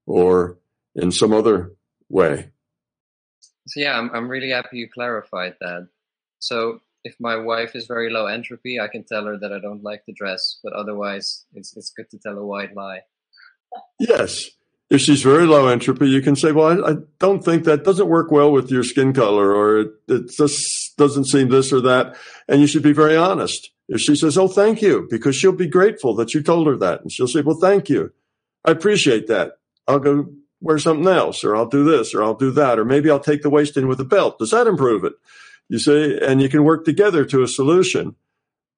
or 0.06 0.58
in 0.94 1.12
some 1.12 1.32
other 1.32 1.72
way. 2.08 2.50
So 3.68 3.80
yeah, 3.80 3.98
I'm 3.98 4.10
I'm 4.14 4.28
really 4.28 4.50
happy 4.50 4.78
you 4.78 4.88
clarified 4.88 5.54
that. 5.60 5.88
So 6.38 6.80
if 7.04 7.14
my 7.20 7.36
wife 7.36 7.74
is 7.74 7.86
very 7.86 8.10
low 8.10 8.26
entropy, 8.26 8.80
I 8.80 8.88
can 8.88 9.04
tell 9.04 9.24
her 9.26 9.38
that 9.38 9.52
I 9.52 9.60
don't 9.60 9.82
like 9.82 10.04
the 10.06 10.12
dress, 10.12 10.58
but 10.62 10.72
otherwise 10.72 11.44
it's 11.54 11.76
it's 11.76 11.92
good 11.96 12.10
to 12.10 12.18
tell 12.18 12.38
a 12.38 12.46
white 12.46 12.74
lie. 12.74 13.00
Yes. 13.98 14.50
If 14.90 15.02
she's 15.02 15.22
very 15.22 15.44
low 15.44 15.68
entropy, 15.68 16.08
you 16.08 16.22
can 16.22 16.34
say, 16.34 16.50
well, 16.50 16.82
I, 16.82 16.92
I 16.92 16.94
don't 17.18 17.44
think 17.44 17.64
that 17.64 17.84
doesn't 17.84 18.08
work 18.08 18.30
well 18.30 18.50
with 18.50 18.70
your 18.70 18.82
skin 18.82 19.12
color 19.12 19.54
or 19.54 19.80
it, 19.80 19.90
it 20.08 20.30
just 20.30 20.96
doesn't 20.96 21.26
seem 21.26 21.50
this 21.50 21.74
or 21.74 21.82
that. 21.82 22.16
And 22.48 22.62
you 22.62 22.66
should 22.66 22.82
be 22.82 22.94
very 22.94 23.14
honest. 23.14 23.70
If 23.90 24.00
she 24.00 24.16
says, 24.16 24.38
oh, 24.38 24.48
thank 24.48 24.80
you, 24.80 25.06
because 25.10 25.36
she'll 25.36 25.52
be 25.52 25.66
grateful 25.66 26.14
that 26.16 26.32
you 26.32 26.42
told 26.42 26.66
her 26.68 26.76
that. 26.78 27.02
And 27.02 27.12
she'll 27.12 27.28
say, 27.28 27.42
well, 27.42 27.58
thank 27.60 27.90
you. 27.90 28.12
I 28.64 28.70
appreciate 28.70 29.26
that. 29.26 29.58
I'll 29.86 29.98
go 29.98 30.28
wear 30.60 30.78
something 30.78 31.06
else 31.06 31.44
or 31.44 31.54
I'll 31.54 31.66
do 31.68 31.84
this 31.84 32.14
or 32.14 32.22
I'll 32.22 32.34
do 32.34 32.50
that. 32.52 32.78
Or 32.78 32.84
maybe 32.84 33.10
I'll 33.10 33.20
take 33.20 33.42
the 33.42 33.50
waist 33.50 33.76
in 33.76 33.88
with 33.88 34.00
a 34.00 34.04
belt. 34.04 34.38
Does 34.38 34.50
that 34.50 34.66
improve 34.66 35.04
it? 35.04 35.14
You 35.68 35.78
see, 35.78 36.18
and 36.20 36.40
you 36.40 36.48
can 36.48 36.64
work 36.64 36.84
together 36.84 37.24
to 37.26 37.42
a 37.42 37.48
solution. 37.48 38.16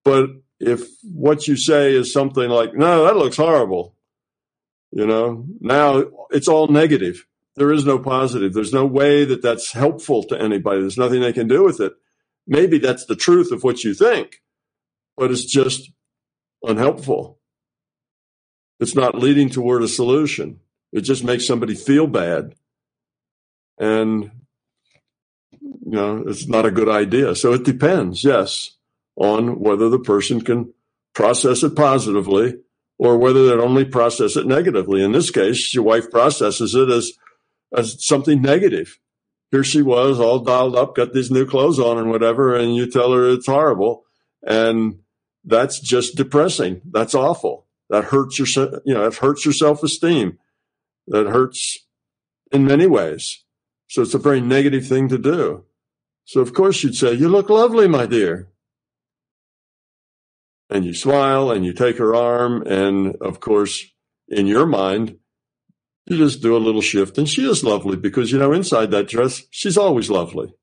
But 0.05 0.31
if 0.59 0.83
what 1.05 1.47
you 1.47 1.57
say 1.57 1.93
is 1.95 2.13
something 2.13 2.49
like, 2.49 2.75
no, 2.75 3.05
that 3.05 3.17
looks 3.17 3.37
horrible, 3.37 3.95
you 4.91 5.07
know, 5.07 5.47
now 5.61 6.05
it's 6.31 6.49
all 6.49 6.69
negative. 6.69 7.27
There 7.57 7.73
is 7.73 7.85
no 7.85 7.99
positive. 7.99 8.53
There's 8.55 8.73
no 8.73 8.87
way 8.87 9.25
that 9.25 9.43
that's 9.43 9.73
helpful 9.73 10.25
to 10.25 10.41
anybody. 10.41 10.81
There's 10.81 10.99
nothing 10.99 11.21
they 11.21 11.33
can 11.33 11.49
do 11.49 11.65
with 11.65 11.81
it. 11.81 11.93
Maybe 12.47 12.79
that's 12.79 13.05
the 13.07 13.17
truth 13.17 13.53
of 13.53 13.63
what 13.63 13.85
you 13.85 13.95
think, 13.95 14.43
but 15.17 15.31
it's 15.31 15.45
just 15.45 15.91
unhelpful. 16.63 17.39
It's 18.81 18.95
not 18.95 19.15
leading 19.15 19.51
toward 19.51 19.83
a 19.83 19.89
solution. 19.89 20.61
It 20.93 21.03
just 21.03 21.25
makes 21.25 21.47
somebody 21.47 21.75
feel 21.75 22.07
bad. 22.07 22.55
And 23.79 24.31
you 25.61 25.97
know, 25.97 26.25
it's 26.27 26.47
not 26.47 26.67
a 26.67 26.71
good 26.71 26.89
idea. 26.89 27.35
So 27.35 27.53
it 27.53 27.65
depends, 27.65 28.23
yes, 28.25 28.77
on 29.17 29.61
whether 29.61 29.89
the 29.89 29.99
person 29.99 30.41
can 30.41 30.73
process 31.15 31.63
it 31.63 31.75
positively 31.75 32.59
or 32.99 33.19
whether 33.19 33.47
they 33.47 33.63
only 33.63 33.85
process 33.85 34.37
it 34.37 34.47
negatively. 34.47 35.03
In 35.03 35.13
this 35.13 35.31
case, 35.31 35.75
your 35.75 35.85
wife 35.85 36.11
processes 36.11 36.75
it 36.75 36.91
as, 36.91 37.13
as 37.77 38.05
something 38.07 38.41
negative. 38.41 38.99
Here 39.51 39.65
she 39.65 39.83
was 39.83 40.21
all 40.21 40.39
dialed 40.39 40.77
up, 40.77 40.95
got 40.95 41.13
these 41.13 41.31
new 41.31 41.45
clothes 41.45 41.81
on 41.81 41.99
and 41.99 42.11
whatever, 42.11 42.55
and 42.55 42.77
you 42.77 42.89
tell 42.89 43.13
her 43.13 43.29
it's 43.31 43.47
horrible. 43.47 44.05
And 44.47 45.01
that's 45.45 45.81
just 45.81 46.17
depressing. 46.17 46.83
That's 46.85 47.15
awful. 47.15 47.67
That 47.89 48.05
hurts 48.05 48.39
your, 48.39 48.81
you 48.85 48.95
know, 48.95 49.07
it 49.07 49.17
hurts 49.17 49.45
your 49.45 49.55
self-esteem. 49.55 50.39
That 51.11 51.27
hurts 51.27 51.87
in 52.53 52.65
many 52.65 52.87
ways. 52.87 53.45
So 53.89 54.03
it's 54.03 54.15
a 54.15 54.19
very 54.19 54.41
negative 54.41 54.87
thing 54.87 55.09
to 55.09 55.19
do. 55.19 55.65
So 56.25 56.41
of 56.41 56.55
course 56.55 56.83
you'd 56.85 56.95
say, 56.95 57.13
you 57.13 57.29
look 57.29 57.51
lovely, 57.51 57.89
my 57.89 58.07
dear. 58.07 58.49
And 60.69 60.85
you 60.85 60.95
smile 60.95 61.51
and 61.51 61.65
you 61.65 61.73
take 61.73 61.99
her 61.99 62.15
arm. 62.15 62.63
And 62.63 63.17
of 63.17 63.41
course, 63.41 63.85
in 64.29 64.47
your 64.47 64.67
mind, 64.67 65.19
you 66.07 66.17
just 66.17 66.41
do 66.41 66.57
a 66.57 66.59
little 66.59 66.81
shift 66.81 67.19
and 67.19 67.29
she 67.29 67.45
is 67.49 67.65
lovely 67.65 67.97
because, 67.97 68.31
you 68.31 68.39
know, 68.39 68.53
inside 68.53 68.93
that 68.93 69.09
dress, 69.09 69.43
she's 69.51 69.77
always 69.77 70.09
lovely. 70.09 70.55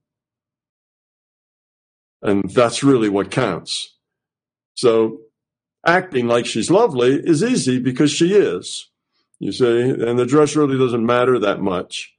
And 2.21 2.49
that's 2.49 2.83
really 2.83 3.09
what 3.09 3.31
counts. 3.31 3.97
So 4.75 5.19
acting 5.85 6.27
like 6.27 6.45
she's 6.45 6.71
lovely 6.71 7.15
is 7.15 7.43
easy 7.43 7.79
because 7.79 8.11
she 8.11 8.33
is, 8.33 8.89
you 9.39 9.51
see, 9.51 9.81
and 9.81 10.17
the 10.17 10.25
dress 10.25 10.55
really 10.55 10.77
doesn't 10.77 11.05
matter 11.05 11.39
that 11.39 11.61
much. 11.61 12.13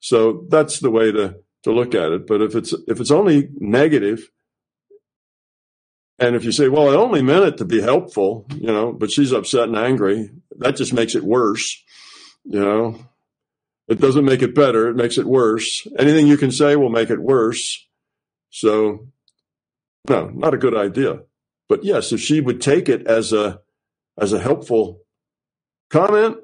So 0.00 0.46
that's 0.48 0.80
the 0.80 0.90
way 0.90 1.12
to 1.12 1.36
to 1.64 1.72
look 1.72 1.94
at 1.94 2.12
it. 2.12 2.26
But 2.26 2.42
if 2.42 2.54
it's 2.54 2.72
if 2.86 3.00
it's 3.00 3.10
only 3.10 3.48
negative, 3.58 4.30
and 6.18 6.34
if 6.36 6.44
you 6.44 6.52
say, 6.52 6.68
"Well, 6.68 6.88
I 6.88 6.94
only 6.94 7.22
meant 7.22 7.44
it 7.44 7.58
to 7.58 7.64
be 7.64 7.80
helpful," 7.80 8.46
you 8.56 8.68
know, 8.68 8.92
but 8.92 9.10
she's 9.10 9.32
upset 9.32 9.68
and 9.68 9.76
angry, 9.76 10.30
that 10.58 10.76
just 10.76 10.92
makes 10.92 11.14
it 11.14 11.24
worse. 11.24 11.82
You 12.44 12.60
know, 12.60 12.98
it 13.88 14.00
doesn't 14.00 14.24
make 14.24 14.42
it 14.42 14.54
better; 14.54 14.88
it 14.88 14.96
makes 14.96 15.18
it 15.18 15.26
worse. 15.26 15.86
Anything 15.98 16.26
you 16.26 16.36
can 16.36 16.50
say 16.52 16.76
will 16.76 16.90
make 16.90 17.10
it 17.10 17.20
worse. 17.20 17.86
So, 18.50 19.08
no, 20.08 20.28
not 20.28 20.54
a 20.54 20.58
good 20.58 20.76
idea. 20.76 21.22
But 21.68 21.84
yes, 21.84 22.12
if 22.12 22.20
she 22.20 22.40
would 22.40 22.60
take 22.60 22.88
it 22.88 23.06
as 23.06 23.32
a 23.32 23.60
as 24.18 24.32
a 24.32 24.40
helpful 24.40 25.02
comment, 25.90 26.38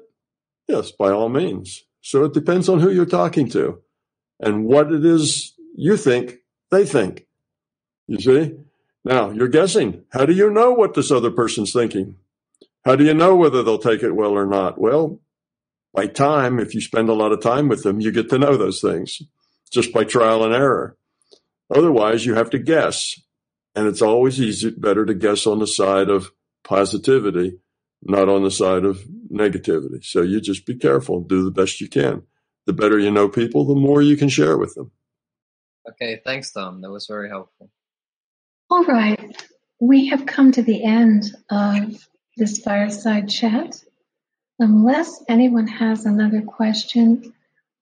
yes, 0.67 0.91
by 0.91 1.11
all 1.11 1.29
means. 1.29 1.83
So 2.01 2.25
it 2.25 2.33
depends 2.33 2.69
on 2.69 2.79
who 2.79 2.91
you're 2.91 3.05
talking 3.05 3.49
to 3.49 3.81
and 4.39 4.65
what 4.65 4.91
it 4.91 5.05
is 5.05 5.53
you 5.75 5.97
think 5.97 6.39
they 6.71 6.85
think. 6.85 7.25
You 8.07 8.19
see? 8.19 8.57
Now, 9.05 9.31
you're 9.31 9.47
guessing. 9.47 10.03
How 10.11 10.25
do 10.25 10.33
you 10.33 10.49
know 10.49 10.71
what 10.71 10.93
this 10.93 11.11
other 11.11 11.31
person's 11.31 11.73
thinking? 11.73 12.17
How 12.85 12.95
do 12.95 13.03
you 13.05 13.13
know 13.13 13.35
whether 13.35 13.63
they'll 13.63 13.77
take 13.77 14.03
it 14.03 14.15
well 14.15 14.31
or 14.31 14.45
not? 14.45 14.79
Well, 14.79 15.21
by 15.93 16.07
time, 16.07 16.59
if 16.59 16.73
you 16.73 16.81
spend 16.81 17.09
a 17.09 17.13
lot 17.13 17.31
of 17.31 17.41
time 17.41 17.69
with 17.69 17.83
them, 17.83 18.01
you 18.01 18.11
get 18.11 18.29
to 18.29 18.39
know 18.39 18.57
those 18.57 18.81
things 18.81 19.21
just 19.71 19.93
by 19.93 20.03
trial 20.03 20.43
and 20.43 20.53
error. 20.53 20.97
Otherwise, 21.73 22.25
you 22.25 22.35
have 22.35 22.49
to 22.51 22.59
guess. 22.59 23.19
And 23.75 23.87
it's 23.87 24.01
always 24.01 24.39
easy, 24.39 24.69
better 24.69 25.05
to 25.05 25.13
guess 25.13 25.47
on 25.47 25.59
the 25.59 25.67
side 25.67 26.09
of 26.09 26.31
positivity, 26.63 27.59
not 28.03 28.29
on 28.29 28.43
the 28.43 28.51
side 28.51 28.85
of 28.85 29.01
negativity. 29.33 30.03
So 30.03 30.21
you 30.21 30.39
just 30.39 30.65
be 30.65 30.75
careful, 30.75 31.17
and 31.17 31.27
do 31.27 31.43
the 31.43 31.51
best 31.51 31.81
you 31.81 31.89
can 31.89 32.23
the 32.65 32.73
better 32.73 32.99
you 32.99 33.11
know 33.11 33.27
people, 33.27 33.65
the 33.65 33.75
more 33.75 34.01
you 34.01 34.17
can 34.17 34.29
share 34.29 34.57
with 34.57 34.75
them. 34.75 34.91
Okay, 35.89 36.21
thanks, 36.25 36.51
Tom. 36.51 36.81
That 36.81 36.91
was 36.91 37.07
very 37.07 37.29
helpful. 37.29 37.69
All 38.69 38.85
right. 38.85 39.19
We 39.79 40.07
have 40.07 40.25
come 40.25 40.51
to 40.53 40.61
the 40.61 40.83
end 40.83 41.35
of 41.49 42.07
this 42.37 42.59
fireside 42.59 43.29
chat. 43.29 43.83
Unless 44.59 45.23
anyone 45.27 45.67
has 45.67 46.05
another 46.05 46.41
question, 46.41 47.33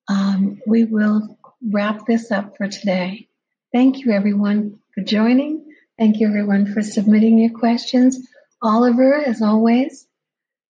um, 0.07 0.59
we 0.65 0.85
will 0.85 1.37
wrap 1.69 2.07
this 2.07 2.31
up 2.31 2.57
for 2.57 2.67
today. 2.67 3.27
Thank 3.71 3.99
you, 3.99 4.11
everyone, 4.11 4.79
for 4.95 5.01
joining. 5.01 5.65
Thank 5.99 6.19
you, 6.19 6.27
everyone, 6.27 6.73
for 6.73 6.81
submitting 6.81 7.37
your 7.37 7.51
questions. 7.51 8.27
Oliver, 8.63 9.13
as 9.13 9.41
always, 9.43 10.07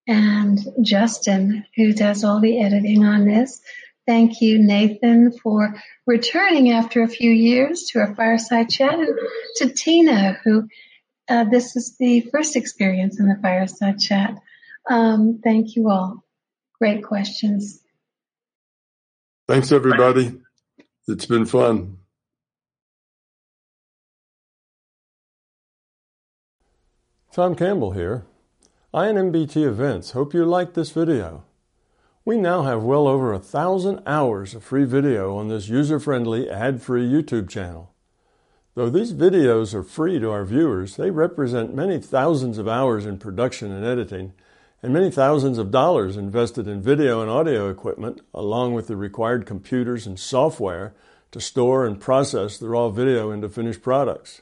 and 0.07 0.59
Justin, 0.81 1.65
who 1.75 1.93
does 1.93 2.23
all 2.23 2.39
the 2.39 2.61
editing 2.61 3.05
on 3.05 3.25
this. 3.25 3.61
Thank 4.07 4.41
you, 4.41 4.59
Nathan, 4.59 5.31
for 5.31 5.75
returning 6.07 6.71
after 6.71 7.03
a 7.03 7.07
few 7.07 7.31
years 7.31 7.83
to 7.91 7.99
our 7.99 8.15
fireside 8.15 8.69
chat, 8.69 8.95
and 8.95 9.17
to 9.57 9.69
Tina, 9.69 10.37
who 10.43 10.67
uh, 11.29 11.45
this 11.45 11.75
is 11.75 11.95
the 11.97 12.21
first 12.31 12.55
experience 12.55 13.19
in 13.19 13.27
the 13.27 13.39
fireside 13.41 13.99
chat. 13.99 14.35
Um, 14.89 15.39
thank 15.43 15.75
you 15.75 15.89
all. 15.89 16.23
Great 16.79 17.03
questions. 17.03 17.79
Thanks, 19.47 19.71
everybody. 19.71 20.41
It's 21.07 21.25
been 21.25 21.45
fun. 21.45 21.97
Tom 27.33 27.55
Campbell 27.55 27.91
here. 27.91 28.25
INMBT 28.93 29.65
Events 29.65 30.11
hope 30.11 30.33
you 30.33 30.43
liked 30.43 30.73
this 30.73 30.91
video. 30.91 31.45
We 32.25 32.35
now 32.35 32.63
have 32.63 32.83
well 32.83 33.07
over 33.07 33.31
a 33.31 33.39
thousand 33.39 34.01
hours 34.05 34.53
of 34.53 34.65
free 34.65 34.83
video 34.83 35.37
on 35.37 35.47
this 35.47 35.69
user-friendly, 35.69 36.49
ad-free 36.49 37.09
YouTube 37.09 37.47
channel. 37.47 37.93
Though 38.75 38.89
these 38.89 39.13
videos 39.13 39.73
are 39.73 39.81
free 39.81 40.19
to 40.19 40.29
our 40.29 40.43
viewers, 40.43 40.97
they 40.97 41.09
represent 41.09 41.73
many 41.73 41.99
thousands 41.99 42.57
of 42.57 42.67
hours 42.67 43.05
in 43.05 43.17
production 43.17 43.71
and 43.71 43.85
editing, 43.85 44.33
and 44.83 44.91
many 44.91 45.09
thousands 45.09 45.57
of 45.57 45.71
dollars 45.71 46.17
invested 46.17 46.67
in 46.67 46.81
video 46.81 47.21
and 47.21 47.31
audio 47.31 47.69
equipment, 47.69 48.19
along 48.33 48.73
with 48.73 48.87
the 48.87 48.97
required 48.97 49.45
computers 49.45 50.05
and 50.05 50.19
software 50.19 50.93
to 51.31 51.39
store 51.39 51.85
and 51.85 52.01
process 52.01 52.57
the 52.57 52.67
raw 52.67 52.89
video 52.89 53.31
into 53.31 53.47
finished 53.47 53.81
products. 53.81 54.41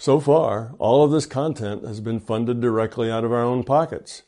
So 0.00 0.20
far, 0.20 0.76
all 0.78 1.02
of 1.02 1.10
this 1.10 1.26
content 1.26 1.84
has 1.84 1.98
been 1.98 2.20
funded 2.20 2.60
directly 2.60 3.10
out 3.10 3.24
of 3.24 3.32
our 3.32 3.42
own 3.42 3.64
pockets. 3.64 4.22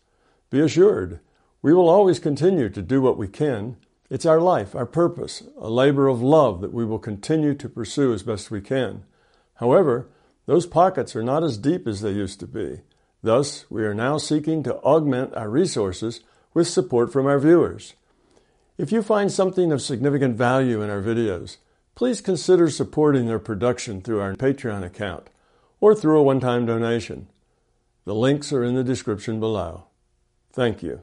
Be 0.50 0.58
assured, 0.58 1.20
we 1.62 1.72
will 1.72 1.88
always 1.88 2.18
continue 2.18 2.68
to 2.68 2.82
do 2.82 3.00
what 3.00 3.16
we 3.16 3.28
can. 3.28 3.76
It's 4.10 4.26
our 4.26 4.40
life, 4.40 4.74
our 4.74 4.84
purpose, 4.84 5.44
a 5.56 5.70
labor 5.70 6.08
of 6.08 6.20
love 6.20 6.60
that 6.62 6.72
we 6.72 6.84
will 6.84 6.98
continue 6.98 7.54
to 7.54 7.68
pursue 7.68 8.12
as 8.12 8.24
best 8.24 8.50
we 8.50 8.60
can. 8.60 9.04
However, 9.54 10.08
those 10.46 10.66
pockets 10.66 11.14
are 11.14 11.22
not 11.22 11.44
as 11.44 11.56
deep 11.56 11.86
as 11.86 12.00
they 12.00 12.10
used 12.10 12.40
to 12.40 12.48
be. 12.48 12.80
Thus, 13.22 13.70
we 13.70 13.84
are 13.84 13.94
now 13.94 14.18
seeking 14.18 14.64
to 14.64 14.74
augment 14.78 15.36
our 15.36 15.48
resources 15.48 16.20
with 16.52 16.66
support 16.66 17.12
from 17.12 17.26
our 17.26 17.38
viewers. 17.38 17.94
If 18.76 18.90
you 18.90 19.02
find 19.02 19.30
something 19.30 19.70
of 19.70 19.82
significant 19.82 20.36
value 20.36 20.82
in 20.82 20.90
our 20.90 21.02
videos, 21.02 21.58
please 21.94 22.20
consider 22.20 22.68
supporting 22.70 23.28
their 23.28 23.38
production 23.38 24.00
through 24.00 24.20
our 24.20 24.34
Patreon 24.34 24.82
account 24.82 25.28
or 25.80 25.94
through 25.94 26.18
a 26.18 26.22
one 26.22 26.40
time 26.40 26.66
donation. 26.66 27.28
The 28.04 28.14
links 28.14 28.52
are 28.52 28.64
in 28.64 28.74
the 28.74 28.84
description 28.84 29.40
below. 29.40 29.84
Thank 30.52 30.82
you. 30.82 31.02